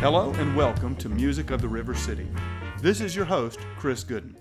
Hello 0.00 0.32
and 0.34 0.54
welcome 0.54 0.94
to 0.94 1.08
Music 1.08 1.50
of 1.50 1.60
the 1.60 1.66
River 1.66 1.92
City. 1.92 2.28
This 2.80 3.00
is 3.00 3.16
your 3.16 3.24
host, 3.24 3.58
Chris 3.78 4.04
Gooden. 4.04 4.36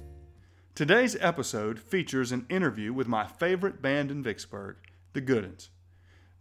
Today's 0.75 1.17
episode 1.19 1.79
features 1.79 2.31
an 2.31 2.45
interview 2.47 2.93
with 2.93 3.07
my 3.07 3.25
favorite 3.25 3.81
band 3.81 4.11
in 4.11 4.21
Vicksburg, 4.21 4.75
the 5.13 5.21
Goodens. 5.21 5.69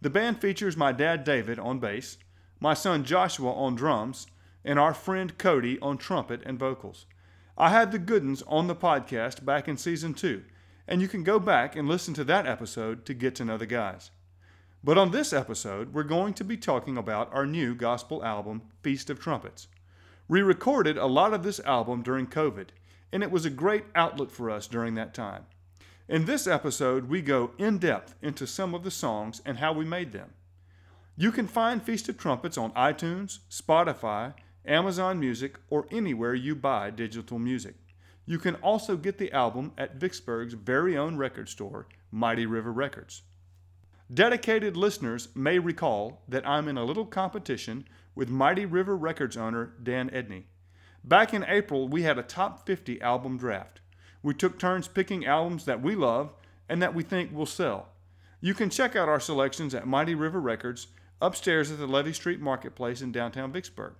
The 0.01 0.11
band 0.11 0.39
features 0.39 0.77
my 0.77 0.91
dad 0.91 1.23
David 1.23 1.57
on 1.57 1.79
bass, 1.79 2.19
my 2.59 2.75
son 2.75 3.03
Joshua 3.03 3.51
on 3.53 3.73
drums, 3.73 4.27
and 4.63 4.77
our 4.77 4.93
friend 4.93 5.35
Cody 5.39 5.79
on 5.79 5.97
trumpet 5.97 6.43
and 6.45 6.59
vocals. 6.59 7.07
I 7.57 7.69
had 7.69 7.91
the 7.91 7.97
Goodens 7.97 8.43
on 8.45 8.67
the 8.67 8.75
podcast 8.75 9.43
back 9.43 9.67
in 9.67 9.77
season 9.77 10.13
two, 10.13 10.43
and 10.87 11.01
you 11.01 11.07
can 11.07 11.23
go 11.23 11.39
back 11.39 11.75
and 11.75 11.87
listen 11.87 12.13
to 12.13 12.23
that 12.25 12.45
episode 12.45 13.03
to 13.07 13.15
get 13.15 13.33
to 13.37 13.45
know 13.45 13.57
the 13.57 13.65
guys. 13.65 14.11
But 14.83 14.97
on 14.97 15.11
this 15.11 15.33
episode, 15.33 15.93
we're 15.93 16.03
going 16.03 16.33
to 16.35 16.43
be 16.43 16.55
talking 16.55 16.97
about 16.97 17.33
our 17.33 17.45
new 17.45 17.73
gospel 17.73 18.23
album, 18.23 18.61
Feast 18.83 19.09
of 19.09 19.19
Trumpets. 19.19 19.67
We 20.27 20.41
recorded 20.41 20.97
a 20.97 21.07
lot 21.07 21.33
of 21.33 21.43
this 21.43 21.59
album 21.61 22.03
during 22.03 22.27
COVID, 22.27 22.67
and 23.11 23.23
it 23.23 23.31
was 23.31 23.45
a 23.45 23.49
great 23.49 23.85
outlet 23.95 24.31
for 24.31 24.49
us 24.49 24.67
during 24.67 24.93
that 24.95 25.13
time. 25.13 25.45
In 26.07 26.25
this 26.25 26.47
episode, 26.47 27.09
we 27.09 27.21
go 27.21 27.51
in 27.57 27.79
depth 27.79 28.15
into 28.21 28.45
some 28.45 28.75
of 28.75 28.83
the 28.83 28.91
songs 28.91 29.41
and 29.45 29.57
how 29.57 29.73
we 29.73 29.83
made 29.83 30.11
them. 30.11 30.33
You 31.17 31.31
can 31.31 31.47
find 31.47 31.81
Feast 31.81 32.07
of 32.07 32.17
Trumpets 32.17 32.57
on 32.57 32.71
iTunes, 32.73 33.39
Spotify, 33.49 34.35
Amazon 34.65 35.19
Music, 35.19 35.57
or 35.69 35.87
anywhere 35.91 36.35
you 36.35 36.55
buy 36.55 36.91
digital 36.91 37.39
music. 37.39 37.75
You 38.25 38.37
can 38.37 38.55
also 38.55 38.95
get 38.95 39.17
the 39.17 39.31
album 39.31 39.71
at 39.77 39.95
Vicksburg's 39.95 40.53
very 40.53 40.95
own 40.95 41.17
record 41.17 41.49
store, 41.49 41.87
Mighty 42.11 42.45
River 42.45 42.71
Records. 42.71 43.23
Dedicated 44.13 44.77
listeners 44.77 45.27
may 45.35 45.59
recall 45.59 46.21
that 46.29 46.47
I'm 46.47 46.69
in 46.69 46.77
a 46.77 46.85
little 46.85 47.05
competition 47.05 47.85
with 48.15 48.29
Mighty 48.29 48.65
River 48.65 48.95
Records 48.95 49.35
owner 49.35 49.73
Dan 49.83 50.09
Edney. 50.11 50.43
Back 51.03 51.33
in 51.33 51.43
April, 51.45 51.89
we 51.89 52.03
had 52.03 52.17
a 52.17 52.23
top 52.23 52.65
50 52.65 53.01
album 53.01 53.37
draft. 53.37 53.81
We 54.23 54.33
took 54.33 54.57
turns 54.57 54.87
picking 54.87 55.25
albums 55.25 55.65
that 55.65 55.81
we 55.81 55.93
love 55.93 56.33
and 56.69 56.81
that 56.81 56.95
we 56.95 57.03
think 57.03 57.33
will 57.33 57.45
sell. 57.45 57.89
You 58.39 58.53
can 58.53 58.69
check 58.69 58.95
out 58.95 59.09
our 59.09 59.19
selections 59.19 59.75
at 59.75 59.87
Mighty 59.87 60.15
River 60.15 60.39
Records 60.39 60.87
upstairs 61.21 61.69
at 61.69 61.77
the 61.77 61.87
Levee 61.87 62.13
Street 62.13 62.39
Marketplace 62.39 63.01
in 63.01 63.11
downtown 63.11 63.51
Vicksburg. 63.51 63.95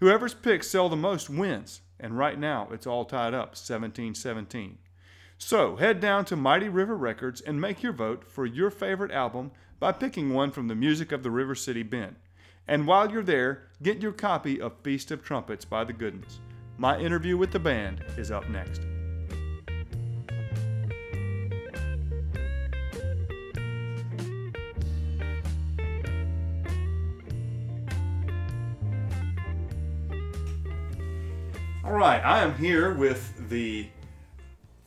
Whoever's 0.00 0.34
picks 0.34 0.68
sell 0.68 0.90
the 0.90 0.96
most 0.96 1.30
wins, 1.30 1.80
and 1.98 2.18
right 2.18 2.38
now 2.38 2.68
it's 2.72 2.86
all 2.86 3.06
tied 3.06 3.32
up 3.32 3.56
17 3.56 4.14
17. 4.14 4.78
So 5.42 5.76
head 5.76 6.00
down 6.00 6.26
to 6.26 6.36
Mighty 6.36 6.68
River 6.68 6.94
Records 6.96 7.40
and 7.40 7.60
make 7.60 7.82
your 7.82 7.94
vote 7.94 8.30
for 8.30 8.46
your 8.46 8.70
favorite 8.70 9.10
album 9.10 9.50
by 9.80 9.90
picking 9.90 10.32
one 10.32 10.50
from 10.52 10.68
the 10.68 10.74
Music 10.76 11.10
of 11.10 11.22
the 11.22 11.30
River 11.30 11.54
City 11.54 11.82
bin. 11.82 12.14
And 12.68 12.86
while 12.86 13.10
you're 13.10 13.22
there, 13.22 13.62
get 13.82 14.02
your 14.02 14.12
copy 14.12 14.60
of 14.60 14.78
Feast 14.84 15.10
of 15.10 15.24
Trumpets 15.24 15.64
by 15.64 15.82
the 15.82 15.94
Goodens. 15.94 16.38
My 16.76 17.00
interview 17.00 17.36
with 17.36 17.50
the 17.50 17.58
band 17.58 18.04
is 18.16 18.30
up 18.30 18.48
next. 18.48 18.82
All 31.82 31.92
right, 31.92 32.20
I 32.24 32.42
am 32.42 32.54
here 32.56 32.94
with 32.94 33.48
the 33.48 33.88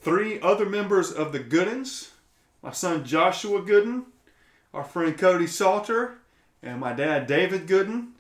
three 0.03 0.39
other 0.41 0.65
members 0.65 1.11
of 1.11 1.31
the 1.31 1.39
Goodens 1.39 2.09
my 2.63 2.71
son 2.71 3.03
Joshua 3.03 3.61
Gooden, 3.61 4.05
our 4.73 4.85
friend 4.85 5.17
Cody 5.17 5.45
Salter, 5.45 6.19
and 6.63 6.79
my 6.79 6.93
dad 6.93 7.27
David 7.27 7.67
Gooden. 7.67 8.11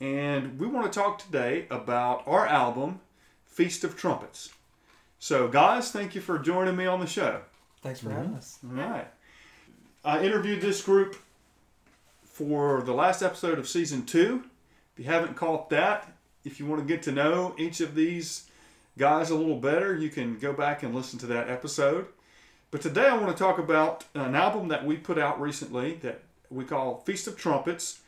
And 0.00 0.58
we 0.58 0.66
want 0.66 0.90
to 0.90 0.98
talk 0.98 1.18
today 1.18 1.66
about 1.70 2.26
our 2.26 2.46
album, 2.46 3.00
Feast 3.46 3.84
of 3.84 3.96
Trumpets. 3.96 4.52
So, 5.18 5.48
guys, 5.48 5.92
thank 5.92 6.14
you 6.14 6.20
for 6.20 6.38
joining 6.38 6.76
me 6.76 6.86
on 6.86 7.00
the 7.00 7.06
show. 7.06 7.42
Thanks 7.82 8.00
for 8.00 8.08
mm-hmm. 8.08 8.16
having 8.16 8.34
us. 8.34 8.58
All 8.64 8.74
right. 8.74 9.06
I 10.04 10.24
interviewed 10.24 10.60
this 10.60 10.82
group 10.82 11.16
for 12.24 12.82
the 12.82 12.92
last 12.94 13.22
episode 13.22 13.58
of 13.58 13.68
season 13.68 14.04
two. 14.04 14.44
If 14.94 15.04
you 15.04 15.10
haven't 15.10 15.36
caught 15.36 15.70
that, 15.70 16.10
if 16.44 16.58
you 16.58 16.66
want 16.66 16.80
to 16.80 16.86
get 16.86 17.02
to 17.04 17.12
know 17.12 17.54
each 17.58 17.80
of 17.80 17.94
these 17.94 18.48
guys 18.96 19.30
a 19.30 19.34
little 19.34 19.58
better, 19.58 19.96
you 19.96 20.08
can 20.08 20.38
go 20.38 20.52
back 20.52 20.82
and 20.82 20.94
listen 20.94 21.18
to 21.20 21.26
that 21.26 21.50
episode. 21.50 22.06
But 22.70 22.80
today 22.80 23.06
I 23.06 23.16
want 23.16 23.36
to 23.36 23.42
talk 23.42 23.58
about 23.58 24.04
an 24.14 24.34
album 24.34 24.68
that 24.68 24.84
we 24.84 24.96
put 24.96 25.18
out 25.18 25.40
recently 25.40 25.94
that 26.02 26.22
we 26.50 26.64
call 26.64 27.02
Feast 27.06 27.26
of 27.26 27.36
Trumpets. 27.36 28.00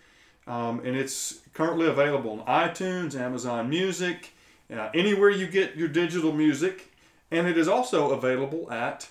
Um, 0.46 0.80
and 0.84 0.96
it's 0.96 1.40
currently 1.54 1.88
available 1.88 2.40
on 2.40 2.68
iTunes, 2.68 3.18
Amazon 3.18 3.68
Music, 3.68 4.32
uh, 4.72 4.90
anywhere 4.94 5.30
you 5.30 5.46
get 5.48 5.76
your 5.76 5.88
digital 5.88 6.32
music. 6.32 6.92
And 7.30 7.48
it 7.48 7.58
is 7.58 7.66
also 7.66 8.10
available 8.10 8.70
at 8.72 9.08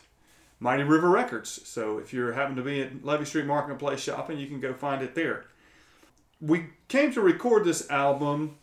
Mighty 0.62 0.84
River 0.84 1.09
Records. 1.09 1.68
So 1.68 1.97
if 1.97 2.14
you're 2.14 2.31
happen 2.31 2.56
to 2.56 2.62
be 2.62 2.81
at 2.81 3.03
Levee 3.03 3.25
Street 3.25 3.46
Marketplace 3.46 4.00
shopping, 4.00 4.40
you 4.40 4.47
can 4.47 4.62
go 4.62 4.74
find 4.74 5.02
it 5.02 5.14
there. 5.14 5.46
We 6.40 6.68
came 6.88 7.12
to 7.14 7.22
record 7.22 7.66
this 7.66 7.90
album. 7.90 8.58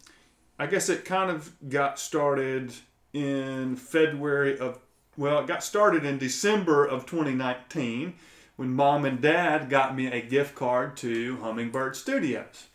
I 0.58 0.66
guess 0.66 0.88
it 0.88 1.04
kind 1.04 1.30
of 1.30 1.52
got 1.68 1.98
started 1.98 2.72
in 3.12 3.76
February 3.76 4.58
of, 4.58 4.78
well, 5.16 5.40
it 5.40 5.46
got 5.46 5.62
started 5.62 6.04
in 6.04 6.18
December 6.18 6.84
of 6.84 7.06
2019 7.06 8.14
when 8.56 8.74
mom 8.74 9.04
and 9.04 9.20
dad 9.20 9.68
got 9.68 9.94
me 9.96 10.06
a 10.06 10.20
gift 10.20 10.54
card 10.54 10.96
to 10.98 11.36
Hummingbird 11.38 11.96
Studios. 11.96 12.68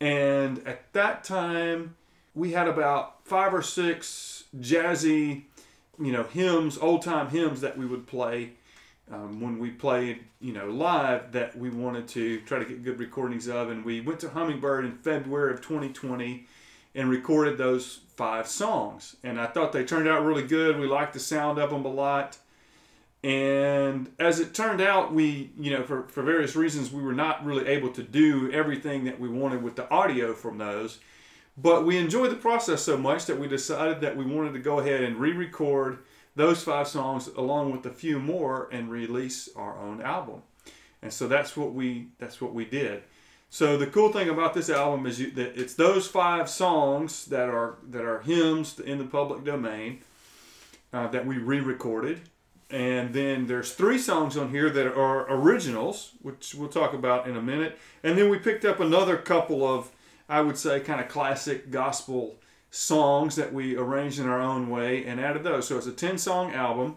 And 0.00 0.66
at 0.66 0.92
that 0.92 1.24
time, 1.24 1.96
we 2.34 2.52
had 2.52 2.68
about 2.68 3.26
five 3.26 3.54
or 3.54 3.62
six 3.62 4.44
jazzy, 4.58 5.44
you 5.98 6.12
know, 6.12 6.24
hymns, 6.24 6.76
old 6.78 7.02
time 7.02 7.30
hymns 7.30 7.60
that 7.62 7.78
we 7.78 7.86
would 7.86 8.06
play 8.06 8.52
um, 9.10 9.40
when 9.40 9.58
we 9.58 9.70
played, 9.70 10.24
you 10.40 10.52
know, 10.52 10.66
live 10.68 11.32
that 11.32 11.56
we 11.56 11.70
wanted 11.70 12.08
to 12.08 12.40
try 12.40 12.58
to 12.58 12.64
get 12.64 12.84
good 12.84 12.98
recordings 12.98 13.48
of. 13.48 13.70
And 13.70 13.84
we 13.84 14.00
went 14.00 14.20
to 14.20 14.28
Hummingbird 14.28 14.84
in 14.84 14.92
February 14.98 15.52
of 15.52 15.60
2020 15.62 16.46
and 16.96 17.08
recorded 17.10 17.58
those 17.58 18.00
five 18.16 18.48
songs. 18.48 19.16
And 19.22 19.38
I 19.38 19.46
thought 19.46 19.72
they 19.72 19.84
turned 19.84 20.08
out 20.08 20.24
really 20.24 20.46
good. 20.46 20.80
We 20.80 20.86
liked 20.86 21.12
the 21.12 21.20
sound 21.20 21.58
of 21.58 21.70
them 21.70 21.84
a 21.84 21.92
lot. 21.92 22.38
And 23.22 24.10
as 24.18 24.40
it 24.40 24.54
turned 24.54 24.80
out, 24.80 25.12
we, 25.12 25.50
you 25.58 25.70
know, 25.70 25.82
for, 25.82 26.04
for 26.08 26.22
various 26.22 26.56
reasons, 26.56 26.90
we 26.90 27.02
were 27.02 27.12
not 27.12 27.44
really 27.44 27.66
able 27.66 27.90
to 27.90 28.02
do 28.02 28.50
everything 28.50 29.04
that 29.04 29.20
we 29.20 29.28
wanted 29.28 29.62
with 29.62 29.76
the 29.76 29.88
audio 29.90 30.32
from 30.32 30.58
those. 30.58 30.98
But 31.58 31.84
we 31.84 31.98
enjoyed 31.98 32.30
the 32.30 32.36
process 32.36 32.82
so 32.82 32.96
much 32.96 33.26
that 33.26 33.38
we 33.38 33.48
decided 33.48 34.00
that 34.00 34.16
we 34.16 34.24
wanted 34.24 34.52
to 34.54 34.58
go 34.58 34.78
ahead 34.80 35.02
and 35.02 35.16
re 35.16 35.32
record 35.32 35.98
those 36.34 36.62
five 36.62 36.86
songs 36.86 37.28
along 37.28 37.72
with 37.72 37.86
a 37.86 37.90
few 37.90 38.18
more 38.18 38.68
and 38.70 38.90
release 38.90 39.48
our 39.56 39.78
own 39.78 40.02
album. 40.02 40.42
And 41.02 41.12
so 41.12 41.28
that's 41.28 41.56
what 41.56 41.72
we 41.72 42.08
that's 42.18 42.40
what 42.40 42.54
we 42.54 42.64
did. 42.64 43.02
So 43.48 43.78
the 43.78 43.86
cool 43.86 44.12
thing 44.12 44.28
about 44.28 44.54
this 44.54 44.68
album 44.68 45.06
is 45.06 45.20
you, 45.20 45.30
that 45.30 45.58
it's 45.58 45.74
those 45.74 46.06
five 46.06 46.50
songs 46.50 47.24
that 47.26 47.48
are 47.48 47.76
that 47.90 48.04
are 48.04 48.20
hymns 48.20 48.78
in 48.78 48.98
the 48.98 49.04
public 49.04 49.44
domain 49.44 50.00
uh, 50.92 51.06
that 51.08 51.24
we 51.24 51.38
re-recorded, 51.38 52.20
and 52.70 53.14
then 53.14 53.46
there's 53.46 53.72
three 53.72 53.98
songs 53.98 54.36
on 54.36 54.50
here 54.50 54.68
that 54.68 54.86
are 54.86 55.32
originals, 55.32 56.12
which 56.20 56.54
we'll 56.54 56.68
talk 56.68 56.92
about 56.92 57.26
in 57.26 57.36
a 57.36 57.42
minute, 57.42 57.78
and 58.02 58.18
then 58.18 58.28
we 58.28 58.38
picked 58.38 58.64
up 58.64 58.80
another 58.80 59.16
couple 59.16 59.64
of 59.64 59.90
I 60.28 60.40
would 60.40 60.58
say 60.58 60.80
kind 60.80 61.00
of 61.00 61.08
classic 61.08 61.70
gospel 61.70 62.36
songs 62.70 63.36
that 63.36 63.54
we 63.54 63.76
arranged 63.76 64.18
in 64.18 64.26
our 64.26 64.40
own 64.40 64.68
way 64.68 65.06
and 65.06 65.20
added 65.20 65.44
those. 65.44 65.68
So 65.68 65.78
it's 65.78 65.86
a 65.86 65.92
ten 65.92 66.18
song 66.18 66.52
album. 66.52 66.96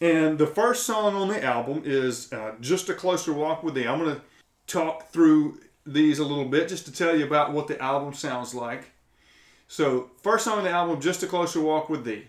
And 0.00 0.38
the 0.38 0.46
first 0.46 0.86
song 0.86 1.14
on 1.14 1.28
the 1.28 1.44
album 1.44 1.82
is 1.84 2.32
uh, 2.32 2.54
Just 2.58 2.88
a 2.88 2.94
Closer 2.94 3.34
Walk 3.34 3.62
with 3.62 3.74
Thee. 3.74 3.86
I'm 3.86 3.98
to 4.00 4.22
talk 4.70 5.08
through 5.10 5.60
these 5.86 6.18
a 6.18 6.24
little 6.24 6.44
bit 6.44 6.68
just 6.68 6.84
to 6.86 6.92
tell 6.92 7.16
you 7.16 7.26
about 7.26 7.52
what 7.52 7.66
the 7.66 7.80
album 7.82 8.14
sounds 8.14 8.54
like. 8.54 8.92
So, 9.68 10.10
first 10.22 10.44
song 10.44 10.58
on 10.58 10.64
the 10.64 10.70
album, 10.70 11.00
Just 11.00 11.22
a 11.22 11.26
Closer 11.26 11.60
Walk 11.60 11.88
with 11.88 12.04
Thee. 12.04 12.26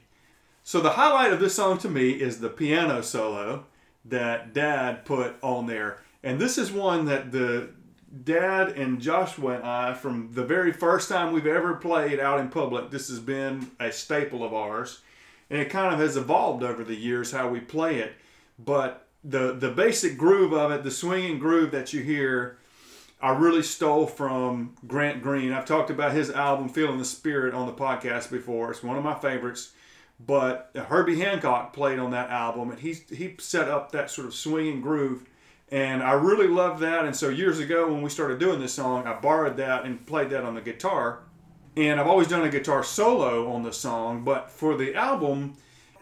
So, 0.64 0.80
the 0.80 0.92
highlight 0.92 1.34
of 1.34 1.40
this 1.40 1.56
song 1.56 1.78
to 1.80 1.90
me 1.90 2.12
is 2.12 2.40
the 2.40 2.50
piano 2.50 3.02
solo 3.02 3.66
that 4.06 4.54
Dad 4.54 5.06
put 5.06 5.36
on 5.42 5.66
there. 5.68 6.00
And 6.24 6.40
this 6.40 6.58
is 6.58 6.72
one 6.72 7.06
that 7.06 7.32
the 7.32 7.70
Dad 8.24 8.70
and 8.70 9.02
Joshua 9.02 9.56
and 9.56 9.64
I, 9.64 9.94
from 9.94 10.30
the 10.34 10.44
very 10.44 10.72
first 10.72 11.10
time 11.10 11.32
we've 11.32 11.48
ever 11.48 11.76
played 11.76 12.20
out 12.20 12.40
in 12.40 12.50
public, 12.50 12.92
this 12.92 13.10
has 13.10 13.20
been 13.20 13.72
a 13.80 13.92
staple 13.92 14.44
of 14.44 14.54
ours. 14.54 15.00
And 15.50 15.60
it 15.60 15.70
kind 15.70 15.94
of 15.94 16.00
has 16.00 16.18
evolved 16.18 16.64
over 16.64 16.84
the 16.84 16.96
years 16.96 17.32
how 17.32 17.50
we 17.50 17.60
play 17.60 18.00
it. 18.00 18.14
But 18.60 19.08
the 19.24 19.54
the 19.54 19.70
basic 19.72 20.18
groove 20.18 20.54
of 20.54 20.72
it, 20.72 20.84
the 20.84 20.92
swinging 20.92 21.40
groove 21.40 21.72
that 21.72 21.94
you 21.94 22.02
hear, 22.02 22.58
I 23.22 23.32
really 23.32 23.64
stole 23.64 24.08
from 24.08 24.76
Grant 24.88 25.22
Green. 25.22 25.52
I've 25.54 25.66
talked 25.66 25.90
about 25.90 26.14
his 26.14 26.30
album 26.32 26.70
"Feeling 26.70 26.98
the 26.98 27.06
Spirit" 27.06 27.54
on 27.54 27.68
the 27.68 27.74
podcast 27.74 28.32
before. 28.32 28.72
It's 28.72 28.84
one 28.84 28.98
of 28.98 29.04
my 29.04 29.14
favorites. 29.16 29.74
But 30.24 30.70
Herbie 30.76 31.20
Hancock 31.20 31.74
played 31.74 31.98
on 31.98 32.12
that 32.12 32.30
album, 32.30 32.70
and 32.72 32.80
he 32.80 32.94
he 32.94 33.36
set 33.40 33.68
up 33.70 33.92
that 33.92 34.12
sort 34.12 34.28
of 34.28 34.36
swinging 34.36 34.80
groove, 34.82 35.26
And 35.72 36.04
I 36.04 36.12
really 36.12 36.48
love 36.48 36.80
that. 36.82 37.06
And 37.06 37.16
so 37.16 37.30
years 37.30 37.60
ago 37.60 37.92
when 37.92 38.02
we 38.02 38.10
started 38.10 38.40
doing 38.40 38.60
this 38.60 38.74
song, 38.74 39.08
I 39.08 39.14
borrowed 39.20 39.58
that 39.58 39.86
and 39.86 40.06
played 40.06 40.30
that 40.32 40.44
on 40.44 40.54
the 40.56 40.62
guitar. 40.62 41.24
And 41.78 42.00
I've 42.00 42.08
always 42.08 42.28
done 42.28 42.44
a 42.44 42.50
guitar 42.50 42.84
solo 42.84 43.50
on 43.52 43.64
the 43.64 43.72
song, 43.72 44.24
but 44.26 44.52
for 44.52 44.76
the 44.76 44.94
album, 44.96 45.56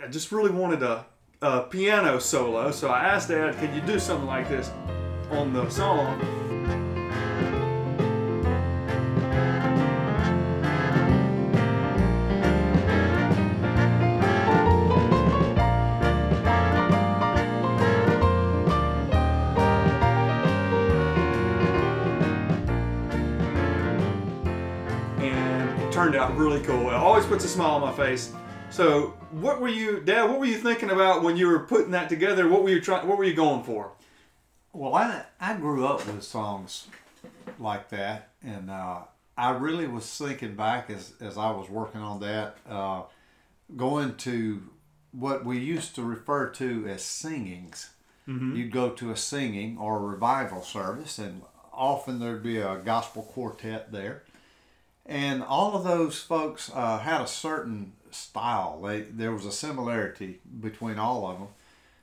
I 0.04 0.08
just 0.08 0.32
really 0.32 0.50
wanted 0.50 0.82
a, 0.82 1.06
a 1.42 1.62
piano 1.62 2.20
solo. 2.20 2.72
So 2.72 2.90
I 2.90 3.06
asked 3.06 3.30
Dad, 3.30 3.58
could 3.58 3.74
you 3.74 3.82
do 3.82 4.00
something 4.00 4.28
like 4.28 4.50
this 4.50 4.72
on 5.32 5.54
the 5.54 5.70
song? 5.70 6.20
and 25.22 25.82
it 25.82 25.92
turned 25.92 26.16
out 26.16 26.36
really 26.38 26.62
cool. 26.62 26.90
It 26.90 26.94
always 26.94 27.26
puts 27.26 27.44
a 27.44 27.48
smile 27.48 27.72
on 27.72 27.82
my 27.82 27.92
face. 27.92 28.34
So, 28.80 29.08
what 29.32 29.60
were 29.60 29.68
you, 29.68 30.00
Dad? 30.00 30.30
What 30.30 30.40
were 30.40 30.46
you 30.46 30.58
thinking 30.58 30.90
about 30.90 31.22
when 31.22 31.36
you 31.36 31.48
were 31.48 31.60
putting 31.60 31.92
that 31.92 32.08
together? 32.08 32.48
What 32.48 32.64
were 32.64 32.70
you 32.70 32.80
trying? 32.80 33.10
What 33.10 33.18
were 33.18 33.26
you 33.26 33.34
going 33.34 33.64
for? 33.64 33.92
Well, 34.72 34.96
I 34.96 35.24
I 35.38 35.58
grew 35.58 35.86
up 35.86 36.08
with 36.08 36.24
songs 36.24 36.88
like 37.60 37.90
that, 37.90 38.30
and 38.42 38.72
uh, 38.72 39.00
I 39.38 39.50
really 39.50 39.86
was 39.86 40.06
thinking 40.06 40.56
back 40.56 40.90
as 40.90 41.12
as 41.20 41.38
I 41.38 41.52
was 41.52 41.70
working 41.70 42.00
on 42.00 42.22
that, 42.22 42.56
uh, 42.70 43.02
going 43.76 44.16
to 44.16 44.64
what 45.12 45.44
we 45.44 45.58
used 45.58 45.94
to 45.96 46.02
refer 46.02 46.48
to 46.52 46.88
as 46.88 47.04
singings. 47.04 47.90
You'd 48.56 48.72
go 48.72 48.92
to 48.92 49.12
a 49.12 49.18
singing 49.18 49.78
or 49.78 49.98
a 49.98 50.04
revival 50.04 50.62
service, 50.62 51.20
and 51.20 51.42
often 51.74 52.20
there'd 52.20 52.44
be 52.44 52.60
a 52.60 52.78
gospel 52.78 53.24
quartet 53.24 53.92
there, 53.92 54.24
and 55.06 55.44
all 55.44 55.76
of 55.76 55.84
those 55.84 56.22
folks 56.22 56.72
uh, 56.74 57.00
had 57.00 57.20
a 57.20 57.28
certain 57.28 57.92
style. 58.12 58.82
They 58.82 59.02
there 59.02 59.32
was 59.32 59.46
a 59.46 59.52
similarity 59.52 60.40
between 60.60 60.98
all 60.98 61.30
of 61.30 61.40
them, 61.40 61.48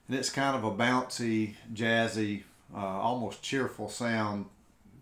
and 0.08 0.17
it's 0.17 0.31
kind 0.31 0.56
of 0.56 0.64
a 0.64 0.70
bouncy, 0.70 1.55
jazzy, 1.73 2.43
uh, 2.75 2.79
almost 2.79 3.43
cheerful 3.43 3.88
sound 3.88 4.47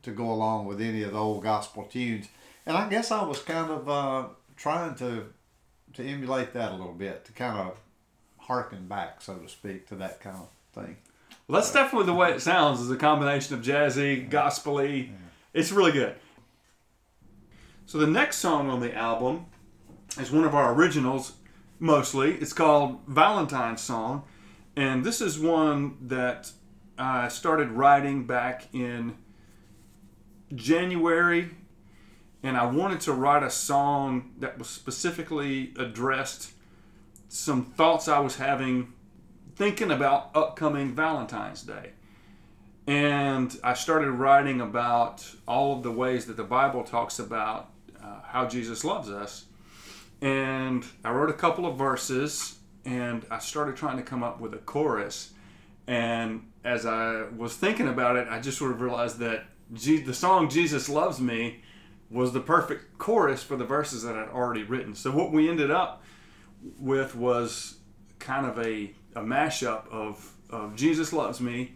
to 0.02 0.10
go 0.10 0.30
along 0.30 0.66
with 0.66 0.80
any 0.80 1.02
of 1.02 1.12
the 1.12 1.18
old 1.18 1.42
gospel 1.42 1.84
tunes. 1.84 2.28
And 2.66 2.76
I 2.76 2.88
guess 2.88 3.10
I 3.10 3.24
was 3.24 3.40
kind 3.40 3.70
of 3.70 3.88
uh, 3.88 4.26
trying 4.56 4.94
to 4.96 5.26
to 5.94 6.02
emulate 6.02 6.52
that 6.54 6.72
a 6.72 6.76
little 6.76 6.94
bit, 6.94 7.24
to 7.24 7.32
kind 7.32 7.56
of 7.58 7.78
harken 8.38 8.86
back, 8.86 9.22
so 9.22 9.34
to 9.36 9.48
speak, 9.48 9.86
to 9.88 9.94
that 9.96 10.20
kind 10.20 10.36
of 10.36 10.48
thing. 10.74 10.96
Well, 11.46 11.60
that's 11.60 11.72
definitely 11.72 12.06
the 12.06 12.14
way 12.14 12.32
it 12.32 12.40
sounds. 12.40 12.80
Is 12.80 12.90
a 12.90 12.96
combination 12.96 13.54
of 13.54 13.62
jazzy, 13.62 14.28
gospely. 14.28 15.12
It's 15.52 15.70
really 15.70 15.92
good. 15.92 16.16
So 17.86 17.98
the 17.98 18.06
next 18.06 18.38
song 18.38 18.70
on 18.70 18.80
the 18.80 18.94
album 18.94 19.46
is 20.18 20.30
one 20.30 20.44
of 20.44 20.54
our 20.54 20.72
originals. 20.74 21.34
Mostly, 21.78 22.34
it's 22.34 22.52
called 22.52 23.00
Valentine's 23.06 23.82
Song, 23.82 24.24
and 24.76 25.04
this 25.04 25.20
is 25.20 25.38
one 25.38 25.96
that 26.02 26.52
I 26.96 27.28
started 27.28 27.70
writing 27.72 28.26
back 28.26 28.68
in 28.72 29.16
January, 30.54 31.50
and 32.42 32.56
I 32.56 32.66
wanted 32.66 33.00
to 33.02 33.12
write 33.12 33.42
a 33.42 33.50
song 33.50 34.32
that 34.38 34.58
was 34.58 34.68
specifically 34.68 35.74
addressed 35.78 36.52
some 37.28 37.64
thoughts 37.64 38.06
I 38.06 38.20
was 38.20 38.36
having 38.36 38.92
thinking 39.56 39.90
about 39.90 40.30
upcoming 40.34 40.94
Valentine's 40.94 41.62
Day. 41.62 41.90
And 42.86 43.58
I 43.64 43.74
started 43.74 44.10
writing 44.10 44.60
about 44.60 45.28
all 45.48 45.76
of 45.76 45.82
the 45.82 45.90
ways 45.90 46.26
that 46.26 46.36
the 46.36 46.44
Bible 46.44 46.84
talks 46.84 47.18
about 47.18 47.70
uh, 48.02 48.20
how 48.26 48.46
Jesus 48.46 48.84
loves 48.84 49.08
us. 49.08 49.46
And 50.24 50.86
I 51.04 51.10
wrote 51.10 51.28
a 51.28 51.34
couple 51.34 51.66
of 51.66 51.76
verses 51.76 52.58
and 52.86 53.26
I 53.30 53.38
started 53.38 53.76
trying 53.76 53.98
to 53.98 54.02
come 54.02 54.22
up 54.22 54.40
with 54.40 54.54
a 54.54 54.58
chorus. 54.58 55.34
And 55.86 56.50
as 56.64 56.86
I 56.86 57.24
was 57.36 57.54
thinking 57.54 57.88
about 57.88 58.16
it, 58.16 58.26
I 58.30 58.40
just 58.40 58.56
sort 58.56 58.70
of 58.70 58.80
realized 58.80 59.18
that 59.18 59.44
the 59.70 60.14
song 60.14 60.48
Jesus 60.48 60.88
Loves 60.88 61.20
Me 61.20 61.60
was 62.10 62.32
the 62.32 62.40
perfect 62.40 62.96
chorus 62.96 63.42
for 63.42 63.56
the 63.56 63.66
verses 63.66 64.02
that 64.04 64.16
I'd 64.16 64.30
already 64.30 64.62
written. 64.62 64.94
So 64.94 65.10
what 65.10 65.30
we 65.30 65.46
ended 65.50 65.70
up 65.70 66.02
with 66.80 67.14
was 67.14 67.76
kind 68.18 68.46
of 68.46 68.58
a, 68.58 68.94
a 69.14 69.20
mashup 69.20 69.86
of, 69.90 70.32
of 70.48 70.74
Jesus 70.74 71.12
Loves 71.12 71.38
Me 71.38 71.72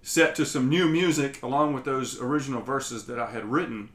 set 0.00 0.34
to 0.36 0.46
some 0.46 0.70
new 0.70 0.88
music 0.88 1.42
along 1.42 1.74
with 1.74 1.84
those 1.84 2.18
original 2.18 2.62
verses 2.62 3.04
that 3.06 3.18
I 3.18 3.30
had 3.30 3.44
written. 3.44 3.90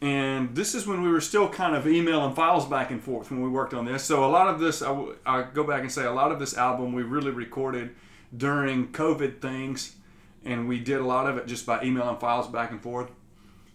And 0.00 0.54
this 0.54 0.76
is 0.76 0.86
when 0.86 1.02
we 1.02 1.10
were 1.10 1.20
still 1.20 1.48
kind 1.48 1.74
of 1.74 1.86
emailing 1.86 2.34
files 2.34 2.66
back 2.66 2.92
and 2.92 3.02
forth 3.02 3.30
when 3.30 3.42
we 3.42 3.48
worked 3.48 3.74
on 3.74 3.84
this. 3.84 4.04
So 4.04 4.24
a 4.24 4.30
lot 4.30 4.46
of 4.46 4.60
this, 4.60 4.80
I, 4.80 4.88
w- 4.88 5.16
I 5.26 5.42
go 5.42 5.64
back 5.64 5.80
and 5.80 5.90
say, 5.90 6.04
a 6.04 6.12
lot 6.12 6.30
of 6.30 6.38
this 6.38 6.56
album 6.56 6.92
we 6.92 7.02
really 7.02 7.32
recorded 7.32 7.94
during 8.36 8.92
COVID 8.92 9.40
things, 9.40 9.96
and 10.44 10.68
we 10.68 10.78
did 10.78 11.00
a 11.00 11.04
lot 11.04 11.28
of 11.28 11.36
it 11.36 11.46
just 11.46 11.66
by 11.66 11.82
emailing 11.82 12.18
files 12.18 12.46
back 12.46 12.70
and 12.70 12.80
forth. 12.80 13.10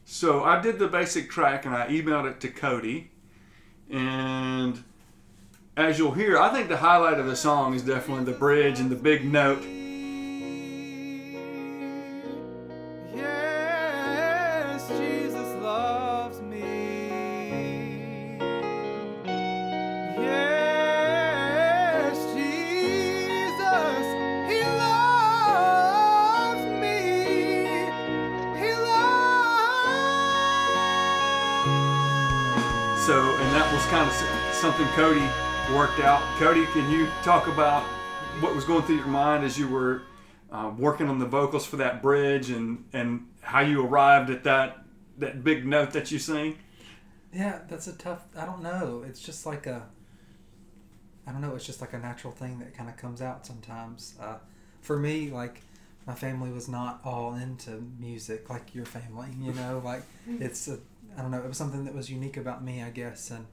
So 0.05 0.43
I 0.43 0.61
did 0.61 0.79
the 0.79 0.87
basic 0.87 1.29
track 1.29 1.65
and 1.65 1.75
I 1.75 1.87
emailed 1.87 2.29
it 2.29 2.39
to 2.41 2.47
Cody. 2.49 3.11
And 3.89 4.81
as 5.75 5.97
you'll 5.97 6.11
hear, 6.11 6.37
I 6.37 6.53
think 6.53 6.69
the 6.69 6.77
highlight 6.77 7.19
of 7.19 7.25
the 7.25 7.35
song 7.35 7.73
is 7.73 7.81
definitely 7.81 8.25
the 8.25 8.37
bridge 8.37 8.79
and 8.79 8.89
the 8.89 8.95
big 8.95 9.25
note. 9.25 9.61
Kind 33.93 34.09
of 34.09 34.55
something 34.55 34.87
Cody 34.95 35.29
worked 35.71 35.99
out. 35.99 36.23
Cody, 36.39 36.65
can 36.73 36.89
you 36.89 37.07
talk 37.21 37.45
about 37.45 37.83
what 38.39 38.55
was 38.55 38.63
going 38.65 38.81
through 38.81 38.95
your 38.95 39.05
mind 39.05 39.43
as 39.43 39.55
you 39.55 39.67
were 39.67 40.01
uh, 40.51 40.71
working 40.75 41.07
on 41.07 41.19
the 41.19 41.27
vocals 41.27 41.63
for 41.63 41.75
that 41.75 42.01
bridge 42.01 42.49
and, 42.49 42.85
and 42.91 43.27
how 43.41 43.59
you 43.59 43.85
arrived 43.85 44.31
at 44.31 44.43
that 44.45 44.79
that 45.19 45.43
big 45.43 45.67
note 45.67 45.91
that 45.91 46.11
you 46.11 46.17
sing? 46.17 46.57
Yeah, 47.31 47.59
that's 47.69 47.85
a 47.85 47.93
tough. 47.93 48.25
I 48.35 48.47
don't 48.47 48.63
know. 48.63 49.03
It's 49.07 49.21
just 49.21 49.45
like 49.45 49.67
a. 49.67 49.83
I 51.27 51.31
don't 51.31 51.41
know. 51.41 51.53
It's 51.53 51.63
just 51.67 51.79
like 51.79 51.93
a 51.93 51.99
natural 51.99 52.33
thing 52.33 52.57
that 52.57 52.73
kind 52.73 52.89
of 52.89 52.97
comes 52.97 53.21
out 53.21 53.45
sometimes. 53.45 54.15
Uh, 54.19 54.37
for 54.81 54.97
me, 54.97 55.29
like 55.29 55.61
my 56.07 56.15
family 56.15 56.49
was 56.49 56.67
not 56.67 56.99
all 57.05 57.35
into 57.35 57.83
music 57.99 58.49
like 58.49 58.73
your 58.73 58.85
family. 58.85 59.29
You 59.39 59.53
know, 59.53 59.83
like 59.85 60.01
it's 60.39 60.67
a. 60.67 60.79
I 61.15 61.21
don't 61.21 61.29
know. 61.29 61.43
It 61.43 61.47
was 61.47 61.57
something 61.57 61.85
that 61.85 61.93
was 61.93 62.09
unique 62.09 62.37
about 62.37 62.63
me, 62.63 62.81
I 62.81 62.89
guess, 62.89 63.29
and 63.29 63.45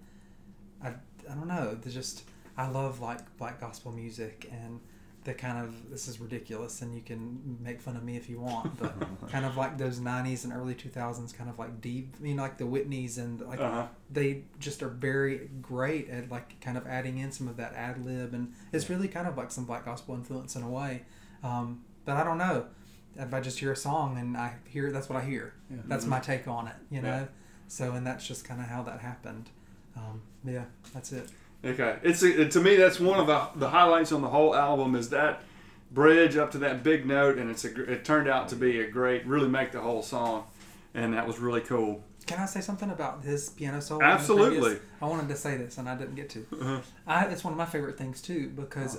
I. 0.82 0.88
I 1.30 1.34
don't 1.34 1.46
know. 1.48 1.74
There's 1.80 1.94
just 1.94 2.24
I 2.56 2.66
love 2.68 3.00
like 3.00 3.36
black 3.36 3.60
gospel 3.60 3.92
music 3.92 4.48
and 4.50 4.80
the 5.22 5.34
kind 5.34 5.58
of 5.64 5.90
this 5.90 6.08
is 6.08 6.18
ridiculous 6.18 6.80
and 6.80 6.94
you 6.94 7.02
can 7.02 7.58
make 7.60 7.78
fun 7.78 7.94
of 7.94 8.02
me 8.02 8.16
if 8.16 8.30
you 8.30 8.40
want 8.40 8.78
but 8.80 8.94
kind 9.30 9.44
of 9.44 9.54
like 9.54 9.76
those 9.76 10.00
90s 10.00 10.44
and 10.44 10.52
early 10.54 10.74
2000s 10.74 11.36
kind 11.36 11.50
of 11.50 11.58
like 11.58 11.78
deep 11.82 12.14
you 12.22 12.32
know 12.34 12.40
like 12.40 12.56
the 12.56 12.64
whitneys 12.64 13.18
and 13.18 13.38
like 13.42 13.60
Uh-huh. 13.60 13.86
they 14.10 14.44
just 14.58 14.82
are 14.82 14.88
very 14.88 15.50
great 15.60 16.08
at 16.08 16.30
like 16.30 16.58
kind 16.62 16.78
of 16.78 16.86
adding 16.86 17.18
in 17.18 17.30
some 17.32 17.48
of 17.48 17.58
that 17.58 17.74
ad 17.74 18.02
lib 18.02 18.32
and 18.32 18.54
it's 18.72 18.88
really 18.88 19.08
kind 19.08 19.28
of 19.28 19.36
like 19.36 19.50
some 19.50 19.66
black 19.66 19.84
gospel 19.84 20.14
influence 20.14 20.56
in 20.56 20.62
a 20.62 20.70
way 20.70 21.02
um, 21.44 21.82
but 22.06 22.16
i 22.16 22.24
don't 22.24 22.38
know 22.38 22.64
if 23.16 23.34
i 23.34 23.40
just 23.40 23.58
hear 23.58 23.72
a 23.72 23.76
song 23.76 24.16
and 24.16 24.38
i 24.38 24.54
hear 24.68 24.90
that's 24.90 25.10
what 25.10 25.20
i 25.22 25.24
hear 25.24 25.52
that's 25.86 26.06
my 26.06 26.18
take 26.18 26.48
on 26.48 26.66
it 26.66 26.76
you 26.90 27.02
know 27.02 27.08
Yeah. 27.08 27.24
so 27.68 27.92
and 27.92 28.06
that's 28.06 28.26
just 28.26 28.46
kind 28.46 28.58
of 28.62 28.68
how 28.68 28.82
that 28.84 29.00
happened 29.00 29.50
um, 29.96 30.20
yeah 30.44 30.64
that's 30.94 31.12
it 31.12 31.28
Okay, 31.62 31.98
it's 32.02 32.22
a, 32.22 32.48
to 32.48 32.58
me 32.60 32.76
that's 32.76 32.98
one 32.98 33.20
of 33.20 33.26
the, 33.26 33.58
the 33.58 33.68
highlights 33.68 34.12
on 34.12 34.22
the 34.22 34.28
whole 34.28 34.54
album 34.54 34.94
is 34.94 35.10
that 35.10 35.42
bridge 35.92 36.36
up 36.38 36.50
to 36.52 36.58
that 36.58 36.82
big 36.82 37.04
note, 37.04 37.36
and 37.36 37.50
it's 37.50 37.64
a 37.66 37.68
gr- 37.68 37.82
it 37.82 38.02
turned 38.02 38.28
out 38.28 38.48
to 38.48 38.56
be 38.56 38.80
a 38.80 38.90
great, 38.90 39.26
really 39.26 39.48
make 39.48 39.70
the 39.70 39.80
whole 39.80 40.02
song, 40.02 40.44
and 40.94 41.12
that 41.12 41.26
was 41.26 41.38
really 41.38 41.60
cool. 41.60 42.02
Can 42.26 42.38
I 42.38 42.46
say 42.46 42.62
something 42.62 42.90
about 42.90 43.24
his 43.24 43.50
piano 43.50 43.80
solo? 43.82 44.02
Absolutely. 44.02 44.78
I 45.02 45.06
wanted 45.06 45.28
to 45.28 45.36
say 45.36 45.58
this 45.58 45.76
and 45.76 45.86
I 45.86 45.96
didn't 45.96 46.14
get 46.14 46.30
to. 46.30 46.46
Uh-huh. 46.52 46.80
I, 47.06 47.24
it's 47.26 47.44
one 47.44 47.52
of 47.52 47.58
my 47.58 47.66
favorite 47.66 47.98
things 47.98 48.22
too 48.22 48.48
because 48.50 48.98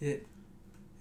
it 0.00 0.26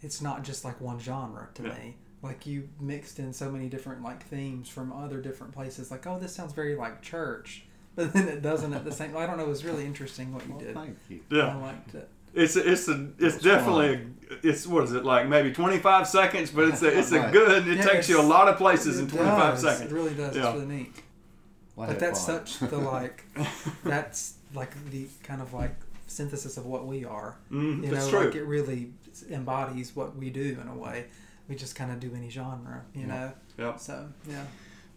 it's 0.02 0.22
not 0.22 0.44
just 0.44 0.64
like 0.66 0.80
one 0.82 1.00
genre 1.00 1.50
to 1.56 1.64
Yeah. 1.64 1.70
me. 1.74 1.98
Like 2.22 2.46
you 2.48 2.70
mixed 2.80 3.20
in 3.20 3.32
so 3.34 3.52
many 3.52 3.68
different 3.70 4.02
like 4.02 4.24
themes 4.26 4.70
from 4.70 4.92
other 4.92 5.20
different 5.22 5.54
places. 5.54 5.92
Like 5.92 6.08
oh, 6.08 6.18
this 6.18 6.34
sounds 6.34 6.54
very 6.54 6.76
like 6.76 7.02
church, 7.02 7.65
but 8.06 8.14
then 8.14 8.28
it 8.28 8.42
doesn't 8.42 8.74
at 8.74 8.84
the 8.86 8.92
same. 8.92 9.16
I 9.18 9.26
don't 9.26 9.38
know. 9.38 9.44
It 9.46 9.50
was 9.50 9.64
really 9.66 9.86
interesting 9.86 10.34
what 10.34 10.46
you 10.48 10.52
Well, 10.54 10.60
did. 10.64 10.74
thank 10.76 10.98
you. 11.10 11.20
Yeah, 11.30 11.56
I 11.58 11.62
liked 11.62 11.96
it. 11.96 12.10
It's 12.34 12.56
a, 12.58 12.70
it's 12.70 12.88
a 12.90 13.08
it's 13.18 13.38
definitely 13.38 13.94
a, 13.94 14.48
it's 14.48 14.68
what 14.68 14.84
is 14.84 14.92
it 14.94 15.06
like 15.06 15.28
maybe 15.30 15.54
25 15.54 16.06
seconds, 16.08 16.52
but 16.52 16.66
it's 16.68 16.82
a 16.82 16.98
it's 16.98 17.12
a 17.14 17.30
good. 17.32 17.68
It 17.68 17.78
Yeah, 17.78 17.86
takes 17.86 18.10
you 18.10 18.20
a 18.20 18.24
lot 18.24 18.48
of 18.50 18.58
places 18.58 19.00
in 19.00 19.08
25 19.08 19.54
does. 19.54 19.62
seconds. 19.62 19.92
It 19.92 19.96
really 19.96 20.14
does. 20.14 20.36
Yeah. 20.36 20.48
It's 20.50 20.54
really 20.60 20.76
neat. 20.76 20.94
I 21.78 21.86
But 21.88 22.00
that's 22.00 22.26
fun. 22.26 22.46
such 22.46 22.60
the 22.70 22.78
like, 22.96 23.24
that's 23.84 24.36
like 24.54 24.72
the 24.92 25.08
kind 25.24 25.42
of 25.42 25.54
like 25.54 25.76
synthesis 26.08 26.58
of 26.58 26.66
what 26.66 26.86
we 26.86 27.06
are. 27.06 27.38
Mm, 27.52 27.84
You 27.86 27.92
that's 27.92 28.06
know, 28.06 28.12
true. 28.12 28.26
like 28.28 28.36
it 28.36 28.44
really 28.44 28.92
embodies 29.30 29.96
what 29.96 30.16
we 30.18 30.30
do 30.30 30.58
in 30.62 30.68
a 30.68 30.76
way. 30.76 31.06
We 31.48 31.56
just 31.56 31.76
kind 31.76 31.92
of 31.92 32.00
do 32.00 32.12
any 32.16 32.30
genre, 32.30 32.84
you 32.94 33.08
know. 33.08 33.32
Yeah. 33.58 33.76
So 33.78 34.08
yeah. 34.30 34.44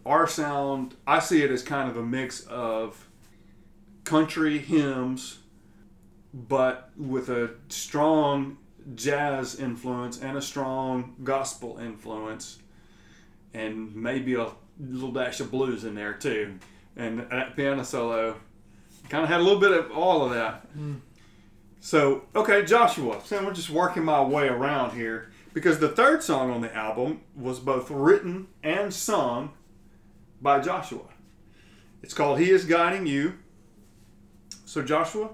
Our 0.06 0.26
sound, 0.26 0.94
I 1.06 1.18
see 1.18 1.42
it 1.42 1.50
as 1.50 1.62
kind 1.62 1.90
of 1.90 1.96
a 1.96 2.02
mix 2.02 2.40
of 2.46 3.08
country 4.04 4.58
hymns, 4.58 5.38
but 6.32 6.90
with 6.96 7.28
a 7.28 7.50
strong 7.68 8.58
jazz 8.94 9.54
influence 9.56 10.20
and 10.20 10.36
a 10.36 10.42
strong 10.42 11.14
gospel 11.22 11.78
influence, 11.78 12.58
and 13.52 13.94
maybe 13.94 14.34
a 14.34 14.48
little 14.80 15.12
dash 15.12 15.40
of 15.40 15.50
blues 15.50 15.84
in 15.84 15.94
there 15.94 16.14
too. 16.14 16.58
And 16.96 17.20
that 17.30 17.54
piano 17.54 17.84
solo 17.84 18.36
kind 19.08 19.24
of 19.24 19.30
had 19.30 19.40
a 19.40 19.42
little 19.42 19.60
bit 19.60 19.72
of 19.72 19.90
all 19.90 20.24
of 20.24 20.32
that. 20.32 20.74
Mm. 20.76 21.00
So, 21.80 22.22
okay, 22.34 22.64
Joshua. 22.64 23.20
So 23.24 23.44
we're 23.44 23.52
just 23.52 23.70
working 23.70 24.04
my 24.04 24.22
way 24.22 24.48
around 24.48 24.96
here 24.96 25.30
because 25.54 25.78
the 25.78 25.88
third 25.88 26.22
song 26.22 26.50
on 26.50 26.60
the 26.60 26.74
album 26.74 27.22
was 27.36 27.60
both 27.60 27.90
written 27.90 28.48
and 28.62 28.92
sung 28.92 29.52
by 30.40 30.60
Joshua. 30.60 31.04
It's 32.02 32.14
called 32.14 32.38
He 32.38 32.50
Is 32.50 32.64
Guiding 32.64 33.06
You. 33.06 33.34
So, 34.64 34.82
Joshua, 34.82 35.30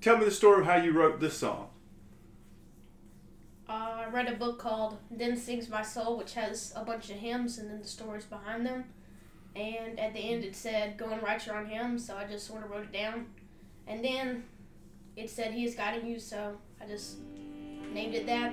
tell 0.00 0.16
me 0.16 0.24
the 0.24 0.30
story 0.30 0.60
of 0.60 0.66
how 0.66 0.76
you 0.76 0.92
wrote 0.92 1.20
this 1.20 1.36
song. 1.36 1.68
Uh, 3.68 3.72
I 3.72 4.08
read 4.10 4.28
a 4.28 4.36
book 4.36 4.58
called 4.58 4.96
Then 5.10 5.36
Sings 5.36 5.68
My 5.68 5.82
Soul, 5.82 6.16
which 6.16 6.34
has 6.34 6.72
a 6.74 6.84
bunch 6.84 7.10
of 7.10 7.16
hymns 7.16 7.58
and 7.58 7.70
then 7.70 7.82
the 7.82 7.88
stories 7.88 8.24
behind 8.24 8.64
them. 8.64 8.84
And 9.54 9.98
at 9.98 10.14
the 10.14 10.20
end 10.20 10.44
it 10.44 10.56
said, 10.56 10.96
go 10.96 11.10
and 11.10 11.22
write 11.22 11.44
your 11.46 11.56
own 11.56 11.66
hymns, 11.66 12.06
so 12.06 12.16
I 12.16 12.24
just 12.24 12.46
sort 12.46 12.64
of 12.64 12.70
wrote 12.70 12.84
it 12.84 12.92
down. 12.92 13.26
And 13.86 14.04
then 14.04 14.44
it 15.16 15.28
said, 15.28 15.52
He 15.52 15.64
is 15.64 15.74
guiding 15.74 16.06
you, 16.06 16.18
so 16.18 16.56
I 16.80 16.86
just 16.86 17.16
named 17.92 18.14
it 18.14 18.26
that. 18.26 18.52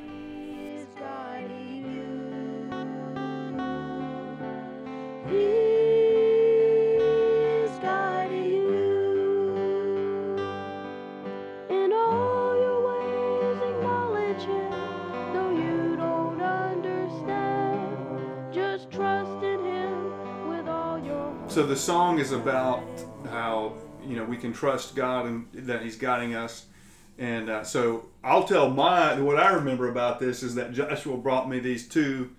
So, 21.56 21.66
the 21.66 21.76
song 21.78 22.20
is 22.20 22.34
about 22.34 22.84
how, 23.30 23.76
you 24.06 24.18
know, 24.18 24.26
we 24.26 24.36
can 24.36 24.52
trust 24.52 24.94
God 24.94 25.26
and 25.26 25.48
that 25.54 25.82
He's 25.84 25.96
guiding 25.96 26.36
us. 26.36 26.66
And 27.18 27.50
uh, 27.50 27.64
so 27.64 28.10
I'll 28.26 28.44
tell 28.44 28.70
my 28.70 29.18
what 29.22 29.40
I 29.40 29.54
remember 29.54 29.88
about 29.88 30.20
this 30.20 30.44
is 30.44 30.56
that 30.56 30.74
Joshua 30.74 31.16
brought 31.16 31.50
me 31.50 31.60
these 31.60 31.88
two 31.88 32.32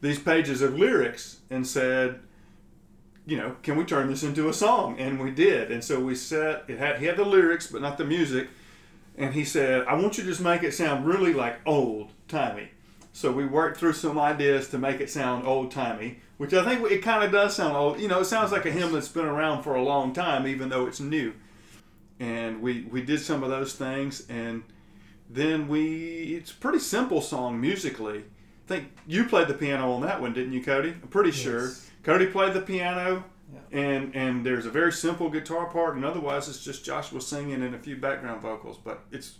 these 0.00 0.18
pages 0.18 0.62
of 0.62 0.76
lyrics 0.76 1.42
and 1.48 1.64
said, 1.64 2.18
you 3.26 3.36
know, 3.36 3.56
can 3.62 3.76
we 3.76 3.84
turn 3.84 4.08
this 4.08 4.22
into 4.22 4.48
a 4.48 4.54
song? 4.54 4.98
And 4.98 5.20
we 5.20 5.32
did. 5.32 5.70
And 5.70 5.82
so 5.82 6.00
we 6.00 6.14
set 6.14 6.64
it 6.68 6.78
had 6.78 6.98
he 6.98 7.06
had 7.06 7.16
the 7.16 7.24
lyrics 7.24 7.66
but 7.66 7.82
not 7.82 7.98
the 7.98 8.04
music. 8.04 8.48
And 9.18 9.34
he 9.34 9.44
said, 9.44 9.86
I 9.86 9.94
want 9.94 10.16
you 10.16 10.24
to 10.24 10.30
just 10.30 10.40
make 10.40 10.62
it 10.62 10.72
sound 10.72 11.06
really 11.06 11.32
like 11.32 11.58
old 11.66 12.12
timey. 12.28 12.68
So 13.12 13.32
we 13.32 13.46
worked 13.46 13.78
through 13.78 13.94
some 13.94 14.18
ideas 14.18 14.68
to 14.68 14.78
make 14.78 15.00
it 15.00 15.08
sound 15.08 15.46
old 15.46 15.70
timey, 15.70 16.20
which 16.36 16.52
I 16.52 16.62
think 16.62 16.90
it 16.90 16.98
kind 16.98 17.24
of 17.24 17.32
does 17.32 17.56
sound 17.56 17.74
old. 17.74 17.98
You 17.98 18.08
know, 18.08 18.20
it 18.20 18.26
sounds 18.26 18.52
like 18.52 18.66
a 18.66 18.70
hymn 18.70 18.92
that's 18.92 19.08
been 19.08 19.24
around 19.24 19.62
for 19.62 19.74
a 19.74 19.82
long 19.82 20.12
time, 20.12 20.46
even 20.46 20.68
though 20.68 20.86
it's 20.86 21.00
new. 21.00 21.32
And 22.20 22.60
we 22.60 22.82
we 22.90 23.02
did 23.02 23.20
some 23.20 23.42
of 23.42 23.50
those 23.50 23.74
things, 23.74 24.26
and 24.28 24.62
then 25.28 25.66
we 25.66 26.36
it's 26.38 26.52
a 26.52 26.56
pretty 26.56 26.78
simple 26.78 27.20
song 27.20 27.60
musically. 27.60 28.18
I 28.18 28.68
think 28.68 28.92
you 29.06 29.24
played 29.24 29.48
the 29.48 29.54
piano 29.54 29.92
on 29.92 30.02
that 30.02 30.20
one, 30.20 30.32
didn't 30.32 30.52
you, 30.52 30.62
Cody? 30.62 30.90
I'm 30.90 31.08
pretty 31.08 31.30
sure. 31.30 31.70
Yes. 32.06 32.18
Cody 32.18 32.26
played 32.26 32.52
the 32.54 32.60
piano, 32.60 33.24
Yeah. 33.52 33.78
and 33.78 34.14
and 34.14 34.44
there's 34.46 34.66
a 34.66 34.70
very 34.70 34.92
simple 34.92 35.28
guitar 35.30 35.66
part, 35.66 35.96
and 35.96 36.04
otherwise 36.04 36.48
it's 36.48 36.62
just 36.64 36.84
Joshua 36.84 37.20
singing 37.20 37.62
and 37.62 37.74
a 37.74 37.78
few 37.78 37.96
background 37.96 38.42
vocals. 38.42 38.78
But 38.82 39.00
it's 39.10 39.38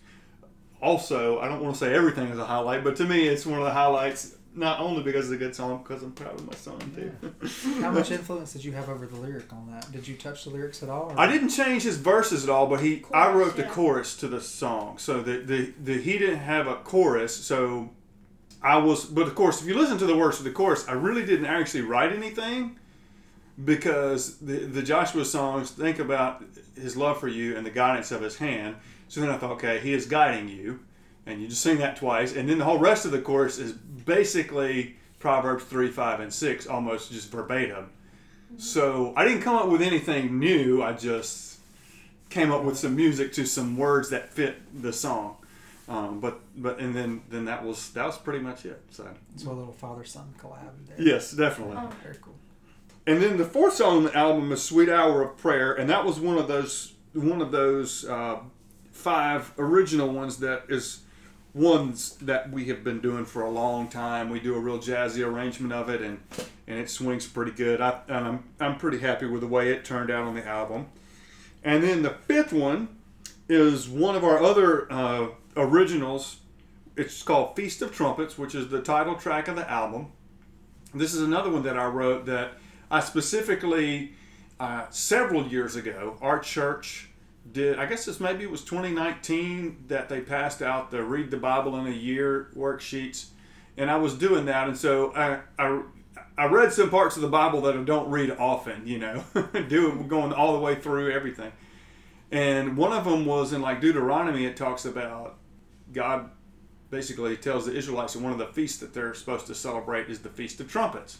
also 0.80 1.40
I 1.40 1.48
don't 1.48 1.62
want 1.62 1.74
to 1.74 1.80
say 1.80 1.94
everything 1.94 2.28
is 2.28 2.38
a 2.38 2.44
highlight, 2.46 2.84
but 2.84 2.96
to 2.96 3.04
me 3.04 3.28
it's 3.28 3.46
one 3.46 3.58
of 3.58 3.64
the 3.64 3.72
highlights. 3.72 4.34
Not 4.58 4.80
only 4.80 5.02
because 5.02 5.26
it's 5.30 5.34
a 5.34 5.44
good 5.44 5.54
song, 5.54 5.82
because 5.86 6.02
I'm 6.02 6.12
proud 6.12 6.32
of 6.40 6.46
my 6.46 6.54
son 6.54 6.78
too. 6.94 7.12
How 7.82 7.90
much 7.90 8.10
influence 8.20 8.54
did 8.54 8.64
you 8.64 8.72
have 8.72 8.88
over 8.88 9.06
the 9.06 9.16
lyric 9.16 9.52
on 9.52 9.70
that? 9.70 9.92
Did 9.92 10.08
you 10.08 10.16
touch 10.16 10.44
the 10.44 10.50
lyrics 10.50 10.82
at 10.82 10.88
all? 10.88 11.10
or- 11.12 11.20
I 11.20 11.30
didn't 11.30 11.50
change 11.50 11.82
his 11.82 11.98
verses 11.98 12.42
at 12.42 12.48
all, 12.48 12.66
but 12.66 12.80
he 12.80 13.04
I 13.12 13.26
Chorus, 13.30 13.36
wrote 13.48 13.56
the 13.56 13.64
chorus 13.64 14.16
to 14.16 14.28
the 14.28 14.40
song. 14.40 14.96
So 14.96 15.20
the, 15.20 15.38
the 15.40 15.74
the 15.84 16.00
he 16.00 16.16
didn't 16.16 16.38
have 16.38 16.66
a 16.68 16.76
chorus, 16.76 17.36
so 17.36 17.90
I 18.66 18.78
was 18.78 19.04
but 19.04 19.28
of 19.28 19.34
course 19.36 19.62
if 19.62 19.68
you 19.68 19.78
listen 19.78 19.96
to 19.98 20.06
the 20.06 20.16
words 20.16 20.38
of 20.38 20.44
the 20.44 20.50
chorus, 20.50 20.88
I 20.88 20.92
really 20.92 21.24
didn't 21.24 21.46
actually 21.46 21.82
write 21.82 22.12
anything 22.12 22.76
because 23.64 24.38
the 24.38 24.58
the 24.66 24.82
Joshua 24.82 25.24
songs 25.24 25.70
think 25.70 26.00
about 26.00 26.42
his 26.74 26.96
love 26.96 27.20
for 27.20 27.28
you 27.28 27.56
and 27.56 27.64
the 27.64 27.70
guidance 27.70 28.10
of 28.10 28.20
his 28.20 28.36
hand. 28.36 28.74
So 29.08 29.20
then 29.20 29.30
I 29.30 29.38
thought, 29.38 29.52
okay, 29.52 29.78
he 29.78 29.92
is 29.92 30.06
guiding 30.06 30.48
you, 30.48 30.80
and 31.26 31.40
you 31.40 31.46
just 31.46 31.62
sing 31.62 31.78
that 31.78 31.94
twice, 31.96 32.34
and 32.34 32.48
then 32.48 32.58
the 32.58 32.64
whole 32.64 32.80
rest 32.80 33.04
of 33.04 33.12
the 33.12 33.20
chorus 33.20 33.56
is 33.58 33.72
basically 33.72 34.96
Proverbs 35.20 35.62
three, 35.64 35.88
five, 35.88 36.18
and 36.18 36.32
six, 36.32 36.66
almost 36.66 37.12
just 37.12 37.30
verbatim. 37.30 37.90
So 38.56 39.12
I 39.16 39.24
didn't 39.24 39.42
come 39.42 39.54
up 39.54 39.68
with 39.68 39.80
anything 39.80 40.40
new. 40.40 40.82
I 40.82 40.92
just 40.92 41.60
came 42.30 42.50
up 42.50 42.64
with 42.64 42.76
some 42.76 42.96
music 42.96 43.32
to 43.34 43.46
some 43.46 43.76
words 43.76 44.10
that 44.10 44.32
fit 44.32 44.56
the 44.82 44.92
song. 44.92 45.36
Um, 45.88 46.18
but 46.20 46.40
but 46.56 46.80
and 46.80 46.94
then 46.94 47.22
then 47.30 47.44
that 47.44 47.64
was 47.64 47.90
that 47.92 48.04
was 48.06 48.18
pretty 48.18 48.40
much 48.40 48.64
it. 48.66 48.82
So 48.90 49.06
So 49.36 49.50
a 49.50 49.52
little 49.52 49.72
father 49.72 50.04
son 50.04 50.34
collab 50.40 50.70
there. 50.88 51.00
yes, 51.00 51.30
definitely. 51.32 51.76
Oh. 51.78 51.90
Very 52.02 52.16
cool. 52.20 52.34
And 53.06 53.22
then 53.22 53.36
the 53.36 53.44
fourth 53.44 53.74
song 53.74 53.98
on 53.98 54.02
the 54.04 54.16
album 54.16 54.50
is 54.50 54.62
"Sweet 54.62 54.88
Hour 54.88 55.22
of 55.22 55.36
Prayer," 55.36 55.72
and 55.72 55.88
that 55.90 56.04
was 56.04 56.18
one 56.18 56.38
of 56.38 56.48
those 56.48 56.94
one 57.12 57.40
of 57.40 57.52
those 57.52 58.04
uh, 58.04 58.38
five 58.90 59.52
original 59.58 60.08
ones 60.08 60.38
that 60.38 60.64
is 60.68 61.02
ones 61.54 62.16
that 62.20 62.50
we 62.50 62.66
have 62.66 62.82
been 62.84 63.00
doing 63.00 63.24
for 63.24 63.42
a 63.42 63.50
long 63.50 63.88
time. 63.88 64.28
We 64.28 64.40
do 64.40 64.54
a 64.54 64.58
real 64.58 64.78
jazzy 64.78 65.24
arrangement 65.24 65.72
of 65.72 65.88
it, 65.88 66.00
and 66.02 66.18
and 66.66 66.80
it 66.80 66.90
swings 66.90 67.26
pretty 67.28 67.52
good. 67.52 67.80
I, 67.80 68.00
and 68.08 68.26
I'm 68.26 68.44
I'm 68.58 68.76
pretty 68.76 68.98
happy 68.98 69.26
with 69.26 69.40
the 69.40 69.46
way 69.46 69.70
it 69.70 69.84
turned 69.84 70.10
out 70.10 70.24
on 70.24 70.34
the 70.34 70.44
album. 70.44 70.86
And 71.62 71.82
then 71.84 72.02
the 72.02 72.10
fifth 72.10 72.52
one 72.52 72.88
is 73.48 73.88
one 73.88 74.16
of 74.16 74.24
our 74.24 74.42
other 74.42 74.92
uh, 74.92 75.28
originals. 75.56 76.38
It's 76.96 77.22
called 77.22 77.56
"Feast 77.56 77.82
of 77.82 77.94
Trumpets," 77.94 78.38
which 78.38 78.54
is 78.54 78.68
the 78.68 78.80
title 78.80 79.16
track 79.16 79.48
of 79.48 79.56
the 79.56 79.70
album. 79.70 80.12
This 80.94 81.14
is 81.14 81.22
another 81.22 81.50
one 81.50 81.62
that 81.64 81.76
I 81.76 81.86
wrote 81.86 82.26
that 82.26 82.52
I 82.90 83.00
specifically 83.00 84.12
uh, 84.58 84.86
several 84.90 85.46
years 85.46 85.76
ago. 85.76 86.16
Our 86.20 86.38
church 86.38 87.10
did. 87.50 87.78
I 87.78 87.86
guess 87.86 88.04
this 88.04 88.20
maybe 88.20 88.44
it 88.44 88.50
was 88.50 88.64
2019 88.64 89.84
that 89.88 90.08
they 90.08 90.20
passed 90.20 90.62
out 90.62 90.90
the 90.90 91.02
"Read 91.02 91.30
the 91.30 91.36
Bible 91.36 91.76
in 91.76 91.86
a 91.86 91.96
Year" 91.96 92.50
worksheets, 92.56 93.26
and 93.76 93.90
I 93.90 93.96
was 93.96 94.14
doing 94.14 94.46
that, 94.46 94.68
and 94.68 94.76
so 94.76 95.12
I. 95.14 95.40
I 95.58 95.82
I 96.38 96.46
read 96.46 96.70
some 96.70 96.90
parts 96.90 97.16
of 97.16 97.22
the 97.22 97.28
Bible 97.28 97.62
that 97.62 97.74
I 97.74 97.82
don't 97.82 98.10
read 98.10 98.30
often, 98.30 98.86
you 98.86 98.98
know, 98.98 99.24
doing 99.68 100.06
going 100.06 100.34
all 100.34 100.52
the 100.52 100.58
way 100.58 100.74
through 100.74 101.10
everything. 101.10 101.50
And 102.30 102.76
one 102.76 102.92
of 102.92 103.04
them 103.04 103.24
was 103.24 103.52
in 103.52 103.62
like 103.62 103.80
Deuteronomy. 103.80 104.44
It 104.44 104.56
talks 104.56 104.84
about 104.84 105.35
God 105.96 106.30
basically 106.90 107.36
tells 107.36 107.66
the 107.66 107.74
Israelites 107.74 108.12
that 108.12 108.22
one 108.22 108.32
of 108.32 108.38
the 108.38 108.46
feasts 108.46 108.78
that 108.78 108.94
they're 108.94 109.14
supposed 109.14 109.46
to 109.48 109.54
celebrate 109.54 110.08
is 110.08 110.20
the 110.20 110.28
Feast 110.28 110.60
of 110.60 110.70
Trumpets. 110.70 111.18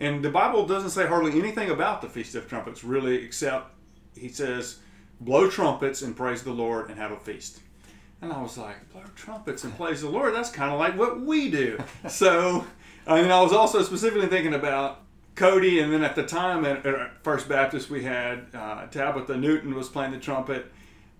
And 0.00 0.22
the 0.22 0.30
Bible 0.30 0.66
doesn't 0.66 0.90
say 0.90 1.06
hardly 1.06 1.38
anything 1.38 1.70
about 1.70 2.02
the 2.02 2.08
Feast 2.08 2.34
of 2.34 2.48
Trumpets, 2.48 2.84
really, 2.84 3.24
except 3.24 3.72
he 4.14 4.28
says, 4.28 4.80
blow 5.20 5.48
trumpets 5.48 6.02
and 6.02 6.14
praise 6.14 6.42
the 6.42 6.52
Lord 6.52 6.90
and 6.90 6.98
have 6.98 7.12
a 7.12 7.16
feast. 7.16 7.60
And 8.20 8.32
I 8.32 8.42
was 8.42 8.58
like, 8.58 8.90
blow 8.92 9.04
trumpets 9.14 9.64
and 9.64 9.76
praise 9.76 10.02
the 10.02 10.10
Lord? 10.10 10.34
That's 10.34 10.50
kind 10.50 10.72
of 10.72 10.78
like 10.78 10.98
what 10.98 11.20
we 11.20 11.50
do. 11.50 11.78
so, 12.08 12.66
I 13.06 13.22
mean, 13.22 13.30
I 13.30 13.40
was 13.40 13.52
also 13.52 13.82
specifically 13.82 14.26
thinking 14.26 14.54
about 14.54 15.02
Cody, 15.34 15.80
and 15.80 15.92
then 15.92 16.02
at 16.02 16.16
the 16.16 16.24
time 16.24 16.64
at, 16.64 16.82
First 17.22 17.48
Baptist, 17.48 17.90
we 17.90 18.02
had 18.02 18.46
uh, 18.54 18.86
Tabitha 18.86 19.36
Newton 19.36 19.74
was 19.74 19.88
playing 19.88 20.12
the 20.12 20.18
trumpet, 20.18 20.72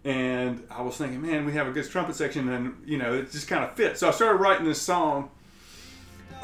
and 0.06 0.62
I 0.70 0.82
was 0.82 0.96
thinking, 0.96 1.20
man, 1.20 1.44
we 1.44 1.52
have 1.54 1.66
a 1.66 1.72
good 1.72 1.90
trumpet 1.90 2.14
section, 2.14 2.48
and 2.48 2.80
you 2.86 2.96
know, 2.96 3.12
it 3.14 3.32
just 3.32 3.48
kind 3.48 3.64
of 3.64 3.72
fits. 3.72 3.98
So 3.98 4.08
I 4.08 4.12
started 4.12 4.38
writing 4.38 4.64
this 4.64 4.80
song 4.80 5.30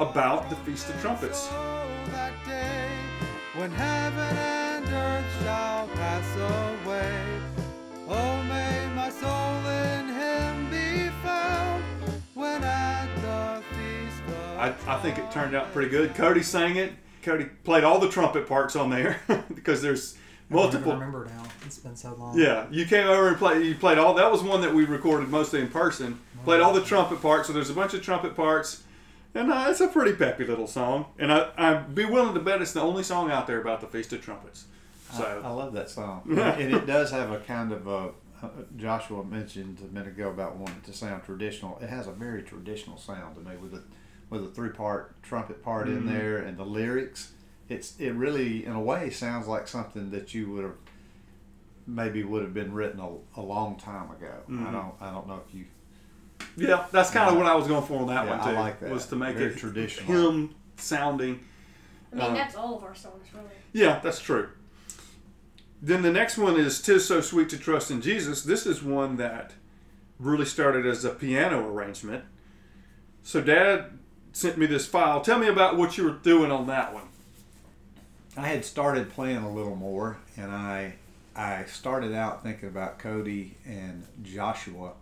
about 0.00 0.50
the 0.50 0.56
Feast 0.56 0.90
of 0.90 1.00
Trumpets. 1.00 1.48
I, 14.58 14.74
I 14.88 14.98
think 14.98 15.18
it 15.18 15.30
turned 15.30 15.54
out 15.54 15.72
pretty 15.72 15.88
good. 15.88 16.16
Cody 16.16 16.42
sang 16.42 16.76
it. 16.76 16.92
Cody 17.22 17.44
played 17.62 17.84
all 17.84 18.00
the 18.00 18.08
trumpet 18.08 18.48
parts 18.48 18.74
on 18.74 18.90
there 18.90 19.20
because 19.54 19.82
there's 19.82 20.16
I 20.52 20.62
don't 20.62 20.72
multiple. 20.72 20.92
remember 20.92 21.24
now. 21.26 21.42
It's 21.64 21.78
been 21.78 21.96
so 21.96 22.14
long. 22.14 22.38
Yeah, 22.38 22.66
you 22.70 22.84
came 22.86 23.06
over 23.06 23.28
and 23.28 23.36
played. 23.36 23.64
You 23.64 23.74
played 23.74 23.98
all. 23.98 24.14
That 24.14 24.30
was 24.30 24.42
one 24.42 24.60
that 24.62 24.74
we 24.74 24.84
recorded 24.84 25.28
mostly 25.28 25.60
in 25.60 25.68
person. 25.68 26.20
Played 26.44 26.60
all 26.60 26.72
the 26.72 26.82
trumpet 26.82 27.22
parts. 27.22 27.46
So 27.46 27.52
there's 27.52 27.70
a 27.70 27.74
bunch 27.74 27.94
of 27.94 28.02
trumpet 28.02 28.34
parts, 28.36 28.82
and 29.34 29.50
uh, 29.52 29.66
it's 29.68 29.80
a 29.80 29.88
pretty 29.88 30.12
peppy 30.14 30.44
little 30.44 30.66
song. 30.66 31.06
And 31.18 31.32
I, 31.32 31.50
I'd 31.56 31.94
be 31.94 32.04
willing 32.04 32.34
to 32.34 32.40
bet 32.40 32.60
it's 32.60 32.72
the 32.72 32.80
only 32.82 33.02
song 33.04 33.30
out 33.30 33.46
there 33.46 33.60
about 33.60 33.80
the 33.80 33.86
Feast 33.86 34.12
of 34.12 34.20
Trumpets. 34.22 34.64
I, 35.14 35.22
I 35.44 35.50
love 35.50 35.72
that 35.74 35.88
song, 35.90 36.22
and 36.38 36.74
it 36.74 36.86
does 36.86 37.10
have 37.10 37.30
a 37.30 37.38
kind 37.40 37.70
of 37.72 37.86
a. 37.86 38.10
uh, 38.42 38.48
Joshua 38.76 39.22
mentioned 39.22 39.78
a 39.80 39.92
minute 39.94 40.08
ago 40.08 40.30
about 40.30 40.56
wanting 40.56 40.76
it 40.76 40.84
to 40.84 40.92
sound 40.92 41.22
traditional. 41.24 41.78
It 41.80 41.88
has 41.90 42.06
a 42.08 42.12
very 42.12 42.42
traditional 42.42 42.96
sound 42.98 43.36
to 43.36 43.40
me 43.42 43.56
with 43.56 43.74
a 43.74 43.82
with 44.30 44.42
a 44.44 44.48
three 44.48 44.70
part 44.70 45.22
trumpet 45.22 45.62
part 45.62 45.88
in 45.88 46.02
Mhm. 46.04 46.08
there 46.12 46.38
and 46.38 46.56
the 46.58 46.64
lyrics. 46.64 47.32
It's 47.68 47.98
it 47.98 48.10
really 48.12 48.64
in 48.66 48.72
a 48.72 48.80
way 48.80 49.10
sounds 49.10 49.46
like 49.46 49.66
something 49.68 50.10
that 50.10 50.34
you 50.34 50.50
would 50.50 50.64
have 50.64 50.74
maybe 51.86 52.22
would 52.22 52.42
have 52.42 52.54
been 52.54 52.72
written 52.72 53.00
a, 53.00 53.40
a 53.40 53.42
long 53.42 53.76
time 53.76 54.10
ago. 54.10 54.32
I 54.48 54.50
Mhm. 54.52 54.72
don't 54.72 54.94
I 55.00 55.10
don't 55.10 55.26
know 55.26 55.40
if 55.46 55.54
you 55.54 55.64
yeah, 56.56 56.86
that's 56.92 57.10
kind 57.10 57.30
of 57.30 57.36
what 57.36 57.46
I 57.46 57.54
was 57.54 57.66
going 57.66 57.84
for 57.86 58.00
on 58.00 58.08
that 58.08 58.24
Yeah, 58.26 58.30
one 58.30 58.40
I 58.40 58.50
too. 58.52 58.58
like 58.58 58.80
that. 58.80 58.90
Was 58.90 59.06
to 59.06 59.16
make 59.16 59.36
Very 59.36 59.52
it 59.52 59.58
traditional. 59.58 60.06
hymn 60.06 60.54
sounding. 60.76 61.40
I 62.12 62.16
mean, 62.16 62.24
Uh, 62.24 62.34
that's 62.34 62.56
all 62.56 62.76
of 62.76 62.84
our 62.84 62.94
songs, 62.94 63.26
really. 63.32 63.46
Yeah, 63.72 64.00
that's 64.00 64.20
true. 64.20 64.50
Then 65.80 66.02
the 66.02 66.12
next 66.12 66.36
one 66.38 66.56
is 66.56 66.80
"Tis 66.82 67.06
So 67.06 67.20
Sweet 67.20 67.48
to 67.50 67.58
Trust 67.58 67.90
in 67.90 68.00
Jesus." 68.02 68.42
This 68.42 68.66
is 68.66 68.82
one 68.82 69.16
that 69.16 69.54
really 70.18 70.44
started 70.44 70.84
as 70.86 71.04
a 71.04 71.10
piano 71.10 71.66
arrangement. 71.66 72.24
So, 73.22 73.40
Dad 73.40 73.98
sent 74.32 74.58
me 74.58 74.66
this 74.66 74.86
file. 74.86 75.20
Tell 75.22 75.38
me 75.38 75.46
about 75.48 75.76
what 75.76 75.96
you 75.96 76.04
were 76.04 76.10
doing 76.18 76.50
on 76.52 76.66
that 76.66 76.92
one. 76.92 77.04
I 78.36 78.48
had 78.48 78.64
started 78.64 79.10
playing 79.10 79.38
a 79.38 79.50
little 79.52 79.76
more, 79.76 80.16
and 80.36 80.50
I 80.50 80.94
I 81.34 81.64
started 81.64 82.14
out 82.14 82.42
thinking 82.42 82.68
about 82.68 82.98
Cody 82.98 83.56
and 83.66 84.06
Joshua 84.22 84.92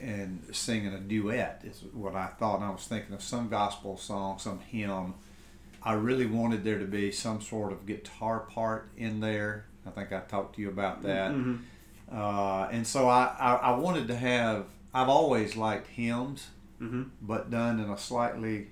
and 0.00 0.42
singing 0.52 0.94
a 0.94 0.98
duet 0.98 1.60
is 1.64 1.82
what 1.92 2.14
I 2.14 2.26
thought. 2.28 2.56
And 2.56 2.64
I 2.64 2.70
was 2.70 2.86
thinking 2.86 3.14
of 3.14 3.22
some 3.22 3.48
gospel 3.48 3.96
song, 3.98 4.38
some 4.38 4.60
hymn. 4.60 5.14
I 5.82 5.92
really 5.94 6.26
wanted 6.26 6.62
there 6.64 6.78
to 6.78 6.84
be 6.86 7.10
some 7.12 7.40
sort 7.40 7.72
of 7.72 7.84
guitar 7.84 8.40
part 8.40 8.88
in 8.96 9.20
there. 9.20 9.66
I 9.86 9.90
think 9.90 10.12
I 10.12 10.20
talked 10.20 10.54
to 10.56 10.62
you 10.62 10.68
about 10.68 11.02
that. 11.02 11.32
Mhm. 11.32 11.60
Uh, 12.10 12.68
and 12.70 12.86
so 12.86 13.08
I, 13.08 13.34
I, 13.38 13.54
I 13.54 13.70
wanted 13.78 14.08
to 14.08 14.16
have, 14.16 14.66
I've 14.94 15.08
always 15.08 15.56
liked 15.56 15.86
hymns, 15.88 16.48
Mhm. 16.80 17.10
but 17.20 17.50
done 17.50 17.78
in 17.80 17.90
a 17.90 17.98
slightly 17.98 18.68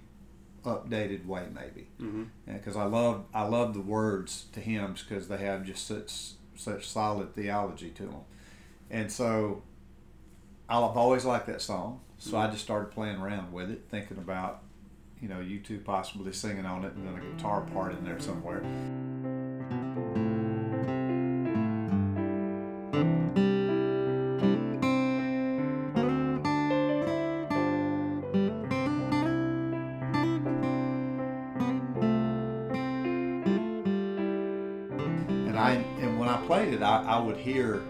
updated 0.65 1.27
way, 1.27 1.47
maybe 1.53 1.89
mm-hmm. 2.01 2.25
because 2.47 2.77
I 2.77 2.85
love 2.85 3.25
I 3.35 3.45
love 3.45 3.75
the 3.75 3.81
words 3.81 4.47
to 4.53 4.61
hymns 4.61 5.03
because 5.03 5.29
they 5.29 5.39
have 5.39 5.65
just 5.65 5.87
such 5.87 6.33
such 6.57 6.89
solid 6.89 7.35
theology 7.35 7.91
to 7.91 8.03
them, 8.05 8.21
and 8.91 9.11
so 9.11 9.63
I've 10.69 10.97
always 10.97 11.25
liked 11.25 11.47
that 11.47 11.63
song. 11.63 12.01
So 12.19 12.37
I 12.37 12.45
mm-hmm. 12.45 12.53
just 12.53 12.65
started 12.65 12.91
playing 12.91 13.17
around 13.17 13.53
with 13.53 13.71
it, 13.71 13.85
thinking 13.91 14.19
about 14.19 14.63
you 15.21 15.29
know 15.29 15.41
you 15.41 15.61
two 15.61 15.79
possibly 15.79 16.33
singing 16.33 16.67
on 16.67 16.85
it 16.85 16.93
and 16.95 17.07
then 17.07 17.15
a 17.15 17.35
guitar 17.35 17.63
part 17.63 17.93
in 17.93 18.05
there 18.05 18.21
somewhere. 18.21 18.63
Played 36.49 36.73
it, 36.73 36.83
I, 36.83 37.03
I 37.05 37.19
would 37.21 37.37
hear 37.37 37.83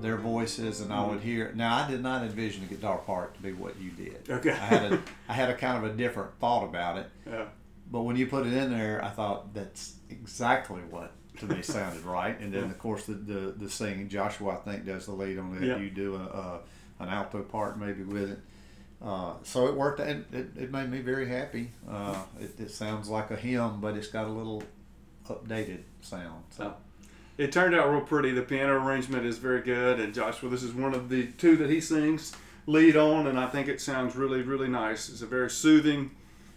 their 0.00 0.16
voices, 0.16 0.80
and 0.80 0.92
I 0.92 1.06
would 1.06 1.20
hear. 1.20 1.52
Now 1.54 1.76
I 1.76 1.88
did 1.88 2.02
not 2.02 2.24
envision 2.24 2.66
the 2.68 2.74
guitar 2.74 2.98
part 2.98 3.34
to 3.36 3.40
be 3.42 3.52
what 3.52 3.78
you 3.80 3.90
did. 3.92 4.28
Okay. 4.28 4.50
I 4.50 4.54
had 4.54 4.92
a 4.92 5.02
I 5.28 5.32
had 5.32 5.48
a 5.48 5.54
kind 5.54 5.82
of 5.84 5.90
a 5.92 5.96
different 5.96 6.38
thought 6.40 6.64
about 6.64 6.98
it, 6.98 7.06
Yeah. 7.24 7.44
but 7.90 8.02
when 8.02 8.16
you 8.16 8.26
put 8.26 8.46
it 8.46 8.52
in 8.52 8.70
there, 8.72 9.02
I 9.04 9.10
thought 9.10 9.54
that's 9.54 9.94
exactly 10.10 10.80
what 10.90 11.12
to 11.38 11.46
me 11.46 11.62
sounded 11.62 12.02
right. 12.04 12.38
And 12.40 12.52
then 12.52 12.64
of 12.74 12.78
course 12.80 13.06
the 13.06 13.14
the, 13.14 13.54
the 13.56 13.70
singing, 13.70 14.08
Joshua 14.08 14.54
I 14.54 14.56
think 14.56 14.84
does 14.84 15.06
the 15.06 15.12
lead 15.12 15.38
on 15.38 15.56
it. 15.62 15.66
Yeah. 15.66 15.78
You 15.78 15.88
do 15.90 16.16
a, 16.16 16.18
a 16.18 16.60
an 17.04 17.08
alto 17.08 17.42
part 17.42 17.78
maybe 17.78 18.02
with 18.02 18.30
it. 18.32 18.38
Uh, 19.00 19.34
so 19.44 19.66
it 19.68 19.74
worked, 19.74 19.98
and 20.00 20.24
it, 20.32 20.46
it 20.56 20.70
made 20.72 20.88
me 20.88 21.00
very 21.00 21.28
happy. 21.28 21.70
Uh, 21.88 22.22
it, 22.40 22.58
it 22.60 22.70
sounds 22.70 23.08
like 23.08 23.30
a 23.32 23.36
hymn, 23.36 23.80
but 23.80 23.96
it's 23.96 24.06
got 24.08 24.26
a 24.26 24.30
little 24.30 24.62
updated 25.28 25.80
sound. 26.02 26.44
So 26.50 26.74
It 27.38 27.50
turned 27.50 27.74
out 27.74 27.90
real 27.90 28.02
pretty. 28.02 28.32
The 28.32 28.42
piano 28.42 28.74
arrangement 28.74 29.24
is 29.24 29.38
very 29.38 29.62
good, 29.62 29.98
and 29.98 30.12
Joshua, 30.12 30.50
this 30.50 30.62
is 30.62 30.72
one 30.72 30.94
of 30.94 31.08
the 31.08 31.28
two 31.32 31.56
that 31.56 31.70
he 31.70 31.80
sings 31.80 32.32
lead 32.66 32.96
on, 32.96 33.26
and 33.26 33.38
I 33.38 33.46
think 33.46 33.68
it 33.68 33.80
sounds 33.80 34.14
really, 34.14 34.42
really 34.42 34.68
nice. 34.68 35.08
It's 35.08 35.22
a 35.22 35.26
very 35.26 35.50
soothing, 35.50 36.12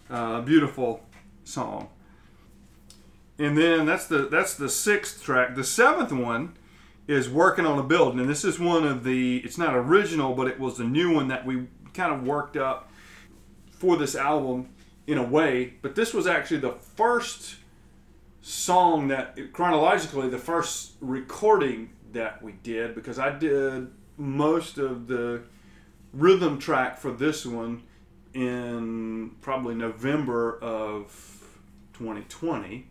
uh, 0.10 0.42
beautiful 0.42 1.02
song. 1.44 1.90
And 3.38 3.58
then 3.58 3.86
that's 3.86 4.08
the 4.08 4.28
that's 4.28 4.54
the 4.54 4.70
sixth 4.70 5.22
track. 5.24 5.56
The 5.56 5.64
seventh 5.64 6.12
one 6.12 6.56
is 7.08 7.30
working 7.30 7.66
on 7.66 7.78
a 7.78 7.84
building, 7.84 8.20
and 8.20 8.30
this 8.30 8.46
is 8.46 8.60
one 8.60 8.86
of 8.86 9.04
the. 9.04 9.38
It's 9.40 9.58
not 9.58 9.76
original, 9.76 10.34
but 10.34 10.48
it 10.48 10.60
was 10.60 10.78
the 10.78 10.86
new 10.86 11.14
one 11.14 11.28
that 11.28 11.46
we 11.46 11.68
kind 11.94 12.14
of 12.14 12.24
worked 12.24 12.56
up 12.56 12.92
for 13.72 13.98
this 13.98 14.16
album 14.16 14.70
in 15.06 15.18
a 15.18 15.24
way. 15.24 15.74
But 15.82 15.96
this 15.96 16.14
was 16.14 16.28
actually 16.28 16.60
the 16.60 16.74
first 16.74 17.58
song 18.46 19.08
that 19.08 19.52
chronologically 19.54 20.30
the 20.30 20.38
first 20.38 20.92
recording 21.02 21.90
that 22.12 22.44
we 22.44 22.52
did 22.52 22.94
because 22.94 23.18
I 23.18 23.36
did 23.36 23.88
most 24.18 24.78
of 24.78 25.08
the 25.08 25.42
rhythm 26.14 26.60
track 26.60 27.00
for 27.00 27.12
this 27.12 27.44
one 27.44 27.82
in 28.36 29.32
probably 29.42 29.74
November 29.74 30.60
of 30.60 31.08
2020. 31.94 32.86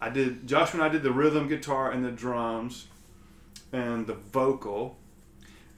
I 0.00 0.08
did 0.08 0.46
Joshua 0.46 0.80
and 0.80 0.88
I 0.88 0.92
did 0.92 1.02
the 1.02 1.10
rhythm 1.10 1.48
guitar 1.48 1.90
and 1.90 2.04
the 2.04 2.12
drums 2.12 2.86
and 3.72 4.06
the 4.06 4.14
vocal. 4.14 4.98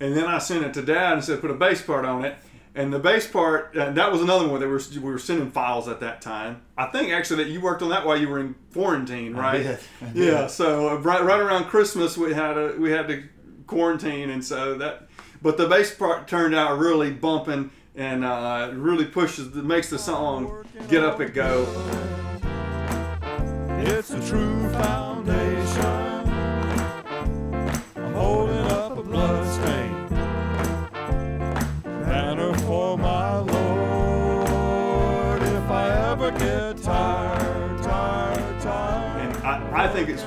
And 0.00 0.14
then 0.14 0.26
I 0.26 0.36
sent 0.36 0.66
it 0.66 0.74
to 0.74 0.82
Dad 0.82 1.14
and 1.14 1.24
said 1.24 1.40
put 1.40 1.50
a 1.50 1.54
bass 1.54 1.80
part 1.80 2.04
on 2.04 2.26
it. 2.26 2.36
And 2.76 2.92
the 2.92 2.98
bass 2.98 3.26
part, 3.26 3.76
uh, 3.76 3.92
that 3.92 4.10
was 4.10 4.20
another 4.20 4.48
one 4.48 4.58
that 4.60 4.66
we 4.66 4.72
were, 4.72 4.82
we 4.94 5.12
were 5.12 5.18
sending 5.18 5.52
files 5.52 5.86
at 5.86 6.00
that 6.00 6.20
time. 6.20 6.62
I 6.76 6.86
think 6.86 7.12
actually 7.12 7.44
that 7.44 7.50
you 7.50 7.60
worked 7.60 7.82
on 7.82 7.90
that 7.90 8.04
while 8.04 8.16
you 8.16 8.28
were 8.28 8.40
in 8.40 8.56
quarantine, 8.72 9.36
I 9.36 9.40
right? 9.40 9.62
did. 9.62 9.78
I 10.02 10.06
did. 10.06 10.16
Yeah. 10.16 10.46
So 10.48 10.88
uh, 10.88 10.96
right, 10.96 11.22
right 11.22 11.38
around 11.38 11.66
Christmas 11.66 12.16
we 12.16 12.34
had 12.34 12.58
a 12.58 12.74
we 12.76 12.90
had 12.90 13.06
to 13.08 13.22
quarantine, 13.66 14.30
and 14.30 14.44
so 14.44 14.76
that. 14.78 15.08
But 15.40 15.56
the 15.56 15.68
bass 15.68 15.94
part 15.94 16.26
turned 16.26 16.54
out 16.54 16.78
really 16.78 17.12
bumping 17.12 17.70
and 17.94 18.24
uh, 18.24 18.70
really 18.74 19.04
pushes, 19.04 19.54
makes 19.54 19.90
the 19.90 19.98
song 19.98 20.64
get 20.88 21.04
up 21.04 21.20
and 21.20 21.32
go. 21.34 21.62
It's 23.86 24.10
a 24.10 24.26
true 24.26 24.68
foundation. 24.70 25.13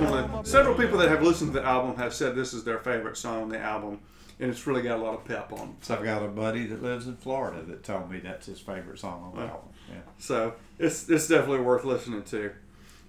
It's 0.01 0.11
one 0.11 0.23
of 0.23 0.47
several 0.47 0.75
people 0.75 0.97
that 0.99 1.09
have 1.09 1.23
listened 1.23 1.53
to 1.53 1.59
the 1.59 1.65
album 1.65 1.95
have 1.97 2.13
said 2.13 2.35
this 2.35 2.53
is 2.53 2.63
their 2.63 2.79
favorite 2.79 3.17
song 3.17 3.43
on 3.43 3.49
the 3.49 3.59
album, 3.59 3.99
and 4.39 4.49
it's 4.49 4.65
really 4.67 4.81
got 4.81 4.99
a 4.99 5.01
lot 5.01 5.13
of 5.13 5.25
pep 5.25 5.51
on 5.53 5.69
it. 5.69 5.85
So 5.85 5.95
I've 5.95 6.03
got 6.03 6.23
a 6.23 6.27
buddy 6.27 6.65
that 6.67 6.81
lives 6.81 7.07
in 7.07 7.15
Florida 7.17 7.63
that 7.63 7.83
told 7.83 8.09
me 8.11 8.19
that's 8.19 8.45
his 8.45 8.59
favorite 8.59 8.99
song 8.99 9.31
on 9.31 9.39
the 9.39 9.51
album. 9.51 9.69
Yeah. 9.89 9.95
So 10.19 10.53
it's 10.79 11.09
it's 11.09 11.27
definitely 11.27 11.61
worth 11.61 11.83
listening 11.83 12.23
to. 12.23 12.51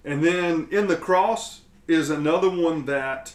And 0.05 0.23
then 0.23 0.67
in 0.71 0.87
the 0.87 0.95
cross 0.95 1.61
is 1.87 2.09
another 2.09 2.49
one 2.49 2.85
that 2.85 3.33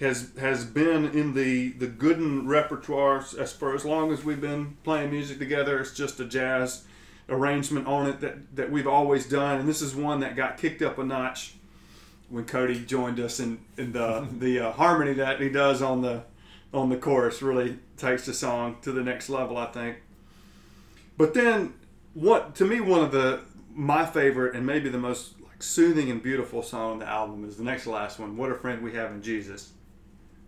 has 0.00 0.30
has 0.38 0.64
been 0.64 1.06
in 1.06 1.34
the 1.34 1.72
the 1.72 1.88
Gooden 1.88 2.46
repertoire 2.46 3.24
as 3.38 3.52
for 3.52 3.74
as 3.74 3.84
long 3.84 4.12
as 4.12 4.24
we've 4.24 4.40
been 4.40 4.76
playing 4.84 5.10
music 5.10 5.38
together. 5.38 5.80
It's 5.80 5.92
just 5.92 6.20
a 6.20 6.24
jazz 6.24 6.84
arrangement 7.28 7.86
on 7.86 8.06
it 8.06 8.20
that 8.20 8.56
that 8.56 8.70
we've 8.70 8.86
always 8.86 9.28
done, 9.28 9.60
and 9.60 9.68
this 9.68 9.82
is 9.82 9.94
one 9.94 10.20
that 10.20 10.36
got 10.36 10.56
kicked 10.56 10.80
up 10.80 10.98
a 10.98 11.04
notch 11.04 11.54
when 12.28 12.44
Cody 12.44 12.84
joined 12.84 13.20
us, 13.20 13.38
and 13.38 13.58
in, 13.76 13.92
the 13.92 14.26
the 14.38 14.60
uh, 14.60 14.72
harmony 14.72 15.14
that 15.14 15.40
he 15.40 15.48
does 15.48 15.82
on 15.82 16.02
the 16.02 16.24
on 16.72 16.88
the 16.88 16.96
chorus 16.96 17.42
really 17.42 17.78
takes 17.96 18.26
the 18.26 18.34
song 18.34 18.76
to 18.82 18.92
the 18.92 19.02
next 19.02 19.28
level, 19.28 19.56
I 19.56 19.66
think. 19.66 19.98
But 21.16 21.34
then, 21.34 21.74
what 22.14 22.54
to 22.56 22.64
me 22.64 22.80
one 22.80 23.02
of 23.02 23.12
the 23.12 23.40
my 23.72 24.06
favorite 24.06 24.54
and 24.54 24.64
maybe 24.64 24.88
the 24.88 24.98
most 24.98 25.40
like 25.40 25.62
soothing 25.62 26.10
and 26.10 26.22
beautiful 26.22 26.62
song 26.62 26.92
on 26.92 26.98
the 26.98 27.06
album 27.06 27.46
is 27.46 27.56
the 27.56 27.64
next 27.64 27.86
last 27.86 28.18
one. 28.18 28.36
What 28.36 28.50
a 28.50 28.54
friend 28.54 28.82
we 28.82 28.94
have 28.94 29.10
in 29.12 29.22
Jesus. 29.22 29.72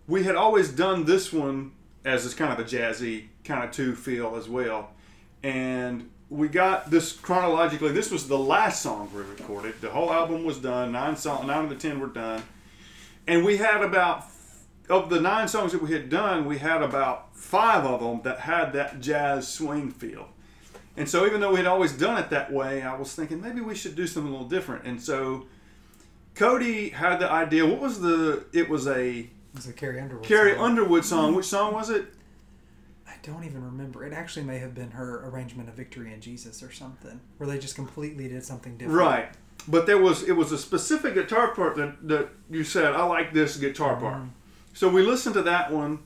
We 0.07 0.23
had 0.23 0.35
always 0.35 0.69
done 0.69 1.05
this 1.05 1.31
one 1.31 1.73
as 2.03 2.23
this 2.23 2.33
kind 2.33 2.51
of 2.51 2.59
a 2.59 2.63
jazzy 2.63 3.27
kind 3.43 3.63
of 3.63 3.71
two 3.71 3.95
feel 3.95 4.35
as 4.35 4.49
well, 4.49 4.91
and 5.43 6.09
we 6.29 6.47
got 6.47 6.91
this 6.91 7.13
chronologically. 7.13 7.91
This 7.91 8.11
was 8.11 8.27
the 8.27 8.37
last 8.37 8.81
song 8.81 9.09
we 9.13 9.21
recorded. 9.21 9.81
The 9.81 9.89
whole 9.89 10.11
album 10.11 10.43
was 10.43 10.59
done. 10.59 10.91
Nine 10.91 11.15
song, 11.15 11.47
nine 11.47 11.63
of 11.63 11.69
the 11.69 11.75
ten 11.75 11.99
were 11.99 12.07
done, 12.07 12.43
and 13.27 13.43
we 13.43 13.57
had 13.57 13.83
about 13.83 14.25
of 14.89 15.09
the 15.09 15.21
nine 15.21 15.47
songs 15.47 15.71
that 15.71 15.81
we 15.81 15.91
had 15.91 16.09
done, 16.09 16.45
we 16.45 16.57
had 16.57 16.81
about 16.81 17.35
five 17.35 17.85
of 17.85 17.99
them 17.99 18.21
that 18.23 18.39
had 18.39 18.73
that 18.73 18.99
jazz 18.99 19.47
swing 19.47 19.91
feel. 19.91 20.29
And 20.97 21.07
so, 21.07 21.25
even 21.25 21.39
though 21.39 21.51
we 21.51 21.57
had 21.57 21.67
always 21.67 21.93
done 21.93 22.17
it 22.17 22.29
that 22.31 22.51
way, 22.51 22.81
I 22.81 22.95
was 22.95 23.13
thinking 23.13 23.39
maybe 23.39 23.61
we 23.61 23.75
should 23.75 23.95
do 23.95 24.07
something 24.07 24.29
a 24.29 24.35
little 24.35 24.49
different. 24.49 24.85
And 24.85 25.01
so, 25.01 25.45
Cody 26.35 26.89
had 26.89 27.19
the 27.19 27.31
idea. 27.31 27.65
What 27.65 27.79
was 27.79 28.01
the? 28.01 28.45
It 28.51 28.67
was 28.67 28.87
a 28.87 29.19
It 29.19 29.29
was 29.53 29.67
a 29.67 29.73
Carrie 29.73 29.99
Underwood. 29.99 30.25
Carrie 30.25 30.55
song. 30.55 30.63
Underwood 30.63 31.05
song. 31.05 31.35
Which 31.35 31.45
song 31.45 31.73
was 31.73 31.89
it? 31.89 32.05
I 33.21 33.27
don't 33.31 33.43
even 33.43 33.63
remember. 33.63 34.05
It 34.05 34.13
actually 34.13 34.45
may 34.45 34.59
have 34.59 34.73
been 34.73 34.91
her 34.91 35.27
arrangement 35.27 35.67
of 35.69 35.75
Victory 35.75 36.13
in 36.13 36.21
Jesus 36.21 36.63
or 36.63 36.71
something, 36.71 37.19
where 37.37 37.49
they 37.49 37.59
just 37.59 37.75
completely 37.75 38.27
did 38.27 38.43
something 38.43 38.77
different. 38.77 38.97
Right. 38.99 39.29
But 39.67 39.85
there 39.87 39.97
was 39.97 40.23
it 40.23 40.31
was 40.33 40.51
a 40.51 40.57
specific 40.57 41.15
guitar 41.15 41.53
part 41.53 41.75
that, 41.75 42.07
that 42.07 42.29
you 42.49 42.63
said 42.63 42.93
I 42.93 43.03
like 43.03 43.33
this 43.33 43.57
guitar 43.57 43.97
part. 43.97 44.15
Mm-hmm. 44.17 44.27
So 44.73 44.87
we 44.87 45.01
listened 45.01 45.35
to 45.35 45.41
that 45.43 45.71
one, 45.71 45.99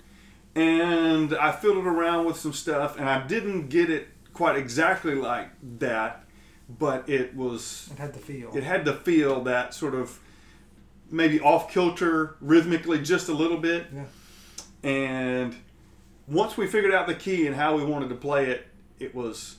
and 0.55 1.35
I 1.35 1.51
fiddled 1.51 1.85
around 1.85 2.25
with 2.25 2.37
some 2.37 2.53
stuff, 2.53 2.97
and 2.97 3.07
I 3.07 3.25
didn't 3.27 3.67
get 3.69 3.89
it 3.91 4.07
quite 4.33 4.57
exactly 4.57 5.13
like 5.13 5.49
that, 5.79 6.25
but 6.67 7.07
it 7.07 7.35
was 7.35 7.89
It 7.91 7.99
had 7.99 8.13
the 8.13 8.19
feel. 8.19 8.51
it 8.55 8.63
had 8.63 8.85
the 8.85 8.93
feel 8.93 9.43
that 9.43 9.75
sort 9.75 9.93
of 9.93 10.19
maybe 11.11 11.39
off 11.39 11.71
kilter 11.71 12.37
rhythmically 12.41 13.01
just 13.03 13.29
a 13.29 13.33
little 13.33 13.57
bit. 13.57 13.85
Yeah. 13.93 14.89
And 14.89 15.55
once 16.27 16.57
we 16.57 16.67
figured 16.67 16.93
out 16.93 17.07
the 17.07 17.15
key 17.15 17.47
and 17.47 17.55
how 17.55 17.75
we 17.75 17.83
wanted 17.83 18.09
to 18.09 18.15
play 18.15 18.49
it, 18.49 18.67
it 18.99 19.13
was 19.13 19.57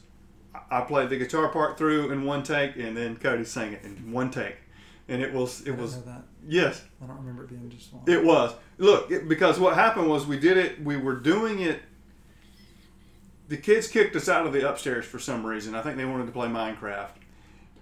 I 0.70 0.82
played 0.82 1.10
the 1.10 1.16
guitar 1.16 1.48
part 1.48 1.76
through 1.76 2.10
in 2.10 2.24
one 2.24 2.42
take, 2.42 2.76
and 2.76 2.96
then 2.96 3.16
Cody 3.16 3.44
sang 3.44 3.72
it 3.72 3.84
in 3.84 4.12
one 4.12 4.30
take, 4.30 4.56
and 5.08 5.22
it 5.22 5.32
was 5.32 5.62
it 5.62 5.76
was 5.76 6.02
that. 6.02 6.22
yes, 6.46 6.82
I 7.02 7.06
don't 7.06 7.18
remember 7.18 7.44
it 7.44 7.50
being 7.50 7.68
just 7.70 7.92
one. 7.92 8.04
it 8.06 8.24
was. 8.24 8.54
Look, 8.78 9.10
it, 9.10 9.28
because 9.28 9.58
what 9.58 9.74
happened 9.74 10.08
was 10.08 10.26
we 10.26 10.38
did 10.38 10.56
it. 10.56 10.82
We 10.82 10.96
were 10.96 11.16
doing 11.16 11.60
it. 11.60 11.80
The 13.48 13.56
kids 13.56 13.88
kicked 13.88 14.16
us 14.16 14.28
out 14.28 14.46
of 14.46 14.52
the 14.52 14.68
upstairs 14.68 15.04
for 15.04 15.18
some 15.18 15.44
reason. 15.44 15.74
I 15.74 15.82
think 15.82 15.96
they 15.96 16.04
wanted 16.04 16.26
to 16.26 16.32
play 16.32 16.48
Minecraft, 16.48 17.10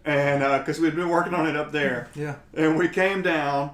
and 0.05 0.43
uh, 0.43 0.59
because 0.59 0.81
we'd 0.81 0.97
been 0.97 1.09
working 1.09 1.35
on 1.35 1.47
it 1.47 1.57
up 1.57 1.73
there, 1.73 2.09
yeah. 2.15 2.37
and 2.55 2.77
we 2.77 2.89
came 2.89 3.23
down, 3.23 3.71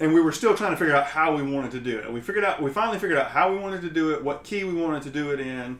and 0.00 0.12
we 0.14 0.20
were 0.20 0.32
still 0.32 0.56
trying 0.56 0.70
to 0.72 0.76
figure 0.76 0.96
out 0.96 1.04
how 1.06 1.36
we 1.36 1.42
wanted 1.42 1.70
to 1.72 1.80
do 1.80 1.98
it. 1.98 2.10
We 2.12 2.20
figured 2.20 2.44
out. 2.44 2.60
We 2.62 2.70
finally 2.72 2.98
figured 2.98 3.18
out 3.18 3.30
how 3.30 3.52
we 3.52 3.58
wanted 3.58 3.82
to 3.82 3.90
do 3.90 4.12
it, 4.14 4.24
what 4.24 4.42
key 4.44 4.64
we 4.64 4.72
wanted 4.74 5.02
to 5.04 5.10
do 5.10 5.30
it 5.30 5.40
in, 5.40 5.78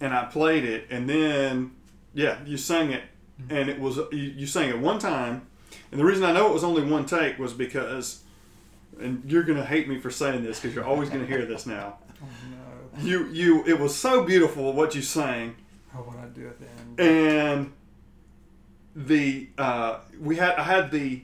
and 0.00 0.12
I 0.14 0.24
played 0.26 0.64
it, 0.64 0.86
and 0.90 1.08
then 1.08 1.72
yeah, 2.12 2.38
you 2.44 2.56
sang 2.56 2.92
it, 2.92 3.02
and 3.50 3.68
it 3.68 3.80
was 3.80 3.96
you, 4.12 4.18
you 4.36 4.46
sang 4.46 4.68
it 4.68 4.78
one 4.78 4.98
time, 4.98 5.46
and 5.90 5.98
the 6.00 6.04
reason 6.04 6.24
I 6.24 6.32
know 6.32 6.46
it 6.48 6.52
was 6.52 6.62
only 6.64 6.82
one 6.82 7.06
take 7.06 7.38
was 7.38 7.52
because, 7.52 8.22
and 9.00 9.22
you're 9.26 9.42
gonna 9.44 9.64
hate 9.64 9.88
me 9.88 9.98
for 9.98 10.10
saying 10.10 10.44
this 10.44 10.60
because 10.60 10.74
you're 10.74 10.84
always 10.84 11.08
gonna 11.10 11.26
hear 11.26 11.44
this 11.46 11.66
now. 11.66 11.98
Oh 12.22 12.26
no. 12.50 13.02
You 13.04 13.26
you 13.28 13.64
it 13.66 13.78
was 13.80 13.94
so 13.94 14.22
beautiful 14.24 14.72
what 14.72 14.94
you 14.94 15.02
sang, 15.02 15.56
Oh, 15.94 15.98
what 15.98 16.16
I 16.18 16.26
do 16.26 16.46
at 16.46 16.58
the 16.60 16.66
end. 16.66 17.00
and 17.00 17.72
the 18.94 19.48
uh, 19.58 19.98
we 20.20 20.36
had 20.36 20.54
I 20.54 20.62
had 20.62 20.90
the 20.92 21.22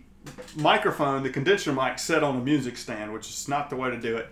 microphone, 0.56 1.22
the 1.22 1.30
condenser 1.30 1.72
mic, 1.72 1.98
set 1.98 2.22
on 2.22 2.36
a 2.36 2.40
music 2.40 2.76
stand, 2.76 3.12
which 3.12 3.28
is 3.28 3.48
not 3.48 3.70
the 3.70 3.76
way 3.76 3.90
to 3.90 3.98
do 4.00 4.16
it. 4.16 4.28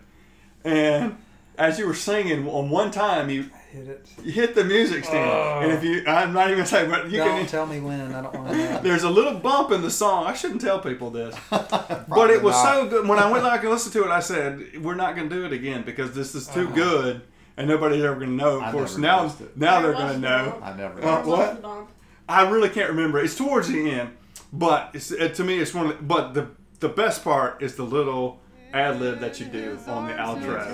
And 0.64 1.16
as 1.56 1.78
you 1.78 1.86
were 1.86 1.94
singing, 1.94 2.46
on 2.48 2.70
one 2.70 2.90
time 2.90 3.30
you, 3.30 3.50
hit 3.72 3.88
it. 3.88 4.06
you 4.22 4.32
hit 4.32 4.54
the 4.54 4.64
music 4.64 5.04
stand, 5.04 5.30
Oh. 5.30 5.60
and 5.62 5.72
if 5.72 5.82
you, 5.84 6.04
I'm 6.06 6.32
not 6.32 6.46
even 6.48 6.58
gonna 6.58 6.66
say, 6.66 6.86
but 6.88 7.10
you 7.10 7.18
don't 7.18 7.38
can. 7.40 7.46
tell 7.46 7.66
me 7.66 7.80
when. 7.80 8.14
I 8.14 8.22
don't 8.22 8.34
want 8.34 8.50
to 8.50 8.56
know. 8.56 8.80
There's 8.82 9.02
a 9.04 9.10
little 9.10 9.34
bump 9.34 9.72
in 9.72 9.82
the 9.82 9.90
song. 9.90 10.26
I 10.26 10.34
shouldn't 10.34 10.60
tell 10.60 10.78
people 10.80 11.10
this, 11.10 11.34
but 11.50 12.30
it 12.30 12.42
was 12.42 12.54
not. 12.54 12.74
so 12.74 12.86
good. 12.88 13.08
When 13.08 13.18
I 13.18 13.30
went 13.30 13.44
back 13.44 13.62
and 13.62 13.70
listened 13.70 13.92
to 13.94 14.04
it, 14.04 14.10
I 14.10 14.20
said, 14.20 14.82
"We're 14.82 14.94
not 14.94 15.16
going 15.16 15.28
to 15.28 15.34
do 15.34 15.44
it 15.44 15.52
again 15.52 15.82
because 15.84 16.12
this 16.14 16.34
is 16.34 16.46
too 16.48 16.66
Uh-huh. 16.66 16.74
good, 16.74 17.20
and 17.56 17.68
nobody's 17.68 18.02
ever 18.04 18.14
going 18.16 18.36
to 18.38 18.44
know." 18.44 18.56
Of 18.58 18.62
I 18.64 18.72
course, 18.72 18.96
never 18.96 19.00
now 19.16 19.22
noticed 19.22 19.40
it. 19.40 19.56
now 19.56 19.80
they're 19.82 19.92
going 19.92 20.06
to 20.08 20.12
the 20.14 20.18
know. 20.20 20.50
bump? 20.50 20.64
I 20.66 20.76
never. 20.76 21.04
Uh, 21.04 21.24
what? 21.24 21.56
the 21.56 21.62
bump? 21.62 21.88
I 22.28 22.48
really 22.48 22.68
can't 22.68 22.90
remember. 22.90 23.18
It's 23.20 23.36
towards 23.36 23.68
the 23.68 23.90
end, 23.90 24.10
but 24.52 24.90
it's, 24.94 25.10
it, 25.10 25.34
to 25.34 25.44
me, 25.44 25.58
it's 25.58 25.74
one. 25.74 25.86
Of 25.90 25.96
the, 25.98 26.02
but 26.02 26.34
the 26.34 26.48
the 26.80 26.88
best 26.88 27.24
part 27.24 27.62
is 27.62 27.74
the 27.76 27.82
little 27.82 28.40
ad 28.72 29.00
lib 29.00 29.20
that 29.20 29.40
you 29.40 29.46
do 29.46 29.78
on 29.86 30.06
the 30.06 30.12
outro. 30.14 30.66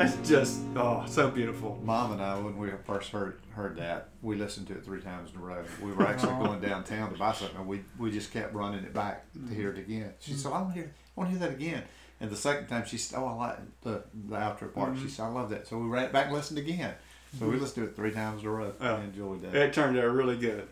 That's 0.00 0.26
just 0.26 0.62
oh, 0.76 1.04
so 1.06 1.30
beautiful. 1.30 1.78
Mom 1.84 2.12
and 2.12 2.22
I, 2.22 2.38
when 2.38 2.56
we 2.56 2.70
first 2.86 3.10
heard 3.10 3.38
heard 3.50 3.76
that, 3.76 4.08
we 4.22 4.34
listened 4.34 4.66
to 4.68 4.72
it 4.72 4.82
three 4.82 5.02
times 5.02 5.30
in 5.34 5.38
a 5.38 5.42
row. 5.42 5.62
We 5.82 5.92
were 5.92 6.06
actually 6.06 6.42
going 6.42 6.58
downtown 6.60 7.12
to 7.12 7.18
buy 7.18 7.34
something, 7.34 7.58
and 7.58 7.66
we, 7.66 7.82
we 7.98 8.10
just 8.10 8.32
kept 8.32 8.54
running 8.54 8.82
it 8.82 8.94
back 8.94 9.30
to 9.34 9.38
mm-hmm. 9.38 9.54
hear 9.54 9.70
it 9.70 9.78
again. 9.78 10.14
She 10.18 10.32
mm-hmm. 10.32 10.40
said, 10.40 10.52
"I 10.52 10.62
want 10.62 10.74
to 10.74 10.80
hear, 10.80 10.94
I 10.94 11.20
want 11.20 11.30
to 11.30 11.38
hear 11.38 11.46
that 11.46 11.54
again." 11.54 11.82
And 12.18 12.30
the 12.30 12.36
second 12.36 12.68
time, 12.68 12.86
she 12.86 12.96
said, 12.96 13.18
"Oh, 13.18 13.26
I 13.26 13.34
like 13.34 13.58
the 13.82 14.04
the 14.28 14.36
outro 14.36 14.72
part." 14.72 14.96
She 14.96 15.00
mm-hmm. 15.00 15.08
said, 15.08 15.24
"I 15.24 15.28
love 15.28 15.50
that." 15.50 15.66
So 15.68 15.76
we 15.76 15.86
ran 15.86 16.04
it 16.04 16.12
back 16.14 16.26
and 16.28 16.34
listened 16.34 16.58
again. 16.58 16.94
So 17.38 17.46
we 17.46 17.58
listened 17.58 17.84
to 17.84 17.90
it 17.90 17.94
three 17.94 18.10
times 18.10 18.40
in 18.40 18.48
a 18.48 18.52
row. 18.52 18.72
Oh. 18.80 18.94
I 18.94 19.02
enjoyed 19.02 19.42
that. 19.42 19.54
It 19.54 19.74
turned 19.74 19.98
out 19.98 20.10
really 20.10 20.38
good. 20.38 20.66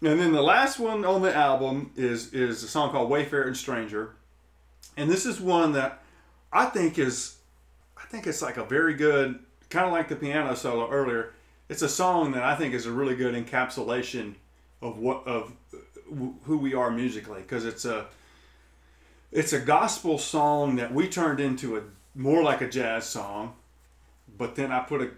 And 0.00 0.18
then 0.18 0.32
the 0.32 0.42
last 0.42 0.78
one 0.78 1.04
on 1.04 1.20
the 1.20 1.36
album 1.36 1.90
is 1.96 2.32
is 2.32 2.62
a 2.62 2.68
song 2.68 2.92
called 2.92 3.10
Wayfaring 3.10 3.54
Stranger. 3.56 4.16
And 4.96 5.10
this 5.10 5.26
is 5.26 5.38
one 5.38 5.72
that 5.72 6.02
I 6.50 6.64
think 6.64 6.98
is 6.98 7.36
think 8.14 8.28
it's 8.28 8.42
like 8.42 8.58
a 8.58 8.64
very 8.64 8.94
good 8.94 9.40
kind 9.70 9.86
of 9.86 9.92
like 9.92 10.08
the 10.08 10.14
piano 10.14 10.54
solo 10.54 10.88
earlier. 10.88 11.32
It's 11.68 11.82
a 11.82 11.88
song 11.88 12.30
that 12.32 12.44
I 12.44 12.54
think 12.54 12.72
is 12.72 12.86
a 12.86 12.92
really 12.92 13.16
good 13.16 13.34
encapsulation 13.34 14.34
of 14.80 14.98
what 14.98 15.26
of 15.26 15.52
who 16.44 16.58
we 16.58 16.74
are 16.74 16.92
musically 16.92 17.40
because 17.40 17.64
it's 17.64 17.84
a 17.84 18.06
it's 19.32 19.52
a 19.52 19.58
gospel 19.58 20.16
song 20.18 20.76
that 20.76 20.94
we 20.94 21.08
turned 21.08 21.40
into 21.40 21.76
a 21.76 21.82
more 22.14 22.44
like 22.44 22.60
a 22.60 22.68
jazz 22.68 23.04
song, 23.04 23.54
but 24.38 24.54
then 24.54 24.70
I 24.70 24.80
put 24.84 25.02
a 25.02 25.10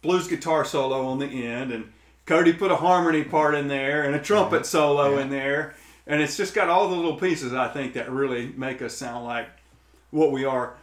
blues 0.00 0.28
guitar 0.28 0.64
solo 0.64 1.06
on 1.06 1.18
the 1.18 1.26
end, 1.26 1.72
and 1.72 1.92
Cody 2.26 2.52
put 2.52 2.70
a 2.70 2.76
harmony 2.76 3.24
part 3.24 3.56
in 3.56 3.66
there 3.66 4.04
and 4.04 4.14
a 4.14 4.20
trumpet 4.20 4.66
solo 4.66 5.18
in 5.18 5.30
there, 5.30 5.74
and 6.06 6.22
it's 6.22 6.36
just 6.36 6.54
got 6.54 6.68
all 6.68 6.88
the 6.88 6.94
little 6.94 7.16
pieces 7.16 7.52
I 7.52 7.66
think 7.66 7.94
that 7.94 8.08
really 8.08 8.52
make 8.56 8.82
us 8.82 8.94
sound 8.94 9.24
like 9.24 9.48
what 10.12 10.30
we 10.30 10.44
are. 10.44 10.76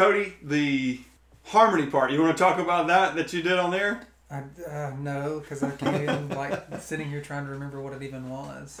Cody, 0.00 0.32
the 0.42 0.98
harmony 1.44 1.84
part, 1.84 2.10
you 2.10 2.22
want 2.22 2.34
to 2.34 2.42
talk 2.42 2.58
about 2.58 2.86
that 2.86 3.16
that 3.16 3.34
you 3.34 3.42
did 3.42 3.58
on 3.58 3.70
there? 3.70 4.00
I, 4.30 4.44
uh, 4.66 4.94
no, 4.98 5.40
because 5.40 5.62
I 5.62 5.72
can't 5.72 6.02
even 6.02 6.30
like 6.30 6.80
sitting 6.80 7.10
here 7.10 7.20
trying 7.20 7.44
to 7.44 7.50
remember 7.50 7.82
what 7.82 7.92
it 7.92 8.02
even 8.02 8.30
was. 8.30 8.80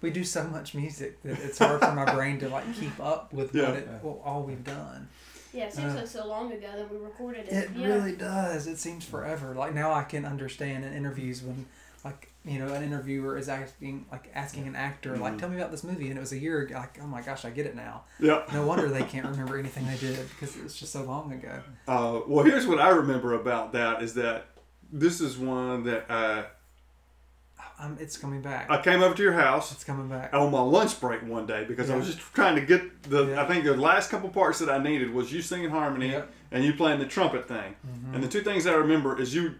We 0.00 0.10
do 0.10 0.24
so 0.24 0.42
much 0.48 0.74
music 0.74 1.22
that 1.22 1.38
it's 1.44 1.58
hard 1.60 1.80
for 1.80 1.92
my 1.92 2.12
brain 2.12 2.40
to 2.40 2.48
like 2.48 2.74
keep 2.74 2.98
up 2.98 3.32
with 3.32 3.54
Yeah. 3.54 3.68
what 3.68 3.76
it, 3.76 3.88
well, 4.02 4.20
all 4.24 4.42
we've 4.42 4.64
done. 4.64 5.06
Yeah, 5.52 5.66
it 5.66 5.74
seems 5.74 5.92
Uh, 5.92 5.98
like 5.98 6.08
so 6.08 6.26
long 6.26 6.50
ago 6.50 6.66
that 6.74 6.90
we 6.92 6.98
recorded 6.98 7.46
it. 7.46 7.52
It 7.52 7.70
yeah. 7.76 7.86
really 7.86 8.16
does. 8.16 8.66
It 8.66 8.78
seems 8.78 9.04
forever. 9.04 9.54
Like 9.54 9.74
now, 9.74 9.92
I 9.92 10.02
can 10.02 10.24
understand 10.24 10.84
in 10.84 10.92
interviews 10.92 11.40
when, 11.40 11.54
like 11.56 11.66
you 12.44 12.58
know, 12.58 12.72
an 12.72 12.82
interviewer 12.82 13.36
is 13.36 13.48
asking 13.48 14.06
like 14.10 14.30
asking 14.34 14.66
an 14.68 14.76
actor 14.76 15.16
like, 15.16 15.34
Mhm. 15.34 15.38
"Tell 15.38 15.48
me 15.50 15.56
about 15.56 15.70
this 15.70 15.84
movie," 15.84 16.08
and 16.08 16.16
it 16.16 16.20
was 16.20 16.32
a 16.32 16.38
year. 16.38 16.60
ago. 16.62 16.76
Like, 16.76 16.98
oh 17.02 17.06
my 17.06 17.20
gosh, 17.20 17.44
I 17.44 17.50
get 17.50 17.66
it 17.66 17.74
now. 17.76 18.04
Yeah. 18.20 18.42
No 18.52 18.66
wonder 18.66 18.88
they 18.88 19.02
can't 19.02 19.26
remember 19.30 19.58
anything 19.58 19.86
they 19.86 19.96
did 19.96 20.18
because 20.30 20.56
it 20.56 20.62
was 20.62 20.74
just 20.74 20.92
so 20.92 21.02
long 21.02 21.32
ago. 21.32 21.60
Uh, 21.86 22.20
well, 22.26 22.44
here's 22.44 22.66
what 22.66 22.80
I 22.80 22.88
remember 22.90 23.34
about 23.34 23.72
that 23.72 24.02
is 24.02 24.14
that 24.14 24.46
this 24.90 25.20
is 25.20 25.36
one 25.36 25.84
that 25.84 26.10
uh, 26.10 26.44
Um, 27.80 27.96
it's 28.00 28.16
coming 28.16 28.40
back. 28.42 28.68
I 28.70 28.80
came 28.82 29.02
over 29.02 29.14
to 29.14 29.22
your 29.22 29.34
house 29.34 29.70
It's 29.70 29.84
coming 29.84 30.08
back. 30.08 30.34
on 30.34 30.50
my 30.50 30.60
lunch 30.60 31.00
break 31.00 31.22
one 31.22 31.46
day 31.46 31.64
because 31.64 31.90
I 31.90 31.96
was 31.96 32.06
just 32.06 32.18
trying 32.18 32.56
to 32.56 32.60
get 32.62 33.04
the. 33.04 33.26
Yeah. 33.26 33.42
I 33.42 33.46
think 33.46 33.64
the 33.64 33.76
last 33.76 34.10
couple 34.10 34.28
parts 34.30 34.58
that 34.60 34.68
I 34.68 34.78
needed 34.78 35.12
was 35.14 35.32
you 35.32 35.42
singing 35.42 35.70
harmony 35.70 36.10
Yep. 36.10 36.28
and 36.50 36.64
you 36.64 36.72
playing 36.74 36.98
the 36.98 37.06
trumpet 37.06 37.46
thing. 37.46 37.76
Mhm. 37.86 38.14
And 38.14 38.24
the 38.24 38.26
two 38.28 38.40
things 38.40 38.66
I 38.66 38.74
remember 38.74 39.20
is 39.20 39.32
you 39.34 39.56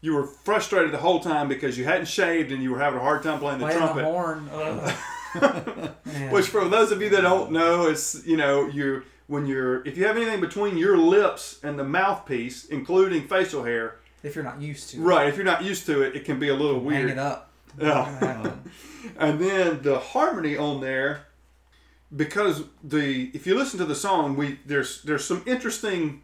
you 0.00 0.14
were 0.14 0.24
frustrated 0.24 0.92
the 0.92 0.98
whole 0.98 1.20
time 1.20 1.48
because 1.48 1.76
you 1.78 1.84
hadn't 1.84 2.06
shaved 2.06 2.52
and 2.52 2.62
you 2.62 2.70
were 2.72 2.78
having 2.78 2.98
a 2.98 3.02
hard 3.02 3.22
time 3.22 3.38
playing 3.38 3.58
the 3.58 3.66
Playing 3.66 3.80
the 3.80 3.86
trumpet. 3.86 4.04
horn. 4.04 4.48
ugh. 4.52 4.94
Uh. 5.32 5.88
Which 6.30 6.48
for 6.48 6.68
those 6.68 6.90
of 6.90 7.00
you 7.00 7.08
that 7.10 7.20
don't 7.20 7.52
know, 7.52 7.86
it's 7.88 8.26
you 8.26 8.36
know 8.36 8.66
you 8.66 9.04
when 9.28 9.46
you're 9.46 9.86
if 9.86 9.96
you 9.96 10.04
have 10.06 10.16
anything 10.16 10.40
between 10.40 10.76
your 10.76 10.96
lips 10.96 11.60
and 11.62 11.78
the 11.78 11.84
mouthpiece, 11.84 12.64
including 12.64 13.28
facial 13.28 13.62
hair, 13.62 13.98
if 14.24 14.34
you're 14.34 14.42
not 14.42 14.60
used 14.60 14.90
to 14.90 14.96
it, 14.96 15.00
right? 15.04 15.28
If 15.28 15.36
you're 15.36 15.44
not 15.44 15.62
used 15.62 15.86
to 15.86 16.02
it, 16.02 16.16
it 16.16 16.24
can 16.24 16.40
be 16.40 16.48
a 16.48 16.54
little 16.54 16.80
weird. 16.80 16.96
hang 16.96 17.04
weird. 17.06 17.18
it 17.18 17.18
up. 17.20 17.50
Yeah. 17.80 17.86
Not 17.88 18.20
gonna 18.20 18.32
happen. 18.32 18.70
And 19.20 19.38
then 19.40 19.82
the 19.82 20.00
harmony 20.00 20.56
on 20.56 20.80
there, 20.80 21.26
because 22.16 22.64
the 22.82 23.30
if 23.32 23.46
you 23.46 23.54
listen 23.56 23.78
to 23.78 23.84
the 23.86 23.94
song, 23.94 24.34
we 24.36 24.58
there's 24.66 25.00
there's 25.02 25.24
some 25.24 25.44
interesting 25.46 26.22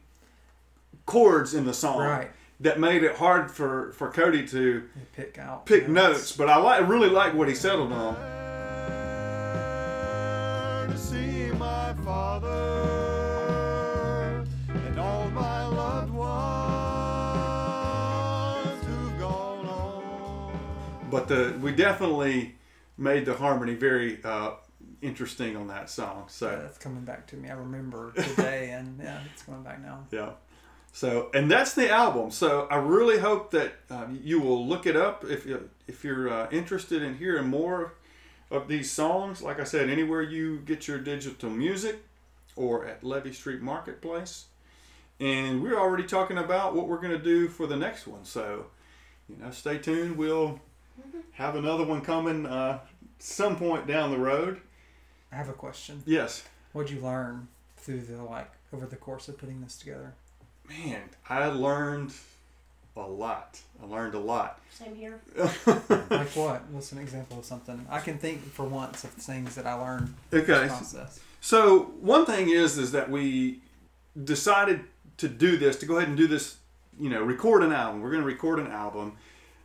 chords 1.04 1.54
in 1.54 1.64
the 1.64 1.74
song 1.74 1.98
Right. 2.00 2.30
That 2.60 2.80
made 2.80 3.02
it 3.02 3.16
hard 3.16 3.50
for 3.50 3.92
for 3.92 4.10
Cody 4.10 4.46
to 4.48 4.88
pick 5.14 5.38
out 5.38 5.66
pick 5.66 5.88
notes. 5.88 6.32
But 6.32 6.48
I 6.48 6.56
like 6.56 6.88
really 6.88 7.08
like 7.08 7.34
what 7.34 7.48
he 7.48 7.54
settled 7.54 7.92
on. 7.92 8.16
to 10.90 10.96
see 10.96 11.50
my 11.52 11.92
father 12.04 12.48
and 14.68 14.98
all 14.98 15.28
my 15.30 15.66
loved 15.66 16.12
ones 16.12 16.36
who've 18.86 19.18
gone 19.18 19.66
on. 19.66 20.58
But 21.10 21.28
the 21.28 21.58
we 21.60 21.72
definitely 21.72 22.54
made 22.96 23.26
the 23.26 23.34
harmony 23.34 23.74
very 23.74 24.18
uh, 24.24 24.52
interesting 25.02 25.56
on 25.56 25.66
that 25.68 25.90
song. 25.90 26.24
So. 26.28 26.50
Yeah, 26.50 26.56
that's 26.56 26.78
coming 26.78 27.04
back 27.04 27.26
to 27.28 27.36
me. 27.36 27.50
I 27.50 27.54
remember 27.54 28.12
today, 28.12 28.70
and 28.70 28.98
yeah, 29.02 29.20
it's 29.32 29.42
coming 29.42 29.62
back 29.62 29.82
now. 29.82 30.06
Yeah. 30.10 30.30
So, 30.96 31.28
and 31.34 31.50
that's 31.50 31.74
the 31.74 31.90
album. 31.90 32.30
So, 32.30 32.66
I 32.70 32.76
really 32.76 33.18
hope 33.18 33.50
that 33.50 33.74
um, 33.90 34.18
you 34.24 34.40
will 34.40 34.66
look 34.66 34.86
it 34.86 34.96
up 34.96 35.26
if 35.26 35.44
you 35.44 35.68
if 35.86 36.02
you're 36.02 36.32
uh, 36.32 36.48
interested 36.50 37.02
in 37.02 37.18
hearing 37.18 37.48
more 37.48 37.92
of 38.50 38.66
these 38.66 38.90
songs. 38.90 39.42
Like 39.42 39.60
I 39.60 39.64
said, 39.64 39.90
anywhere 39.90 40.22
you 40.22 40.60
get 40.60 40.88
your 40.88 40.96
digital 40.96 41.50
music, 41.50 42.02
or 42.56 42.86
at 42.86 43.04
Levee 43.04 43.34
Street 43.34 43.60
Marketplace. 43.60 44.46
And 45.20 45.62
we're 45.62 45.78
already 45.78 46.04
talking 46.04 46.38
about 46.38 46.74
what 46.74 46.88
we're 46.88 47.00
going 47.02 47.12
to 47.12 47.22
do 47.22 47.48
for 47.48 47.66
the 47.66 47.76
next 47.76 48.06
one. 48.06 48.24
So, 48.24 48.68
you 49.28 49.36
know, 49.36 49.50
stay 49.50 49.76
tuned. 49.76 50.16
We'll 50.16 50.60
have 51.32 51.56
another 51.56 51.84
one 51.84 52.00
coming 52.00 52.46
uh, 52.46 52.78
some 53.18 53.56
point 53.56 53.86
down 53.86 54.12
the 54.12 54.18
road. 54.18 54.62
I 55.30 55.36
have 55.36 55.50
a 55.50 55.52
question. 55.52 56.02
Yes. 56.06 56.42
What'd 56.72 56.90
you 56.90 57.02
learn 57.02 57.48
through 57.76 58.00
the 58.00 58.22
like 58.22 58.50
over 58.72 58.86
the 58.86 58.96
course 58.96 59.28
of 59.28 59.36
putting 59.36 59.60
this 59.60 59.76
together? 59.76 60.14
Man, 60.68 61.02
I 61.28 61.46
learned 61.46 62.12
a 62.96 63.00
lot. 63.02 63.60
I 63.82 63.86
learned 63.86 64.14
a 64.14 64.18
lot. 64.18 64.60
Same 64.70 64.94
here. 64.94 65.20
Like 65.66 66.34
what? 66.36 66.62
What's 66.70 66.92
an 66.92 66.98
example 66.98 67.38
of 67.38 67.44
something? 67.44 67.86
I 67.90 68.00
can 68.00 68.18
think 68.18 68.42
for 68.52 68.64
once 68.64 69.04
of 69.04 69.10
things 69.10 69.54
that 69.56 69.66
I 69.66 69.74
learned 69.74 70.14
in 70.32 70.38
Okay. 70.40 70.52
this 70.52 70.68
process. 70.72 71.20
So 71.40 71.92
one 72.00 72.24
thing 72.26 72.48
is 72.48 72.78
is 72.78 72.92
that 72.92 73.10
we 73.10 73.60
decided 74.24 74.80
to 75.18 75.28
do 75.28 75.56
this 75.56 75.76
to 75.80 75.86
go 75.86 75.96
ahead 75.96 76.08
and 76.08 76.16
do 76.16 76.26
this. 76.26 76.56
You 76.98 77.10
know, 77.10 77.22
record 77.22 77.62
an 77.62 77.72
album. 77.72 78.00
We're 78.00 78.10
going 78.10 78.22
to 78.22 78.26
record 78.26 78.58
an 78.58 78.68
album, 78.68 79.16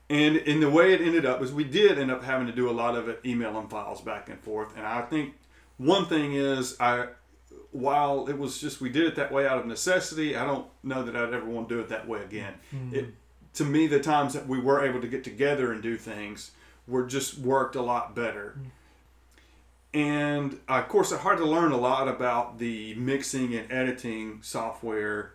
and 0.10 0.36
in 0.36 0.60
the 0.60 0.70
way 0.70 0.94
it 0.94 1.00
ended 1.02 1.26
up 1.26 1.42
is 1.42 1.54
we 1.54 1.64
did 1.64 1.98
end 1.98 2.12
up 2.12 2.24
having 2.24 2.48
to 2.48 2.54
do 2.54 2.70
a 2.70 2.74
lot 2.74 2.96
of 2.98 3.08
it 3.08 3.22
emailing 3.26 3.70
files 3.70 4.02
back 4.02 4.28
and 4.30 4.38
forth. 4.42 4.76
And 4.76 4.86
I 4.86 5.02
think 5.04 5.36
one 5.78 6.06
thing 6.08 6.34
is 6.34 6.76
I, 6.82 7.08
while 7.72 8.28
it 8.28 8.38
was 8.38 8.60
just 8.60 8.82
we 8.82 8.90
did 8.90 9.06
it 9.06 9.16
that 9.16 9.32
way 9.32 9.48
out 9.48 9.58
of 9.58 9.66
necessity, 9.66 10.36
I 10.36 10.46
don't 10.46 10.68
know 10.84 11.04
that 11.04 11.16
I'd 11.16 11.34
ever 11.34 11.46
want 11.46 11.70
to 11.70 11.76
do 11.76 11.82
it 11.82 11.90
that 11.90 12.08
way 12.08 12.22
again. 12.22 12.54
It 12.94 13.14
to 13.54 13.66
me 13.66 13.88
the 13.88 14.00
times 14.00 14.34
that 14.34 14.48
we 14.48 14.60
were 14.60 14.86
able 14.86 15.02
to 15.02 15.08
get 15.08 15.24
together 15.24 15.72
and 15.72 15.82
do 15.82 15.98
things 15.98 16.52
were 16.88 17.06
just 17.06 17.38
worked 17.38 17.76
a 17.76 17.82
lot 17.82 18.16
better. 18.16 18.58
And 19.94 20.60
uh, 20.70 20.76
of 20.76 20.88
course, 20.88 21.12
I 21.12 21.18
had 21.18 21.38
to 21.38 21.46
learn 21.46 21.72
a 21.72 21.78
lot 21.78 22.08
about 22.08 22.60
the 22.60 22.94
mixing 22.96 23.54
and 23.56 23.70
editing 23.72 24.40
software 24.42 25.34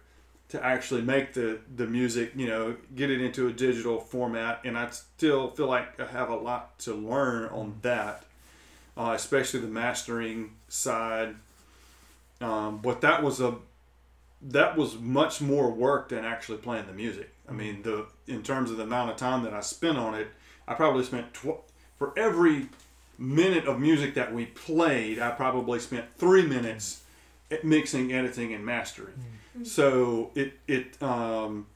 to 0.49 0.65
actually 0.65 1.03
make 1.03 1.35
the, 1.35 1.59
the 1.75 1.87
music, 1.87 2.33
you 2.37 2.47
know, 2.47 2.77
get 2.95 3.11
it 3.11 3.21
into 3.21 3.49
a 3.49 3.53
digital 3.53 4.01
format. 4.01 4.61
And 4.65 4.79
I 4.79 4.89
still 4.91 5.51
feel 5.51 5.67
like 5.67 6.01
I 6.01 6.07
have 6.07 6.31
a 6.31 6.37
lot 6.37 6.79
to 6.81 6.95
learn 6.95 7.51
on 7.51 7.79
that, 7.83 8.25
uh, 8.97 9.13
especially 9.15 9.61
the 9.61 9.67
mastering 9.67 10.53
side. 10.69 11.35
Um, 12.41 12.79
but 12.79 13.01
that 13.01 13.23
was 13.23 13.41
a 13.41 13.57
that 14.43 14.77
was 14.77 14.99
much 14.99 15.41
more 15.41 15.71
work 15.71 16.11
than 16.11 16.25
actually 16.25 16.59
playing 16.59 16.87
the 16.87 16.93
music. 16.93 17.33
I 17.49 17.53
mean, 17.53 17.83
the 17.83 18.07
in 18.27 18.43
terms 18.43 18.71
of 18.71 18.77
the 18.77 18.83
amount 18.83 19.11
of 19.11 19.17
time 19.17 19.43
that 19.45 19.55
I 19.55 19.61
spent 19.61 19.97
on 19.99 20.15
it, 20.15 20.29
I 20.69 20.75
probably 20.75 21.05
spent 21.05 21.33
tw- 21.33 21.63
for 21.99 22.13
every 22.19 22.69
minute 23.19 23.67
of 23.67 23.81
music 23.81 24.15
that 24.15 24.35
we 24.35 24.47
played, 24.47 25.19
I 25.19 25.31
probably 25.31 25.81
spent 25.81 26.05
three 26.17 26.47
minutes 26.47 27.03
at 27.51 27.65
mixing, 27.65 28.13
editing, 28.13 28.53
and 28.53 28.65
mastering. 28.65 29.15
So 29.65 30.31
it 30.35 30.55
it 30.69 31.03
um, 31.03 31.67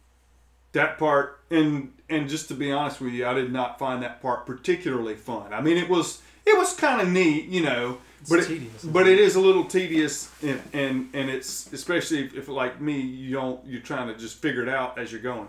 that 0.73 0.99
part 0.99 1.40
and 1.51 1.92
and 2.11 2.29
just 2.29 2.49
to 2.49 2.55
be 2.55 2.70
honest 2.70 3.01
with 3.01 3.14
you, 3.14 3.27
I 3.27 3.33
did 3.35 3.53
not 3.53 3.79
find 3.79 4.03
that 4.03 4.20
part 4.20 4.44
particularly 4.44 5.14
fun. 5.14 5.53
I 5.55 5.61
mean, 5.62 5.79
it 5.79 5.88
was 5.88 6.20
it 6.44 6.59
was 6.59 6.75
kind 6.75 7.01
of 7.01 7.09
neat, 7.09 7.46
you 7.46 7.62
know, 7.62 7.99
but 8.28 8.40
it, 8.40 8.46
tedious. 8.48 8.85
but 8.85 9.06
it 9.09 9.18
is 9.18 9.37
a 9.37 9.40
little 9.40 9.64
tedious, 9.64 10.30
and 10.42 10.61
and 10.72 11.11
and 11.14 11.30
it's 11.30 11.72
especially 11.72 12.24
if, 12.24 12.35
if 12.35 12.48
like 12.48 12.80
me, 12.80 13.00
you 13.00 13.35
don't 13.35 13.64
you're 13.66 13.80
trying 13.80 14.09
to 14.09 14.16
just 14.18 14.40
figure 14.40 14.62
it 14.62 14.68
out 14.68 14.98
as 14.98 15.12
you're 15.12 15.20
going. 15.22 15.48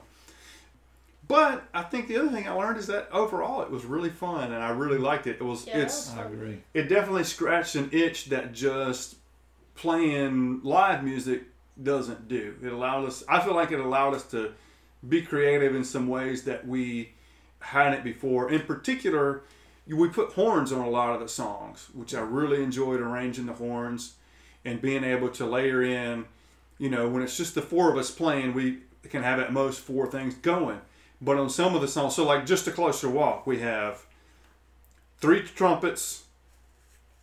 But 1.28 1.64
I 1.74 1.84
think 1.84 2.08
the 2.08 2.18
other 2.18 2.30
thing 2.30 2.48
I 2.48 2.52
learned 2.52 2.78
is 2.78 2.88
that 2.88 3.08
overall 3.12 3.62
it 3.62 3.72
was 3.72 3.86
really 3.86 4.10
fun, 4.10 4.52
and 4.52 4.62
I 4.62 4.70
really 4.72 4.98
liked 4.98 5.28
it. 5.28 5.38
It 5.40 5.44
was 5.44 5.66
Yeah, 5.66 5.78
it's 5.78 6.12
I 6.12 6.26
agree. 6.26 6.62
it 6.74 6.90
definitely 6.90 7.24
scratched 7.24 7.76
an 7.76 7.90
itch 7.94 8.26
that 8.26 8.52
just 8.54 9.16
playing 9.76 10.62
live 10.64 11.04
music 11.04 11.44
doesn't 11.82 12.28
do. 12.28 12.56
It 12.62 12.72
allowed 12.72 13.06
us. 13.06 13.24
I 13.30 13.40
feel 13.40 13.56
like 13.56 13.72
it 13.72 13.80
allowed 13.80 14.14
us 14.14 14.24
to 14.32 14.52
be 15.08 15.22
creative 15.22 15.76
in 15.76 15.84
some 15.84 16.08
ways 16.08 16.44
that 16.44 16.68
we 16.68 17.14
hadn't 17.60 18.04
before. 18.04 18.52
In 18.52 18.62
particular, 18.62 19.44
we 19.92 20.08
put 20.10 20.32
horns 20.34 20.72
on 20.72 20.80
a 20.82 20.90
lot 20.90 21.14
of 21.14 21.20
the 21.20 21.28
songs, 21.28 21.90
which 21.94 22.14
I 22.16 22.22
really 22.22 22.64
enjoyed 22.64 23.02
arranging 23.02 23.46
the 23.46 23.54
horns 23.54 24.14
and 24.64 24.82
being 24.82 25.04
able 25.04 25.30
to 25.30 25.46
layer 25.46 25.82
in. 25.84 26.26
You 26.78 26.90
know, 26.90 27.08
when 27.10 27.22
it's 27.22 27.38
just 27.38 27.56
the 27.56 27.62
four 27.62 27.92
of 27.92 27.98
us 27.98 28.10
playing, 28.12 28.54
we 28.54 28.80
can 29.10 29.24
have 29.24 29.40
at 29.40 29.52
most 29.54 29.82
four 29.82 30.08
things 30.10 30.36
going. 30.36 30.82
But 31.22 31.38
on 31.38 31.50
some 31.50 31.76
of 31.76 31.82
the 31.82 31.88
songs, 31.88 32.16
so 32.16 32.26
like 32.26 32.46
just 32.46 32.68
a 32.68 32.72
closer 32.72 33.10
walk, 33.10 33.46
we 33.46 33.60
have 33.60 34.06
three 35.20 35.42
trumpets, 35.44 36.24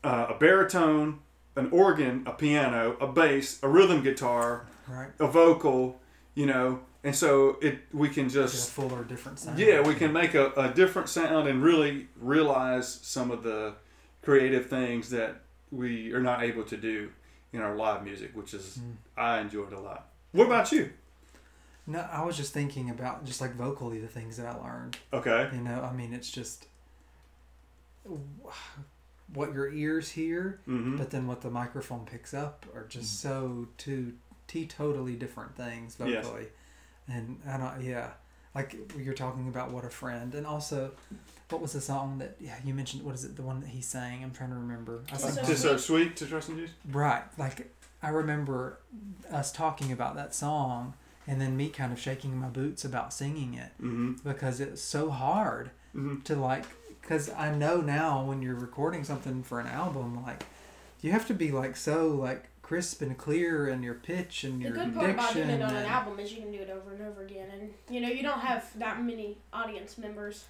uh, 0.05 0.27
a 0.31 0.35
baritone, 0.39 1.21
an 1.57 1.69
organ, 1.73 2.23
a 2.27 2.33
piano, 2.33 2.97
a 3.01 3.07
bass, 3.07 3.59
a 3.63 3.69
rhythm 3.69 4.03
guitar, 4.03 4.67
Right. 4.87 5.11
a 5.19 5.27
vocal, 5.27 6.01
you 6.35 6.47
know, 6.47 6.81
and 7.05 7.15
so 7.15 7.59
it 7.63 7.79
we 7.93 8.09
can 8.09 8.25
Get 8.29 8.37
a 8.37 8.43
just 8.43 8.71
fuller, 8.71 9.05
different 9.05 9.39
sound. 9.39 9.59
yeah 9.59 9.81
we 9.81 9.95
can 9.95 10.13
make 10.13 10.35
a, 10.35 10.51
a 10.57 10.69
different 10.73 11.09
sound 11.09 11.49
and 11.49 11.63
really 11.63 12.09
realize 12.21 12.89
some 13.03 13.31
of 13.31 13.43
the 13.43 13.75
creative 14.23 14.67
things 14.69 15.11
that 15.11 15.43
we 15.71 16.13
are 16.13 16.21
not 16.21 16.43
able 16.43 16.65
to 16.65 16.77
do 16.77 17.11
in 17.53 17.61
our 17.63 17.75
live 17.77 18.03
music, 18.05 18.31
which 18.35 18.53
is 18.53 18.79
I 19.17 19.41
enjoyed 19.41 19.73
a 19.73 19.81
lot. 19.81 20.09
What 20.33 20.47
about 20.47 20.71
you? 20.73 20.91
No, 21.87 22.01
I 22.13 22.23
was 22.25 22.37
just 22.37 22.53
thinking 22.53 22.91
about 22.91 23.25
just 23.25 23.41
like 23.41 23.55
vocally 23.55 23.99
the 24.01 24.09
things 24.09 24.37
that 24.37 24.47
I 24.47 24.55
learned. 24.63 24.99
Okay. 25.15 25.49
You 25.55 25.61
know, 25.63 25.81
I 25.83 25.93
mean, 25.95 26.13
it's 26.13 26.31
just 26.31 26.67
what 29.33 29.53
your 29.53 29.71
ears 29.73 30.11
hear, 30.11 30.61
Mm-hmm. 30.69 30.97
but 30.97 31.11
then 31.11 31.27
what 31.27 31.41
the 31.43 31.51
microphone 31.51 32.05
picks 32.07 32.33
up 32.35 32.67
are 32.75 32.85
just 32.87 33.21
so 33.21 33.69
two 33.77 34.15
teetotally 34.49 35.19
different 35.19 35.55
things 35.57 35.97
Yes. 36.05 36.27
And 37.11 37.41
I 37.49 37.57
don't, 37.57 37.83
yeah, 37.83 38.11
like 38.55 38.77
you're 38.99 39.15
talking 39.15 39.49
about 39.49 39.71
what 39.71 39.85
a 39.85 39.91
friend, 39.91 40.35
and 40.35 40.47
also, 40.47 40.93
what 41.51 41.63
was 41.63 41.73
the 41.73 41.81
song 41.81 42.19
that 42.19 42.37
yeah 42.41 42.57
you 42.65 42.75
mentioned? 42.75 43.03
What 43.03 43.15
is 43.15 43.25
it? 43.25 43.37
The 43.37 43.43
one 43.43 43.61
that 43.61 43.69
he 43.71 43.81
sang? 43.81 44.23
I'm 44.23 44.31
trying 44.33 44.51
to 44.51 44.57
remember. 44.57 45.01
I 45.13 45.17
sang 45.17 45.45
So 45.45 45.55
so 45.55 45.77
sweet 45.77 46.17
to 46.17 46.27
trust 46.27 46.49
in 46.51 46.57
Jesus. 46.59 46.75
Right. 46.91 47.23
Like 47.39 47.75
I 48.03 48.11
remember 48.11 48.79
us 49.33 49.51
talking 49.51 49.91
about 49.93 50.15
that 50.17 50.35
song 50.35 50.95
and 51.27 51.41
then 51.41 51.57
me 51.57 51.69
kind 51.69 51.93
of 51.93 51.99
shaking 51.99 52.37
my 52.37 52.49
boots 52.49 52.85
about 52.85 53.13
singing 53.13 53.55
it 53.55 53.71
Mm-hmm. 53.83 54.13
because 54.29 54.61
it's 54.61 54.81
so 54.83 55.11
hard 55.11 55.71
Mhm. 55.97 56.23
to 56.25 56.37
like 56.37 56.65
cuz 57.03 57.31
I 57.31 57.51
know 57.55 57.81
now 57.81 58.23
when 58.25 58.41
you're 58.43 58.55
recording 58.55 59.03
something 59.05 59.43
for 59.43 59.59
an 59.61 59.67
album 59.67 60.23
like 60.25 60.45
you 61.01 61.13
have 61.13 61.27
to 61.29 61.35
be 61.35 61.51
like 61.51 61.77
so 61.77 62.09
like 62.09 62.48
crisp 62.69 63.01
and 63.01 63.17
clear 63.17 63.67
and 63.69 63.83
your 63.83 63.95
pitch 63.95 64.45
and 64.45 64.61
your 64.61 64.73
The 64.73 64.77
your 64.77 64.85
good 64.85 64.95
part 64.95 65.11
about 65.11 65.33
doing 65.33 65.47
diction 65.47 65.63
it 65.63 65.65
on 65.65 65.75
an 65.75 65.87
album 65.87 66.21
is 66.21 66.33
you 66.35 66.43
can 66.43 66.53
do 66.53 66.59
it 66.59 66.69
over 66.69 66.93
and 66.93 67.03
over 67.03 67.23
again, 67.23 67.49
and 67.51 67.73
you 67.89 67.99
know 68.03 68.09
you 68.09 68.23
don't 68.23 68.41
have 68.41 68.71
that 68.79 69.03
many 69.03 69.39
audience 69.55 69.97
members. 69.97 70.45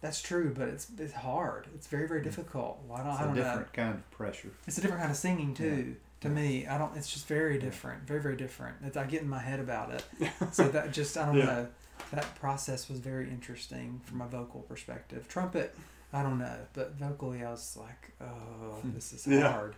That's 0.00 0.22
true, 0.22 0.54
but 0.56 0.68
it's 0.68 0.86
it's 0.96 1.14
hard. 1.14 1.66
It's 1.74 1.88
very 1.88 2.06
very 2.06 2.20
hmm. 2.20 2.26
difficult. 2.26 2.80
Why 2.86 2.98
don't 2.98 3.08
It's 3.08 3.18
I 3.18 3.22
a 3.22 3.26
don't 3.26 3.36
know. 3.36 3.42
different 3.42 3.72
kind 3.72 3.94
of 3.94 4.10
pressure. 4.12 4.52
It's 4.68 4.78
a 4.78 4.82
different 4.82 5.00
kind 5.00 5.10
of 5.10 5.18
singing 5.18 5.52
too. 5.52 5.96
To 6.20 6.28
me, 6.28 6.64
I 6.66 6.78
don't. 6.78 6.96
It's 6.96 7.12
just 7.12 7.26
very 7.26 7.58
different, 7.58 8.06
very 8.06 8.20
very 8.22 8.36
different. 8.36 8.76
It's, 8.84 8.96
I 8.96 9.04
get 9.04 9.22
in 9.22 9.28
my 9.28 9.40
head 9.40 9.58
about 9.58 9.90
it, 9.90 10.04
so 10.52 10.68
that 10.68 10.92
just 10.92 11.18
I 11.18 11.26
don't 11.26 11.38
Yeah. 11.38 11.44
know. 11.44 11.68
That 12.12 12.34
process 12.36 12.88
was 12.88 13.00
very 13.00 13.28
interesting 13.28 14.00
from 14.04 14.20
a 14.20 14.28
vocal 14.28 14.60
perspective. 14.62 15.26
Trumpet, 15.26 15.74
I 16.12 16.22
don't 16.22 16.38
know, 16.38 16.58
but 16.72 16.94
vocally, 16.94 17.42
I 17.42 17.50
was 17.50 17.76
like, 17.80 18.12
oh, 18.20 18.76
hmm. 18.80 18.94
this 18.94 19.12
is 19.12 19.26
Yeah. 19.26 19.50
hard. 19.50 19.74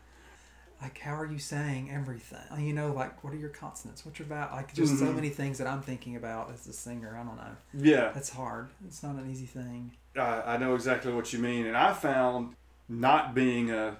Like, 0.83 0.99
how 0.99 1.15
are 1.15 1.25
you 1.27 1.39
saying 1.39 1.91
everything? 1.91 2.39
You 2.59 2.73
know, 2.75 2.93
like, 2.93 3.25
what 3.25 3.33
are 3.33 3.37
your 3.39 3.49
consonants? 3.49 4.05
What's 4.05 4.19
your 4.19 4.29
vowel? 4.29 4.51
Like, 4.55 4.75
just 4.75 4.99
so 4.99 5.07
Mhm. 5.07 5.15
many 5.15 5.31
things 5.31 5.57
that 5.59 5.67
I'm 5.67 5.81
thinking 5.81 6.17
about 6.17 6.53
as 6.53 6.67
a 6.67 6.73
singer. 6.73 7.17
I 7.19 7.25
don't 7.25 7.37
know. 7.37 7.57
Yeah. 7.73 8.11
That's 8.13 8.31
hard. 8.31 8.69
It's 8.87 9.03
not 9.03 9.15
an 9.17 9.31
easy 9.31 9.47
thing. 9.47 9.93
I, 10.17 10.43
I 10.55 10.57
know 10.59 10.75
exactly 10.75 11.13
what 11.13 11.33
you 11.33 11.39
mean, 11.39 11.67
and 11.67 11.77
I 11.77 11.93
found 11.95 12.55
not 12.89 13.35
being 13.35 13.71
a 13.71 13.97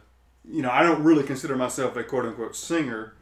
you 0.49 0.63
know, 0.63 0.71
I 0.71 0.85
don't 0.85 1.03
really 1.03 1.25
consider 1.25 1.57
myself 1.57 1.97
a 1.97 2.05
quote 2.05 2.25
unquote 2.25 2.55
singer, 2.55 3.15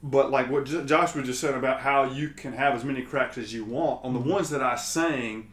but 0.00 0.30
like 0.30 0.48
what 0.48 0.64
J- 0.64 0.84
Joshua 0.84 1.24
just 1.24 1.40
said 1.40 1.54
about 1.56 1.80
how 1.80 2.04
you 2.04 2.28
can 2.28 2.52
have 2.52 2.74
as 2.76 2.84
many 2.84 3.02
cracks 3.02 3.36
as 3.36 3.52
you 3.52 3.64
want 3.64 4.04
on 4.04 4.12
the 4.12 4.20
ones 4.20 4.48
that 4.50 4.62
I 4.62 4.76
sang. 4.76 5.50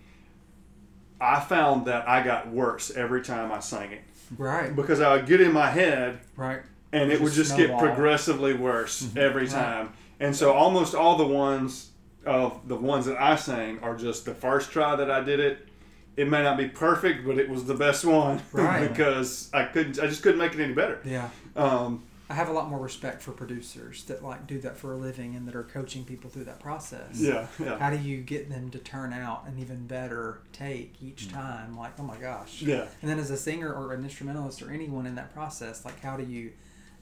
I 1.20 1.39
found 1.39 1.88
that 1.88 2.08
I 2.08 2.22
got 2.22 2.50
worse 2.52 2.91
every 2.96 3.24
time 3.24 3.52
I 3.52 3.60
sang 3.60 3.91
it 3.91 4.02
Right. 4.38 4.76
because 4.76 5.02
I 5.02 5.15
would 5.15 5.26
get 5.26 5.41
in 5.41 5.52
my 5.52 5.72
head 5.72 6.20
Right. 6.36 6.62
And 6.93 7.12
it 7.12 7.19
would 7.21 7.34
Just 7.34 7.50
just 7.56 7.58
get 7.58 7.78
progressively 7.78 8.54
worse 8.54 9.08
every 9.15 9.43
Right. 9.43 9.52
time. 9.52 9.93
And 10.19 10.36
so 10.36 10.54
almost 10.54 10.95
all 10.95 11.17
the 11.17 11.28
ones 11.28 11.91
of 12.26 12.67
the 12.67 12.76
ones 12.76 13.06
that 13.06 13.21
I 13.21 13.36
sang 13.36 13.80
are 13.80 13.95
just 13.95 14.26
the 14.26 14.34
first 14.34 14.71
try 14.71 14.95
that 14.95 15.10
I 15.12 15.21
did 15.21 15.39
it. 15.39 15.67
It 16.15 16.28
may 16.28 16.41
not 16.41 16.58
be 16.58 16.67
perfect, 16.67 17.26
but 17.28 17.38
it 17.38 17.47
was 17.50 17.65
the 17.65 17.76
best 17.76 18.04
one 18.04 18.41
Right. 18.52 18.88
because 18.89 19.50
I 19.54 19.65
couldn't. 19.65 20.00
I 20.00 20.08
just 20.08 20.23
couldn't 20.23 20.39
make 20.39 20.54
it 20.56 20.60
any 20.60 20.73
better. 20.73 21.00
Yeah. 21.06 21.30
Um, 21.56 22.04
I 22.30 22.34
have 22.34 22.50
a 22.50 22.52
lot 22.52 22.67
more 22.69 22.80
respect 22.80 23.21
for 23.21 23.32
producers 23.32 24.04
that 24.06 24.21
like 24.23 24.47
do 24.47 24.60
that 24.60 24.76
for 24.76 24.91
a 24.93 24.97
living 24.97 25.36
and 25.36 25.47
that 25.47 25.56
are 25.56 25.63
coaching 25.63 26.04
people 26.04 26.30
through 26.30 26.43
that 26.45 26.60
process. 26.60 27.15
yeah, 27.19 27.47
yeah, 27.58 27.78
How 27.80 27.89
do 27.89 27.97
you 27.97 28.17
get 28.17 28.50
them 28.50 28.69
to 28.71 28.80
turn 28.80 29.13
out 29.13 29.45
an 29.47 29.58
even 29.60 29.88
better 29.88 30.39
take 30.52 30.95
each 31.02 31.32
time? 31.32 31.78
Like, 31.78 31.91
oh 32.00 32.04
my 32.04 32.17
gosh. 32.17 32.62
yeah, 32.62 32.88
And 33.02 33.10
then 33.10 33.17
as 33.19 33.30
a 33.32 33.38
singer 33.38 33.71
or 33.71 33.93
an 33.93 34.04
instrumentalist 34.04 34.62
or 34.62 34.71
anyone 34.71 35.06
in 35.06 35.15
that 35.15 35.34
process, 35.34 35.86
like 35.86 36.02
how 36.02 36.17
do 36.17 36.23
you 36.26 36.52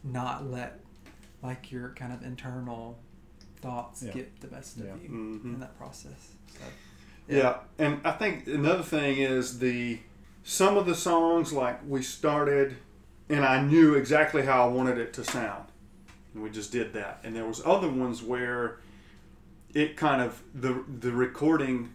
not 0.05 0.49
let 0.49 0.79
like 1.43 1.71
your 1.71 1.89
kind 1.89 2.13
of 2.13 2.23
internal 2.23 2.97
thoughts 3.57 4.01
Yeah. 4.03 4.11
get 4.13 4.39
the 4.41 4.47
best 4.47 4.77
of 4.77 4.85
Yeah. 4.85 4.95
you 5.03 5.09
Mhm. 5.09 5.43
in 5.55 5.59
that 5.59 5.77
process? 5.77 6.31
So, 6.57 6.63
yeah. 7.27 7.57
And 7.77 7.99
I 8.05 8.11
think 8.11 8.47
another 8.47 8.83
thing 8.83 9.17
is 9.17 9.59
the 9.59 9.99
some 10.43 10.77
of 10.77 10.85
the 10.85 10.93
songs 10.95 11.51
like 11.51 11.79
we 11.87 12.01
started, 12.03 12.77
and 13.29 13.43
I 13.43 13.61
knew 13.63 13.95
exactly 13.95 14.43
how 14.45 14.67
I 14.69 14.71
wanted 14.71 14.99
it 14.99 15.11
to 15.13 15.23
sound, 15.23 15.65
and 16.33 16.43
we 16.43 16.49
just 16.51 16.71
did 16.71 16.93
that. 16.93 17.19
And 17.23 17.35
there 17.35 17.45
was 17.45 17.61
other 17.65 17.89
ones 17.89 18.21
where 18.21 18.79
it 19.73 19.97
kind 19.97 20.21
of 20.21 20.41
the 20.53 20.83
the 20.99 21.11
recording 21.11 21.93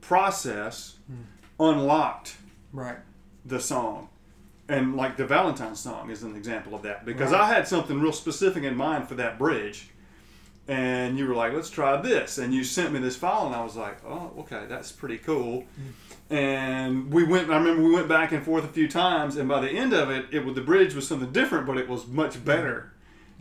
process 0.00 0.98
unlocked 1.58 2.36
Right. 2.72 2.98
the 3.44 3.60
song. 3.60 4.08
And 4.68 4.96
like 4.96 5.16
the 5.16 5.26
Valentine 5.26 5.74
song 5.74 6.10
is 6.10 6.22
an 6.22 6.36
example 6.36 6.74
of 6.74 6.82
that 6.82 7.04
because 7.04 7.32
Right. 7.32 7.40
I 7.42 7.52
had 7.52 7.66
something 7.68 8.00
real 8.00 8.12
specific 8.12 8.62
in 8.64 8.76
mind 8.76 9.08
for 9.08 9.14
that 9.16 9.38
bridge. 9.38 9.88
And 10.68 11.18
you 11.18 11.26
were 11.26 11.34
like, 11.34 11.52
let's 11.52 11.68
try 11.70 12.00
this. 12.00 12.38
And 12.38 12.54
you 12.54 12.62
sent 12.62 12.92
me 12.92 13.00
this 13.00 13.16
file, 13.16 13.46
and 13.46 13.54
I 13.54 13.64
was 13.64 13.74
like, 13.74 13.98
oh, 14.06 14.32
okay, 14.38 14.62
that's 14.68 14.92
pretty 14.92 15.18
cool. 15.18 15.64
And 16.30 17.12
we 17.12 17.24
went, 17.24 17.50
I 17.50 17.56
remember 17.58 17.82
we 17.82 17.92
went 17.92 18.08
back 18.08 18.30
and 18.32 18.44
forth 18.44 18.64
a 18.64 18.68
few 18.68 18.88
times, 18.88 19.36
and 19.36 19.48
by 19.48 19.60
the 19.60 19.68
end 19.70 19.92
of 19.92 20.08
it, 20.08 20.26
it 20.30 20.44
was 20.44 20.54
the 20.54 20.60
bridge 20.60 20.94
was 20.94 21.06
something 21.06 21.32
different, 21.32 21.66
but 21.66 21.78
it 21.78 21.88
was 21.88 22.06
much 22.06 22.42
better 22.44 22.92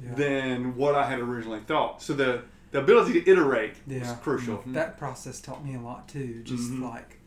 Yeah. 0.04 0.16
than 0.16 0.76
what 0.76 0.96
I 0.96 1.08
had 1.08 1.20
originally 1.20 1.60
thought. 1.60 2.02
So 2.02 2.14
the, 2.14 2.42
the 2.72 2.80
ability 2.80 3.22
to 3.22 3.30
iterate 3.30 3.76
Yeah. 3.86 4.16
crucial. 4.16 4.64
that 4.68 4.98
process 4.98 5.40
taught 5.40 5.64
me 5.64 5.76
a 5.76 5.80
lot 5.80 6.08
too. 6.10 6.42
Just 6.44 6.72
Mhm. 6.72 6.82
like, 6.82 7.20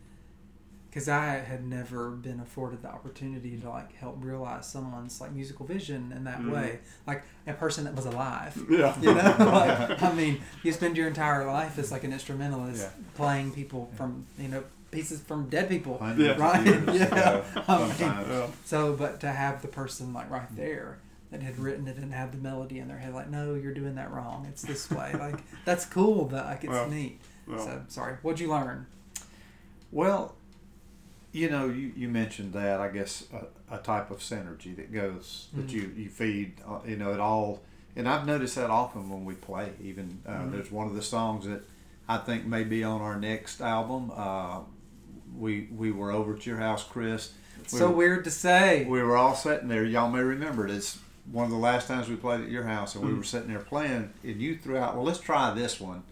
because 0.95 1.09
I 1.09 1.25
had 1.39 1.67
never 1.67 2.09
been 2.11 2.39
afforded 2.39 2.81
the 2.81 2.87
opportunity 2.87 3.57
to 3.57 3.69
like 3.69 3.93
help 3.97 4.15
realize 4.23 4.65
someone's 4.65 5.19
like 5.19 5.33
musical 5.33 5.65
vision 5.65 6.13
in 6.15 6.23
that 6.23 6.39
Mhm. 6.39 6.53
way, 6.53 6.79
like 7.05 7.23
a 7.45 7.51
person 7.53 7.83
that 7.83 7.93
was 7.95 8.05
alive. 8.05 8.55
Yeah. 8.69 8.95
You 9.01 9.13
know, 9.13 9.35
like 9.39 10.01
I 10.01 10.13
mean, 10.13 10.39
you 10.63 10.71
spend 10.71 10.95
your 10.95 11.09
entire 11.09 11.45
life 11.45 11.77
as 11.77 11.91
like 11.91 12.05
an 12.05 12.13
instrumentalist 12.13 12.83
Yeah. 12.83 13.03
playing 13.15 13.51
people 13.51 13.91
from 13.97 14.25
you 14.39 14.47
know 14.47 14.63
pieces 14.89 15.19
from 15.19 15.49
dead 15.49 15.67
people. 15.67 15.97
Hundreds 15.97 16.29
of 16.35 16.39
Right? 16.39 16.65
years 16.65 16.85
Yeah. 16.87 17.05
ago, 17.07 17.43
I 17.67 17.77
mean. 17.79 17.89
Yeah. 17.99 18.47
So, 18.63 18.93
but 18.93 19.19
to 19.19 19.27
have 19.33 19.61
the 19.61 19.67
person 19.67 20.13
like 20.13 20.29
right 20.31 20.47
there 20.55 20.99
that 21.31 21.43
had 21.43 21.59
written 21.59 21.89
it 21.89 21.97
and 21.97 22.13
had 22.13 22.31
the 22.31 22.37
melody 22.37 22.79
in 22.79 22.87
their 22.87 22.99
head, 22.99 23.13
like, 23.13 23.29
no, 23.29 23.55
you're 23.55 23.73
doing 23.73 23.95
that 23.95 24.13
wrong. 24.13 24.45
It's 24.47 24.61
this 24.61 24.89
way. 24.89 25.11
like, 25.19 25.39
that's 25.65 25.85
cool. 25.85 26.23
But 26.23 26.45
like, 26.45 26.63
it's 26.63 26.71
Well, 26.71 26.87
neat. 26.89 27.19
well. 27.45 27.59
so, 27.59 27.81
sorry. 27.89 28.15
What'd 28.21 28.39
you 28.39 28.49
learn? 28.49 28.85
Well, 29.91 30.35
you 31.35 31.49
know, 31.49 31.65
you, 31.67 31.91
you 31.95 32.07
mentioned 32.07 32.53
that. 32.53 32.79
I 32.79 32.87
guess 32.87 33.25
a, 33.69 33.75
a 33.75 33.77
type 33.79 34.09
of 34.11 34.19
synergy 34.19 34.75
that 34.77 34.93
goes 34.93 35.47
that 35.53 35.67
Mm. 35.67 35.71
you 35.71 35.91
you 35.97 36.09
feed. 36.09 36.53
Uh, 36.67 36.79
you 36.87 36.95
know, 36.95 37.11
it 37.13 37.19
all. 37.19 37.61
And 37.97 38.07
I've 38.09 38.25
noticed 38.25 38.55
that 38.55 38.69
often 38.69 39.09
when 39.09 39.23
we 39.25 39.35
play. 39.35 39.71
Even 39.81 40.21
uh, 40.27 40.31
Mhm. 40.31 40.51
there's 40.51 40.71
one 40.71 40.87
of 40.87 40.95
the 40.95 41.01
songs 41.01 41.45
that 41.45 41.61
I 42.07 42.17
think 42.17 42.45
may 42.45 42.63
be 42.63 42.83
on 42.83 43.01
our 43.01 43.19
next 43.19 43.61
album. 43.61 44.11
Uh, 44.15 44.59
we 45.37 45.67
we 45.75 45.91
were 45.91 46.11
over 46.11 46.35
at 46.35 46.45
your 46.45 46.57
house, 46.57 46.83
Chris. 46.83 47.33
We 47.71 47.77
so 47.79 47.89
were- 47.89 47.95
weird 47.95 48.23
to 48.25 48.31
say. 48.31 48.85
We 48.85 49.01
were 49.01 49.17
all 49.17 49.35
sitting 49.35 49.67
there. 49.67 49.83
Y'all 49.83 50.09
may 50.11 50.21
remember 50.21 50.65
it. 50.67 50.71
It's 50.71 50.99
one 51.31 51.45
of 51.45 51.51
the 51.51 51.57
last 51.57 51.87
times 51.87 52.07
we 52.07 52.15
played 52.15 52.41
at 52.41 52.49
your 52.49 52.63
house, 52.65 52.95
and 52.95 53.03
we 53.03 53.11
Mm. 53.11 53.17
were 53.17 53.23
sitting 53.23 53.49
there 53.49 53.59
playing. 53.59 54.11
And 54.23 54.41
you 54.41 54.57
threw 54.57 54.77
out, 54.77 54.95
"Well, 54.95 55.03
let's 55.05 55.19
try 55.19 55.53
this 55.53 55.79
one," 55.79 56.03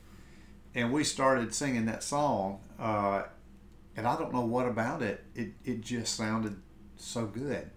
and 0.76 0.92
we 0.92 1.04
started 1.04 1.54
singing 1.54 1.86
that 1.86 2.02
song. 2.04 2.60
Uh, 2.80 3.24
and 3.96 4.08
I 4.08 4.18
don't 4.18 4.34
know 4.34 4.46
what 4.46 4.68
about 4.68 5.02
it. 5.02 5.24
It 5.36 5.54
it 5.64 5.82
just 5.82 6.16
sounded 6.16 6.56
so 6.98 7.26
good. 7.26 7.70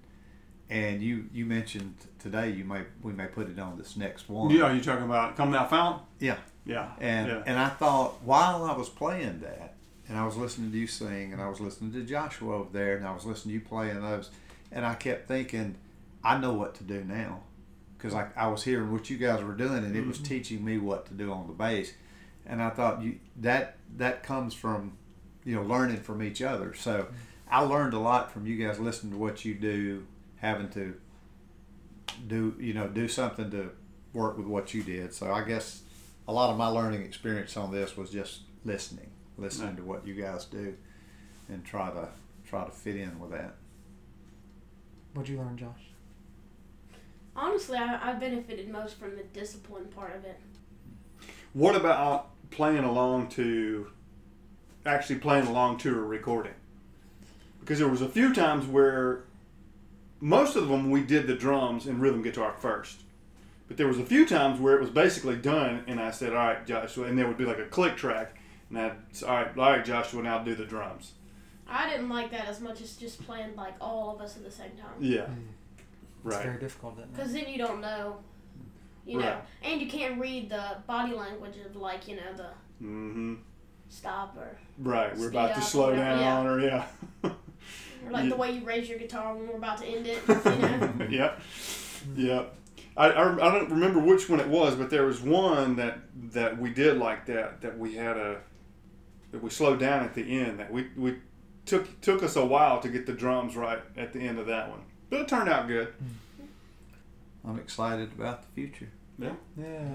And 0.69 1.01
you 1.03 1.27
you 1.33 1.47
mentioned 1.47 1.95
today 2.19 2.51
you 2.51 2.65
may 2.65 2.83
we 3.03 3.13
may 3.13 3.27
put 3.27 3.49
it 3.49 3.59
on 3.59 3.79
this 3.79 3.97
next 3.97 4.29
one. 4.29 4.51
Yeah, 4.51 4.73
you 4.73 4.81
talking 4.81 5.05
about 5.05 5.37
Come 5.37 5.53
Thou 5.53 5.67
Fount? 5.67 6.03
Yeah. 6.19 6.39
Yeah. 6.65 6.91
And 7.01 7.29
yeah. 7.29 7.43
and 7.47 7.59
I 7.59 7.69
thought 7.69 8.23
while 8.23 8.65
I 8.65 8.77
was 8.77 8.89
playing 8.89 9.41
that, 9.41 9.75
and 10.09 10.19
I 10.19 10.25
was 10.25 10.37
listening 10.37 10.73
to 10.73 10.79
you 10.79 10.87
sing, 10.87 11.33
and 11.33 11.41
I 11.41 11.49
was 11.49 11.61
listening 11.61 11.93
to 11.93 12.03
Joshua 12.03 12.57
over 12.57 12.71
there, 12.73 12.97
and 12.97 13.07
I 13.07 13.15
was 13.15 13.25
listening 13.25 13.55
to 13.57 13.61
you 13.63 13.69
playing 13.69 14.01
those, 14.01 14.31
and 14.73 14.85
I 14.85 14.95
kept 14.95 15.29
thinking, 15.29 15.77
I 16.25 16.39
know 16.39 16.53
what 16.53 16.75
to 16.77 16.85
do 16.85 17.05
now, 17.05 17.43
because 17.97 18.15
I, 18.15 18.29
I 18.37 18.49
was 18.49 18.65
hearing 18.65 18.93
what 18.93 19.11
you 19.11 19.17
guys 19.17 19.43
were 19.43 19.55
doing, 19.55 19.85
and 19.85 19.97
it 19.97 20.07
was 20.07 20.17
mm-hmm. 20.17 20.27
teaching 20.27 20.65
me 20.65 20.79
what 20.79 21.07
to 21.07 21.15
do 21.15 21.33
on 21.33 21.47
the 21.47 21.53
bass, 21.53 21.93
and 22.45 22.63
I 22.63 22.71
thought 22.71 23.03
you 23.03 23.19
that 23.37 23.77
that 23.97 24.23
comes 24.23 24.55
from, 24.55 24.97
you 25.47 25.55
know, 25.55 25.63
learning 25.63 25.99
from 26.01 26.23
each 26.23 26.43
other. 26.43 26.75
So 26.75 27.07
I 27.51 27.61
learned 27.63 27.95
a 27.95 27.99
lot 27.99 28.31
from 28.33 28.47
you 28.47 28.57
guys 28.67 28.79
listening 28.79 29.13
to 29.13 29.19
what 29.19 29.45
you 29.47 29.55
do, 29.55 30.05
having 30.37 30.69
to 30.71 30.95
do 32.27 32.55
you 32.59 32.73
know 32.75 32.89
do 32.89 33.09
something 33.09 33.51
to 33.51 33.71
work 34.13 34.37
with 34.37 34.47
what 34.47 34.75
you 34.75 34.83
did. 34.83 35.15
So 35.15 35.33
I 35.33 35.45
guess 35.45 35.83
a 36.29 36.33
lot 36.33 36.51
of 36.51 36.57
my 36.59 36.67
learning 36.67 37.03
experience 37.03 37.57
on 37.57 37.71
this 37.73 37.97
was 37.97 38.11
just 38.11 38.41
listening, 38.65 39.11
listening 39.39 39.71
Yeah. 39.71 39.77
to 39.77 39.83
what 39.85 40.07
you 40.07 40.15
guys 40.15 40.45
do, 40.47 40.75
and 41.49 41.65
try 41.65 41.91
to 41.91 42.09
try 42.49 42.65
to 42.65 42.71
fit 42.71 42.97
in 42.97 43.19
with 43.19 43.31
that. 43.31 43.55
What'd 45.15 45.29
you 45.31 45.39
learn, 45.39 45.57
Josh? 45.57 45.91
Honestly, 47.35 47.77
I, 47.77 48.11
I 48.11 48.13
benefited 48.15 48.69
most 48.71 48.99
from 48.99 49.15
the 49.17 49.23
discipline 49.25 49.87
part 49.87 50.15
of 50.17 50.25
it. 50.25 50.41
What 51.53 51.77
about 51.77 52.31
playing 52.51 52.85
along 52.85 53.29
to 53.31 53.89
actually 54.87 55.17
playing 55.17 55.47
along 55.47 55.79
to 55.79 55.91
a 55.91 56.01
recording? 56.01 56.55
Because 57.61 57.79
there 57.79 57.89
was 57.89 58.03
a 58.03 58.09
few 58.09 58.33
times 58.33 58.67
where 58.67 59.25
most 60.21 60.57
of 60.57 60.69
them 60.69 60.91
we 60.91 61.03
did 61.03 61.27
the 61.27 61.35
drums 61.35 61.87
and 61.87 62.01
rhythm 62.01 62.23
guitar 62.23 62.55
first. 62.59 63.01
But 63.69 63.77
there 63.77 63.89
was 63.89 63.99
a 63.99 64.05
few 64.05 64.27
times 64.27 64.61
where 64.61 64.77
it 64.77 64.81
was 64.81 64.91
basically 64.91 65.37
done 65.37 65.83
and 65.89 66.01
I 66.01 66.13
said, 66.13 66.31
All 66.31 66.47
right, 66.47 66.65
Joshua 66.65 67.07
and 67.07 67.19
there 67.19 67.27
would 67.27 67.37
be 67.37 67.45
like 67.45 67.59
a 67.59 67.67
click 67.67 67.97
track 67.97 68.39
and 68.71 68.79
I'd 68.79 68.93
say, 69.13 69.27
All 69.27 69.35
right, 69.35 69.59
all 69.59 69.71
right, 69.71 69.85
Joshua, 69.85 70.23
now 70.23 70.39
do 70.39 70.55
the 70.55 70.65
drums. 70.65 71.13
I 71.69 71.91
didn't 71.91 72.09
like 72.09 72.31
that 72.31 72.47
as 72.47 72.61
much 72.61 72.81
as 72.81 72.95
just 72.95 73.25
playing 73.27 73.57
like 73.57 73.75
all 73.81 74.15
of 74.15 74.21
us 74.21 74.37
at 74.37 74.45
the 74.45 74.51
same 74.51 74.71
time. 74.71 74.95
Yeah. 75.01 75.23
It's 75.23 75.31
Right. 76.23 76.37
It's 76.37 76.45
very 76.45 76.59
difficult, 76.59 76.95
isn't 76.95 77.05
it? 77.05 77.15
Because 77.15 77.33
then 77.33 77.49
you 77.49 77.59
don't 77.59 77.81
know, 77.81 78.19
you 79.05 79.19
know, 79.19 79.41
and 79.63 79.81
you 79.81 79.89
can't 79.89 80.21
read 80.21 80.51
the 80.51 80.79
body 80.87 81.13
language 81.13 81.55
of 81.65 81.77
like 81.77 82.09
you 82.09 82.17
know 82.17 82.33
the 82.37 82.49
Mm-hmm. 82.83 83.35
Stop 83.89 84.37
or, 84.37 84.57
Right. 84.79 85.11
We're 85.13 85.29
Speed 85.29 85.29
about 85.29 85.55
to 85.57 85.61
slow 85.63 85.91
whatever, 85.91 86.21
down 86.21 86.45
yeah. 86.45 86.51
or 86.51 86.61
yeah. 86.61 87.31
or 88.05 88.11
like 88.11 88.25
Yeah. 88.25 88.31
the 88.31 88.37
way 88.37 88.53
you 88.53 88.65
raise 88.65 88.89
your 88.89 88.99
guitar 88.99 89.35
when 89.35 89.49
we're 89.49 89.57
about 89.57 89.79
to 89.79 89.87
end 89.87 90.07
it. 90.07 90.23
You 90.29 90.35
know. 90.45 91.07
yep. 91.11 91.41
Yep. 92.15 92.55
I, 92.97 93.09
I, 93.11 93.33
I 93.33 93.59
don't 93.59 93.71
remember 93.71 94.01
which 94.01 94.29
one 94.29 94.41
it 94.41 94.49
was, 94.49 94.75
but 94.75 94.91
there 94.91 95.05
was 95.05 95.21
one 95.21 95.77
that 95.77 95.99
that 96.33 96.59
we 96.59 96.71
did 96.71 96.97
like 96.99 97.27
that 97.27 97.61
that 97.61 97.79
we 97.79 97.95
had 97.95 98.17
a 98.17 98.39
that 99.33 99.43
we 99.43 99.51
slowed 99.51 99.81
down 99.81 100.05
at 100.05 100.15
the 100.15 100.39
end 100.41 100.59
that 100.61 100.73
we 100.73 100.89
we 100.97 101.17
took 101.67 102.01
took 102.01 102.23
us 102.23 102.37
a 102.37 102.45
while 102.45 102.81
to 102.81 102.89
get 102.89 103.05
the 103.07 103.13
drums 103.13 103.57
right 103.57 103.81
at 103.97 104.13
the 104.13 104.21
end 104.21 104.39
of 104.39 104.47
that 104.47 104.71
one, 104.71 104.81
but 105.11 105.21
it 105.21 105.29
turned 105.29 105.49
out 105.49 105.69
good. 105.69 105.89
Hmm. 105.89 107.51
I'm 107.51 107.59
excited 107.59 108.13
about 108.13 108.43
the 108.43 108.49
future. 108.55 108.89
Yeah. 109.19 109.33
Yeah. 109.57 109.89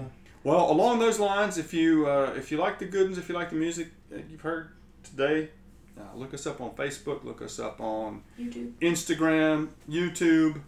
Well, 0.44 0.70
along 0.70 0.98
those 0.98 1.18
lines, 1.20 1.56
if 1.58 1.72
you 1.72 2.06
uh, 2.08 2.32
if 2.36 2.50
you 2.50 2.58
like 2.58 2.78
the 2.78 2.86
good 2.86 3.04
ones, 3.06 3.18
if 3.18 3.28
you 3.28 3.34
like 3.34 3.50
the 3.50 3.56
music 3.56 3.88
that 4.10 4.28
you've 4.28 4.40
heard 4.40 4.70
today, 5.04 5.50
uh, 5.98 6.02
look 6.16 6.34
us 6.34 6.46
up 6.46 6.60
on 6.60 6.70
Facebook, 6.72 7.22
look 7.24 7.40
us 7.42 7.58
up 7.60 7.80
on 7.80 8.22
YouTube. 8.38 8.72
Instagram, 8.80 9.68
YouTube, 9.88 10.60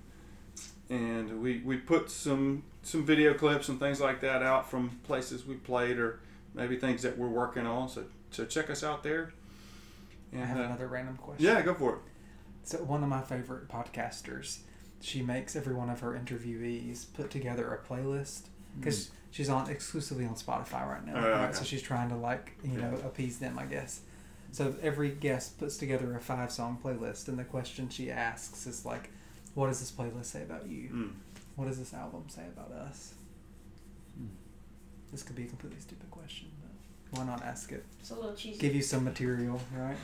and 0.88 1.42
we, 1.42 1.58
we 1.64 1.76
put 1.76 2.10
some 2.10 2.62
some 2.82 3.04
video 3.04 3.34
clips 3.34 3.68
and 3.68 3.80
things 3.80 4.00
like 4.00 4.20
that 4.20 4.42
out 4.42 4.70
from 4.70 4.90
places 5.04 5.44
we 5.46 5.54
played 5.54 5.98
or 5.98 6.20
maybe 6.54 6.76
things 6.76 7.02
that 7.02 7.18
we're 7.18 7.28
working 7.28 7.66
on. 7.66 7.88
So 7.88 8.04
so 8.30 8.44
check 8.44 8.70
us 8.70 8.84
out 8.84 9.02
there. 9.02 9.32
I 10.32 10.36
And 10.36 10.44
have 10.46 10.58
uh, 10.58 10.62
another 10.62 10.86
random 10.88 11.16
question. 11.16 11.44
yeah, 11.44 11.62
go 11.62 11.74
for 11.74 11.94
it. 11.94 11.98
So 12.64 12.78
one 12.78 13.02
of 13.02 13.08
my 13.08 13.22
favorite 13.22 13.68
podcasters 13.68 14.58
she 15.00 15.20
makes 15.20 15.54
every 15.54 15.74
one 15.74 15.90
of 15.90 16.00
her 16.00 16.12
interviewees 16.12 17.04
put 17.12 17.30
together 17.30 17.74
a 17.74 17.86
playlist 17.92 18.44
because 18.78 19.10
she's 19.30 19.48
on 19.48 19.68
exclusively 19.70 20.24
on 20.26 20.34
Spotify 20.34 20.86
right 20.88 21.04
now. 21.06 21.14
Oh, 21.16 21.30
right? 21.30 21.44
okay. 21.48 21.52
So 21.54 21.64
she's 21.64 21.82
trying 21.82 22.08
to 22.10 22.16
like 22.16 22.52
you 22.64 22.78
know 22.78 22.94
appease 23.04 23.38
them, 23.38 23.58
I 23.58 23.64
guess. 23.64 24.00
So 24.52 24.74
every 24.82 25.10
guest 25.10 25.58
puts 25.58 25.76
together 25.76 26.14
a 26.16 26.20
five 26.20 26.52
song 26.52 26.78
playlist, 26.82 27.28
and 27.28 27.38
the 27.38 27.44
question 27.44 27.88
she 27.88 28.10
asks 28.10 28.66
is 28.66 28.84
like, 28.84 29.10
"What 29.54 29.66
does 29.68 29.80
this 29.80 29.90
playlist 29.90 30.26
say 30.26 30.42
about 30.42 30.66
you? 30.68 30.90
Mm. 30.92 31.10
What 31.56 31.66
does 31.66 31.78
this 31.78 31.92
album 31.94 32.24
say 32.28 32.42
about 32.56 32.70
us?" 32.72 33.14
Hmm. 34.16 34.26
This 35.10 35.22
could 35.22 35.36
be 35.36 35.44
a 35.44 35.46
completely 35.46 35.80
stupid 35.80 36.10
question, 36.10 36.48
but 36.62 37.18
why 37.18 37.26
not 37.26 37.42
ask 37.42 37.72
it? 37.72 37.84
It's 38.00 38.10
a 38.10 38.14
little 38.14 38.34
cheesy. 38.34 38.58
Give 38.58 38.74
you 38.74 38.82
some 38.82 39.04
material, 39.04 39.60
right? 39.76 39.96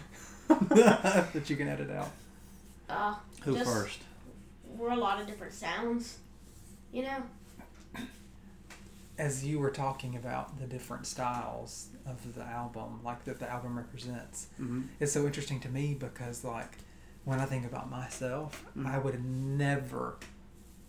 that 0.71 1.49
you 1.49 1.55
can 1.57 1.69
edit 1.69 1.91
out. 1.91 2.11
uh, 2.89 3.15
Who 3.43 3.55
Just- 3.57 3.71
first? 3.71 3.99
we're 4.77 4.91
a 4.91 4.97
lot 4.97 5.21
of 5.21 5.27
different 5.27 5.53
sounds. 5.53 6.19
You 6.93 7.03
know? 7.03 7.23
As 9.21 9.45
you 9.45 9.59
were 9.59 9.71
talking 9.71 10.17
about 10.17 10.59
the 10.59 10.67
different 10.67 11.07
styles 11.07 11.89
of 12.07 12.35
the 12.35 12.43
album, 12.43 13.01
like 13.05 13.25
that 13.27 13.39
the 13.39 13.49
album 13.57 13.77
represents, 13.77 14.47
Mm-hmm. 14.61 14.83
it's 14.99 15.13
so 15.13 15.27
interesting 15.27 15.61
to 15.61 15.69
me 15.69 15.95
because 15.95 16.43
like 16.45 16.79
when 17.25 17.39
I 17.39 17.45
think 17.45 17.67
about 17.67 17.91
myself, 17.91 18.65
Mhm. 18.77 18.87
I 18.87 18.97
would 18.99 19.23
never 19.25 20.17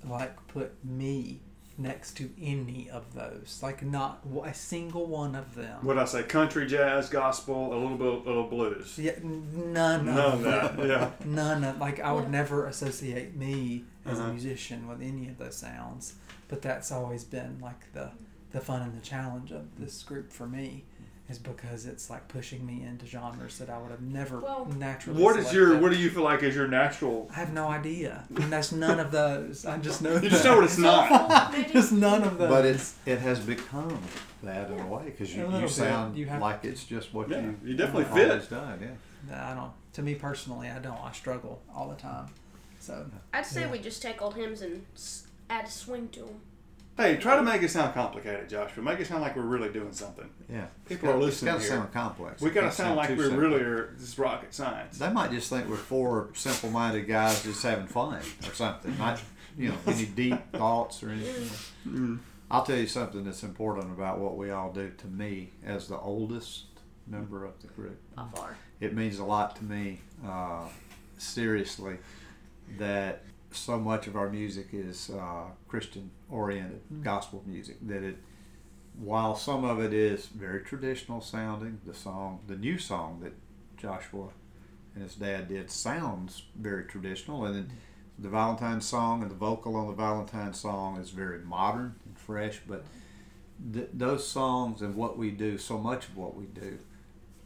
like 0.08 0.36
put 0.48 0.72
me 0.84 1.42
next 1.78 2.16
to 2.18 2.30
any 2.42 2.90
of 2.90 3.14
those, 3.14 3.60
like 3.62 3.84
not 3.84 4.20
a 4.46 4.54
single 4.54 5.08
one 5.08 5.36
of 5.36 5.56
them. 5.56 5.84
What 5.84 5.98
I 5.98 6.06
say? 6.06 6.24
Country, 6.24 6.68
jazz, 6.68 7.10
gospel, 7.10 7.74
a 7.74 7.78
little 7.78 7.98
bit, 7.98 8.08
a 8.08 8.30
little 8.30 8.48
blues. 8.48 8.98
Yeah, 8.98 9.14
n- 9.18 9.74
none, 9.74 10.06
None 10.06 10.18
of 10.18 10.34
of 10.36 10.44
that. 10.44 10.78
them. 10.78 10.88
Yeah. 10.90 11.12
None 11.26 11.64
of 11.64 11.78
like 11.80 12.00
I 12.00 12.12
would 12.14 12.26
Yeah. 12.26 12.30
never 12.42 12.66
associate 12.68 13.36
me 13.36 13.86
as 14.06 14.20
Uh-huh. 14.20 14.30
a 14.30 14.32
musician 14.34 14.88
with 14.88 15.02
any 15.02 15.28
of 15.28 15.38
those 15.38 15.58
sounds. 15.58 16.14
But 16.52 16.62
that's 16.62 16.92
always 16.92 17.24
been 17.24 17.58
like 17.62 17.92
the 17.94 18.12
the 18.52 18.60
fun 18.60 18.84
and 18.84 18.94
the 18.96 19.02
challenge 19.04 19.52
of 19.52 19.80
this 19.80 20.04
group 20.04 20.32
for 20.32 20.46
me 20.46 20.84
is 21.30 21.40
because 21.40 21.86
it's 21.86 22.10
like 22.10 22.28
pushing 22.28 22.66
me 22.66 22.84
into 22.84 23.06
genres 23.06 23.58
that 23.60 23.70
I 23.70 23.78
would 23.78 23.90
have 23.90 24.02
never 24.02 24.40
Well- 24.42 24.66
naturally. 24.78 25.24
What 25.24 25.40
is 25.40 25.54
your? 25.54 25.78
What 25.80 25.92
do 25.94 25.98
you 25.98 26.10
feel 26.10 26.24
like 26.24 26.44
is 26.44 26.54
your 26.54 26.68
natural? 26.68 27.30
I 27.32 27.36
have 27.36 27.54
no 27.54 27.70
idea. 27.70 28.26
And 28.36 28.52
that's 28.52 28.74
none 28.74 29.00
of 29.00 29.12
those. 29.12 29.66
I 29.66 29.78
just 29.78 30.02
know. 30.02 30.14
You 30.18 30.30
just 30.30 30.44
know 30.44 30.56
what 30.56 30.66
it's 30.66 30.78
not. 30.78 31.08
Soulful, 31.08 31.52
maybe? 31.58 31.72
just 31.74 31.94
none 31.94 32.24
of 32.24 32.38
those. 32.38 32.50
But 32.50 32.66
it's 32.66 32.96
it 33.06 33.20
has 33.20 33.40
become 33.40 33.98
that 34.44 34.70
in 34.70 34.78
a 34.80 34.88
way 34.88 35.06
because 35.06 35.34
you, 35.34 35.50
you 35.58 35.68
sound 35.70 36.18
You 36.18 36.26
have 36.26 36.42
like 36.42 36.66
it's 36.66 36.84
just 36.84 37.14
what 37.14 37.30
Yeah, 37.30 37.40
you 37.42 37.58
you 37.64 37.74
definitely 37.78 38.06
always 38.12 38.42
fit. 38.44 38.50
done. 38.50 38.80
Yeah. 38.82 39.34
Nah, 39.34 39.52
I 39.52 39.56
don't. 39.56 39.72
To 39.94 40.02
me 40.02 40.16
personally, 40.16 40.68
I 40.70 40.80
don't. 40.80 41.00
I 41.00 41.14
struggle 41.14 41.62
all 41.74 41.88
the 41.88 41.96
time. 41.96 42.26
So 42.80 43.10
I'd 43.34 43.46
say 43.46 43.62
Yeah. 43.62 43.72
we 43.72 43.80
just 43.80 44.02
take 44.02 44.22
old 44.22 44.36
hymns 44.36 44.62
and 44.62 44.84
s- 44.96 45.28
add 45.52 45.66
a 45.66 45.70
swing 45.72 46.10
to 46.10 46.20
them. 46.22 46.42
Hey, 46.98 47.16
try 47.18 47.36
to 47.36 47.42
make 47.42 47.64
it 47.64 47.70
sound 47.72 47.94
complicated, 47.94 48.50
Joshua. 48.50 48.84
Make 48.84 49.00
it 49.00 49.08
sound 49.08 49.22
like 49.22 49.36
we're 49.36 49.42
really 49.44 49.70
doing 49.70 49.92
something. 49.94 50.30
Yeah. 50.50 50.66
People 50.88 51.10
are 51.10 51.18
listening 51.18 51.54
It's 51.56 51.64
got 51.64 51.68
to 51.68 51.74
here. 51.74 51.82
sound 51.82 51.94
complex. 51.94 52.42
We 52.42 52.50
gotta 52.52 52.68
can't 52.68 52.74
sound 52.76 52.96
like 52.98 53.08
too 53.10 53.16
we 53.16 53.24
simple. 53.24 53.40
really 53.40 53.62
are. 53.62 53.94
This 53.98 54.10
is 54.10 54.20
rocket 54.20 54.54
science. 54.54 54.98
They 55.00 55.10
might 55.12 55.32
just 55.32 55.50
think 55.50 55.68
we're 55.70 55.78
four 55.78 56.30
simple-minded 56.34 57.08
guys 57.08 57.42
just 57.44 57.64
having 57.64 57.88
fun 57.88 58.16
or 58.48 58.54
something. 58.54 58.96
Not, 58.98 59.22
you 59.58 59.70
know, 59.70 59.76
any 59.88 60.06
deep 60.16 60.52
thoughts 60.52 61.02
or 61.02 61.10
anything. 61.10 61.50
Mm. 61.88 62.20
I'll 62.52 62.64
tell 62.66 62.78
you 62.78 62.88
something 62.88 63.24
that's 63.24 63.44
important 63.44 63.86
about 63.86 64.20
what 64.20 64.36
we 64.38 64.52
all 64.52 64.72
do. 64.72 64.92
To 64.98 65.08
me, 65.08 65.52
as 65.66 65.88
the 65.88 65.98
oldest 65.98 66.66
member 67.08 67.46
of 67.46 67.60
the 67.62 67.68
group, 67.68 68.00
By 68.16 68.26
far. 68.36 68.58
it 68.82 68.94
means 68.94 69.18
a 69.20 69.24
lot 69.26 69.56
to 69.56 69.64
me. 69.64 70.02
Uh, 70.28 70.66
seriously, 71.18 71.98
that 72.78 73.24
so 73.52 73.80
much 73.80 74.08
of 74.08 74.16
our 74.16 74.30
music 74.30 74.70
is 74.72 75.10
uh, 75.10 75.46
Christian 75.68 76.12
oriented, 76.30 76.82
gospel 77.04 77.44
music. 77.46 77.78
That 77.82 78.04
it, 78.04 78.18
while 78.98 79.36
some 79.36 79.64
of 79.64 79.82
it 79.82 79.94
is 79.94 80.28
very 80.28 80.62
traditional 80.62 81.22
sounding, 81.22 81.82
the 81.86 81.94
song, 81.94 82.40
the 82.48 82.56
new 82.56 82.78
song 82.78 83.20
that 83.24 83.34
Joshua 83.78 84.30
and 84.94 85.04
his 85.04 85.16
dad 85.16 85.48
did 85.48 85.72
sounds 85.72 86.44
very 86.56 86.86
traditional, 86.86 87.46
and 87.46 87.56
then 87.56 87.72
the 88.20 88.30
Valentine 88.30 88.82
song 88.82 89.22
and 89.22 89.32
the 89.32 89.36
vocal 89.36 89.76
on 89.76 89.88
the 89.88 89.94
Valentine 89.94 90.54
song 90.54 90.98
is 90.98 91.10
very 91.10 91.40
modern 91.40 91.96
and 92.06 92.18
fresh. 92.18 92.60
But 92.68 92.86
th- 93.74 93.90
those 93.94 94.28
songs 94.28 94.82
and 94.82 94.96
what 94.96 95.18
we 95.18 95.32
do, 95.32 95.58
so 95.58 95.78
much 95.78 96.08
of 96.08 96.18
what 96.18 96.36
we 96.36 96.46
do, 96.46 96.80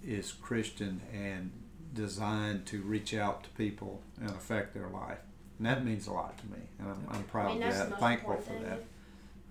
is 0.03 0.31
Christian 0.31 1.01
and 1.13 1.51
designed 1.93 2.65
to 2.67 2.81
reach 2.81 3.13
out 3.13 3.43
to 3.43 3.49
people 3.51 4.01
and 4.19 4.29
affect 4.29 4.73
their 4.73 4.89
life. 4.89 5.19
And 5.57 5.67
that 5.67 5.85
means 5.85 6.07
a 6.07 6.11
lot 6.11 6.37
to 6.37 6.45
me, 6.47 6.59
and 6.79 6.89
I'm, 6.89 7.07
I'm 7.09 7.19
I 7.19 7.23
proud 7.23 7.53
mean, 7.53 7.63
of 7.63 7.73
that, 7.73 7.89
most 7.91 7.99
thankful 7.99 8.33
important 8.33 8.63
for 8.63 8.69
that. 8.69 8.83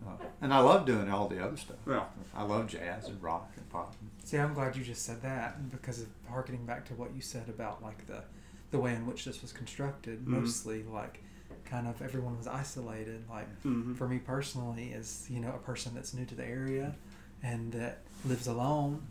Uh, 0.06 0.24
and 0.42 0.52
I 0.52 0.58
love 0.58 0.84
doing 0.84 1.10
all 1.10 1.28
the 1.28 1.42
other 1.42 1.56
stuff. 1.56 1.78
Well, 1.86 2.08
I 2.34 2.42
love 2.42 2.66
jazz 2.66 3.08
and 3.08 3.22
rock 3.22 3.50
and 3.56 3.68
pop. 3.70 3.94
See, 4.22 4.36
I'm 4.36 4.52
glad 4.52 4.76
you 4.76 4.84
just 4.84 5.04
said 5.06 5.22
that 5.22 5.70
because 5.70 6.00
of 6.02 6.08
harkening 6.28 6.66
back 6.66 6.84
to 6.88 6.94
what 6.94 7.14
you 7.14 7.22
said 7.22 7.48
about 7.48 7.82
like 7.82 8.06
the 8.06 8.22
the 8.70 8.78
way 8.78 8.92
in 8.94 9.06
which 9.06 9.24
this 9.24 9.40
was 9.40 9.52
constructed. 9.52 10.24
Mhm. 10.24 10.28
Mostly, 10.28 10.82
like, 10.82 11.22
kind 11.64 11.86
of 11.86 12.02
everyone 12.02 12.36
was 12.36 12.46
isolated. 12.48 13.24
Like, 13.30 13.46
mhm. 13.62 13.96
for 13.96 14.08
me 14.08 14.18
personally, 14.18 14.92
as 14.92 15.26
you 15.30 15.40
know, 15.40 15.50
a 15.50 15.58
person 15.58 15.94
that's 15.94 16.12
new 16.12 16.26
to 16.26 16.34
the 16.34 16.44
area 16.44 16.96
and 17.42 17.72
that 17.72 18.00
lives 18.24 18.46
alone, 18.46 19.02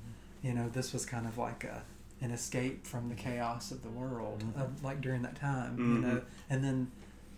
you 0.44 0.54
know, 0.54 0.68
this 0.70 0.92
was 0.94 1.06
kind 1.06 1.26
of 1.26 1.38
like 1.38 1.64
a 1.64 1.84
an 2.24 2.32
escape 2.32 2.88
from 2.88 3.10
the 3.10 3.16
chaos 3.16 3.72
of 3.72 3.84
the 3.84 3.90
world, 3.90 4.44
Mhm. 4.44 4.62
of, 4.62 4.84
like 4.84 5.02
during 5.02 5.22
that 5.24 5.36
time, 5.36 5.78
you 5.78 5.84
Mhm. 5.98 6.02
know. 6.02 6.22
And 6.50 6.64
then, 6.64 6.90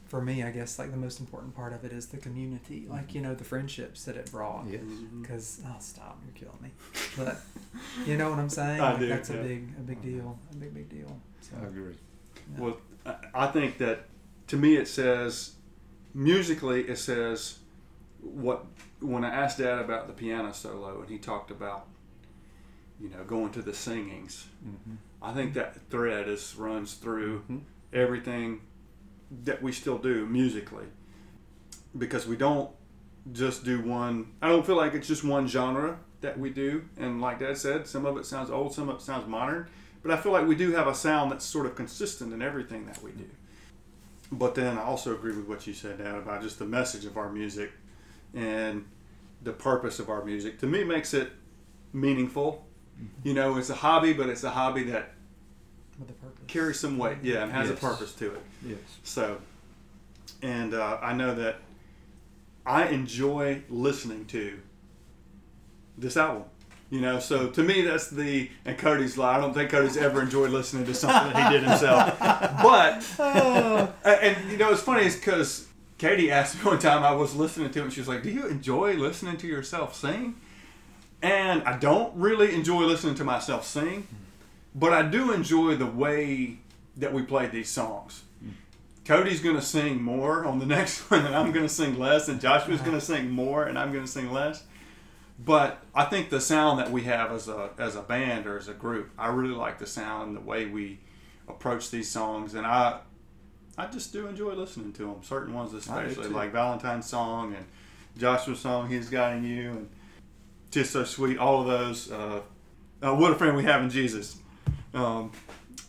for 0.05 0.21
me, 0.21 0.43
I 0.43 0.51
guess 0.51 0.77
like 0.79 0.91
the 0.91 0.97
most 0.97 1.19
important 1.19 1.55
part 1.55 1.73
of 1.73 1.83
it 1.83 1.91
is 1.91 2.05
the 2.07 2.17
community, 2.17 2.85
like 2.87 3.13
you 3.15 3.21
know, 3.21 3.33
the 3.35 3.43
friendships 3.43 4.05
that 4.05 4.15
it 4.15 4.31
brought 4.31 4.67
Yes. 4.67 4.81
Mhm. 4.83 5.21
because 5.21 5.61
oh 5.65 5.75
stop 5.79 6.21
you're 6.23 6.33
killing 6.35 6.61
me 6.61 6.71
but 7.17 7.41
you 8.05 8.15
know 8.15 8.29
what 8.29 8.37
i'm 8.39 8.49
saying 8.49 8.79
I 8.87 8.91
Like, 8.91 8.99
do, 8.99 9.07
that's 9.07 9.29
yeah. 9.31 9.37
a 9.37 9.43
big 9.43 9.69
a 9.77 9.81
big 9.81 10.01
deal 10.01 10.39
a 10.51 10.55
big 10.57 10.73
big 10.73 10.87
deal 10.89 11.19
so 11.41 11.55
I 11.61 11.65
agree. 11.65 11.95
yeah. 12.53 12.59
Well, 12.61 12.77
I- 13.05 13.15
I 13.33 13.47
think 13.47 13.77
that 13.79 14.05
to 14.47 14.55
me 14.57 14.75
it 14.77 14.87
says 14.87 15.55
musically 16.13 16.87
it 16.87 16.97
says 16.97 17.59
what 18.21 18.65
when 19.01 19.25
I 19.25 19.29
asked 19.29 19.57
Dad 19.57 19.79
about 19.79 20.07
the 20.07 20.13
piano 20.13 20.53
solo 20.53 21.01
and 21.01 21.09
he 21.09 21.17
talked 21.17 21.51
about 21.51 21.87
you 22.99 23.09
know 23.09 23.23
going 23.25 23.51
to 23.51 23.61
the 23.61 23.73
singings. 23.73 24.45
Mm-hmm. 24.65 24.95
I 25.21 25.33
think 25.33 25.53
that 25.55 25.77
thread 25.89 26.27
is 26.27 26.55
runs 26.57 26.93
through 26.95 27.43
Mhm. 27.49 27.61
everything 27.93 28.61
that 29.43 29.61
we 29.61 29.71
still 29.71 29.97
do 29.97 30.25
musically 30.25 30.85
because 31.97 32.27
we 32.27 32.35
don't 32.35 32.69
just 33.33 33.63
do 33.63 33.81
one. 33.81 34.33
I 34.41 34.49
don't 34.49 34.65
feel 34.65 34.75
like 34.77 34.93
it's 34.93 35.07
just 35.07 35.23
one 35.23 35.47
genre 35.47 35.97
that 36.21 36.37
we 36.39 36.49
do. 36.51 36.85
And 36.97 37.21
like 37.21 37.39
Dad 37.39 37.57
said, 37.57 37.87
some 37.87 38.05
of 38.05 38.17
it 38.17 38.25
sounds 38.25 38.49
old, 38.51 38.73
some 38.73 38.87
of 38.89 38.97
it 38.97 39.01
sounds 39.01 39.27
modern. 39.27 39.67
But 40.03 40.11
I 40.11 40.17
feel 40.17 40.31
like 40.31 40.47
we 40.47 40.55
do 40.55 40.71
have 40.73 40.87
a 40.87 40.93
sound 40.93 41.31
that's 41.31 41.43
sort 41.45 41.65
of 41.65 41.73
consistent 41.75 42.31
in 42.33 42.41
everything 42.41 42.85
that 42.85 43.01
we 43.01 43.11
do. 43.11 43.25
But 44.31 44.53
then 44.55 44.77
I 44.77 44.83
also 44.83 45.13
agree 45.13 45.35
with 45.35 45.47
what 45.47 45.65
you 45.65 45.73
said, 45.73 45.97
Dad, 45.97 46.15
about 46.15 46.41
just 46.43 46.59
the 46.59 46.65
message 46.65 47.05
of 47.05 47.17
our 47.17 47.31
music 47.31 47.71
and 48.33 48.85
the 49.41 49.51
purpose 49.53 49.99
of 49.99 50.09
our 50.09 50.23
music. 50.23 50.59
To 50.59 50.67
me, 50.67 50.83
makes 50.83 51.13
it 51.13 51.31
meaningful. 51.93 52.64
You 53.23 53.33
know, 53.33 53.57
it's 53.57 53.69
a 53.69 53.75
hobby, 53.75 54.13
but 54.13 54.29
it's 54.29 54.43
a 54.43 54.49
hobby 54.49 54.83
that 54.83 55.11
with 55.99 56.09
a 56.09 56.13
purpose 56.13 56.43
carries 56.47 56.79
some 56.79 56.97
weight, 56.97 57.17
yeah, 57.23 57.43
and 57.43 57.51
has 57.51 57.69
a 57.69 57.73
purpose 57.73 58.13
to 58.15 58.33
it. 58.33 58.41
Yes. 58.65 58.77
So, 59.03 59.37
and 60.41 60.73
uh, 60.73 60.99
I 61.01 61.13
know 61.13 61.35
that 61.35 61.57
I 62.65 62.87
enjoy 62.87 63.63
listening 63.69 64.25
to 64.27 64.59
this 65.97 66.17
album. 66.17 66.43
You 66.91 67.01
know, 67.01 67.19
so 67.19 67.49
to 67.49 67.63
me, 67.63 67.81
that's 67.81 68.09
the 68.09 68.49
and 68.63 68.77
Cody's 68.77 69.17
lie. 69.17 69.37
I 69.37 69.41
don't 69.41 69.53
think 69.53 69.71
Cody's 69.71 69.97
ever 69.97 70.21
enjoyed 70.21 70.51
listening 70.51 70.85
to 70.85 70.93
something 70.93 71.33
that 71.33 71.51
he 71.51 71.57
did 71.57 71.67
himself. 71.67 72.17
But 72.61 73.03
and, 73.19 74.37
and, 74.37 74.51
you 74.51 74.57
know, 74.57 74.71
it's 74.71 74.81
funny 74.81 75.05
is 75.05 75.15
because 75.15 75.67
Katie 75.97 76.31
asked 76.31 76.57
me 76.57 76.63
one 76.63 76.79
time 76.79 77.03
I 77.03 77.11
was 77.11 77.35
listening 77.35 77.71
to 77.71 77.79
it, 77.79 77.83
and 77.83 77.93
she 77.93 78.01
was 78.01 78.07
like, 78.07 78.21
"Do 78.21 78.29
you 78.29 78.47
enjoy 78.47 78.93
listening 78.93 79.37
to 79.37 79.47
yourself 79.47 79.95
sing?" 79.95 80.35
And 81.25 81.63
I 81.63 81.75
don't 81.75 82.15
really 82.15 82.53
enjoy 82.53 82.83
listening 82.83 83.15
to 83.15 83.23
myself 83.23 83.65
sing, 83.65 84.07
but 84.75 84.93
I 84.93 85.01
do 85.01 85.31
enjoy 85.31 85.75
the 85.75 85.87
way 85.87 86.59
that 86.97 87.13
we 87.13 87.23
play 87.23 87.47
these 87.47 87.67
songs. 87.67 88.21
Cody's 89.05 89.41
going 89.41 89.55
to 89.55 89.61
sing 89.61 90.03
more 90.03 90.45
on 90.45 90.59
the 90.59 90.65
next 90.77 91.09
one, 91.09 91.25
and 91.25 91.35
I'm 91.35 91.51
going 91.51 91.65
to 91.65 91.73
sing 91.73 91.97
less, 91.97 92.27
and 92.27 92.39
Joshua's 92.39 92.79
going 92.81 92.93
to 92.93 93.01
sing 93.01 93.31
more, 93.31 93.63
and 93.63 93.75
I'm 93.75 93.91
going 93.91 94.05
to 94.05 94.11
sing 94.11 94.31
less. 94.31 94.65
But 95.43 95.83
I 95.95 96.05
think 96.05 96.29
the 96.29 96.39
sound 96.39 96.77
that 96.77 96.91
we 96.91 97.01
have 97.05 97.31
as 97.31 97.47
a 97.47 97.71
as 97.79 97.95
a 97.95 98.03
band 98.03 98.45
or 98.45 98.59
as 98.59 98.67
a 98.67 98.73
group, 98.73 99.09
I 99.17 99.29
really 99.29 99.55
like 99.55 99.79
the 99.79 99.87
sound, 99.87 100.27
and 100.27 100.37
the 100.37 100.41
way 100.41 100.67
we 100.67 100.99
approach 101.47 101.89
these 101.89 102.09
songs, 102.09 102.53
and 102.53 102.67
I 102.67 102.99
I 103.79 103.87
just 103.87 104.13
do 104.13 104.27
enjoy 104.27 104.53
listening 104.53 104.93
to 104.93 105.07
them. 105.07 105.23
Certain 105.23 105.55
ones, 105.55 105.73
especially 105.73 106.27
like 106.27 106.51
Valentine's 106.51 107.07
song 107.07 107.55
and 107.55 107.65
Joshua's 108.15 108.59
song, 108.59 108.89
"He's 108.89 109.09
Guiding 109.09 109.43
You," 109.43 109.69
and 109.71 109.89
"Just 110.75 110.91
So 110.91 111.03
Sweet." 111.05 111.37
All 111.37 111.61
of 111.61 111.67
those. 111.67 112.11
Uh, 112.11 112.41
uh, 113.01 113.15
what 113.15 113.31
a 113.31 113.35
friend 113.35 113.55
we 113.55 113.63
have 113.63 113.81
in 113.81 113.89
Jesus. 113.89 114.37
Um, 114.93 115.31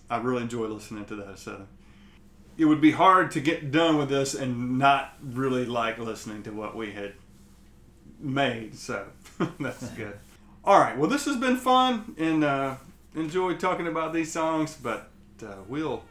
I 0.09 0.19
really 0.19 0.43
enjoy 0.43 0.67
listening 0.67 1.05
to 1.07 1.17
those. 1.17 1.41
So 1.41 1.67
it 2.57 2.65
would 2.65 2.81
be 2.81 2.93
hard 2.93 3.33
to 3.33 3.41
get 3.41 3.71
done 3.71 3.99
with 3.99 4.09
this 4.09 4.35
and 4.35 4.79
not 4.79 5.15
really 5.23 5.65
like 5.65 5.99
listening 5.99 6.43
to 6.45 6.53
what 6.53 6.77
we 6.77 6.93
had 6.93 7.15
made. 8.21 8.77
So 8.77 9.07
that's 9.61 9.89
good. 9.91 10.19
All 10.65 10.79
right. 10.79 10.97
Well, 10.97 11.11
this 11.11 11.25
has 11.25 11.37
been 11.37 11.57
fun 11.57 12.15
and 12.19 12.45
uh, 12.45 12.77
enjoyed 13.15 13.59
talking 13.59 13.89
about 13.89 14.13
these 14.13 14.33
songs, 14.33 14.77
but 14.81 15.11
uh, 15.45 15.57
we'll 15.69 16.05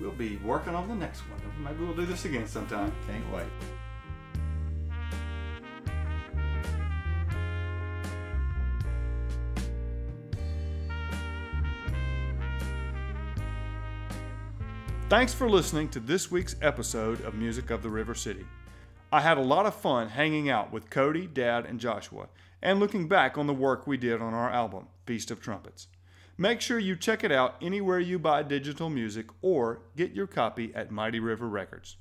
we'll 0.00 0.10
be 0.10 0.36
working 0.38 0.74
on 0.74 0.88
the 0.88 0.94
next 0.94 1.20
one. 1.30 1.40
Maybe 1.62 1.84
we'll 1.84 1.96
do 1.96 2.06
this 2.06 2.24
again 2.24 2.46
sometime. 2.46 2.92
Can't 3.06 3.32
wait. 3.32 3.46
Thanks 15.08 15.32
for 15.32 15.48
listening 15.48 15.88
to 15.90 16.00
this 16.00 16.32
week's 16.32 16.56
episode 16.62 17.20
of 17.20 17.36
Music 17.36 17.70
of 17.70 17.80
the 17.80 17.88
River 17.88 18.12
City. 18.12 18.44
I 19.12 19.20
had 19.20 19.38
a 19.38 19.40
lot 19.40 19.64
of 19.64 19.76
fun 19.76 20.08
hanging 20.08 20.50
out 20.50 20.72
with 20.72 20.90
Cody, 20.90 21.28
Dad, 21.28 21.64
and 21.64 21.78
Joshua, 21.78 22.26
and 22.60 22.80
looking 22.80 23.06
back 23.06 23.38
on 23.38 23.46
the 23.46 23.54
work 23.54 23.86
we 23.86 23.96
did 23.96 24.20
on 24.20 24.34
our 24.34 24.50
album, 24.50 24.88
Feast 25.06 25.30
of 25.30 25.40
Trumpets. 25.40 25.86
Make 26.36 26.60
sure 26.60 26.80
you 26.80 26.96
check 26.96 27.22
it 27.22 27.30
out 27.30 27.54
anywhere 27.62 28.00
you 28.00 28.18
buy 28.18 28.42
digital 28.42 28.90
music 28.90 29.26
or 29.42 29.82
get 29.96 30.10
your 30.10 30.26
copy 30.26 30.74
at 30.74 30.90
Mighty 30.90 31.20
River 31.20 31.48
Records. 31.48 31.98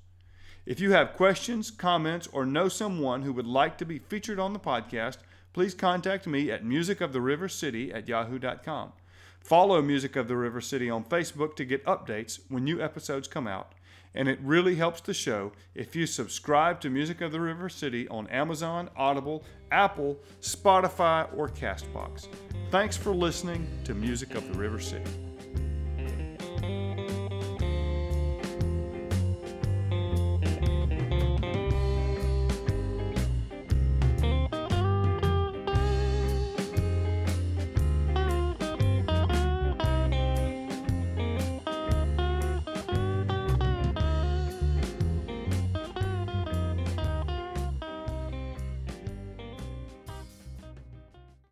If 0.66 0.80
you 0.80 0.94
have 0.94 1.14
questions, 1.14 1.70
comments, 1.70 2.28
or 2.34 2.44
know 2.44 2.70
someone 2.70 3.22
who 3.22 3.34
would 3.34 3.46
like 3.46 3.78
to 3.78 3.86
be 3.86 4.00
featured 4.00 4.40
on 4.40 4.54
the 4.54 4.60
podcast, 4.60 5.18
please 5.54 5.76
contact 5.76 6.26
me 6.26 6.50
at 6.50 6.66
musicoftherivercity 6.66 7.94
at 7.94 8.08
yahoo.com. 8.08 8.94
Follow 9.46 9.80
Music 9.80 10.16
of 10.16 10.28
the 10.28 10.36
River 10.36 10.60
City 10.60 10.90
on 10.90 11.04
Facebook 11.04 11.56
to 11.58 11.66
get 11.66 11.86
updates 11.86 12.40
when 12.50 12.64
new 12.64 12.82
episodes 12.82 13.28
come 13.28 13.46
out. 13.46 13.74
And 14.16 14.28
it 14.28 14.40
really 14.42 14.74
helps 14.74 15.02
the 15.02 15.14
show 15.14 15.52
if 15.76 15.96
you 15.96 16.08
subscribe 16.08 16.82
to 16.82 16.90
Music 16.90 17.22
of 17.22 17.32
the 17.32 17.40
River 17.40 17.70
City 17.70 18.08
on 18.08 18.26
Amazon, 18.30 18.90
Audible, 18.98 19.44
Apple, 19.70 20.18
Spotify, 20.42 21.30
or 21.38 21.48
Castbox. 21.48 22.28
Thanks 22.72 22.98
for 22.98 23.14
listening 23.14 23.68
to 23.84 23.94
Music 23.94 24.34
of 24.34 24.52
the 24.52 24.58
River 24.58 24.80
City. 24.80 25.12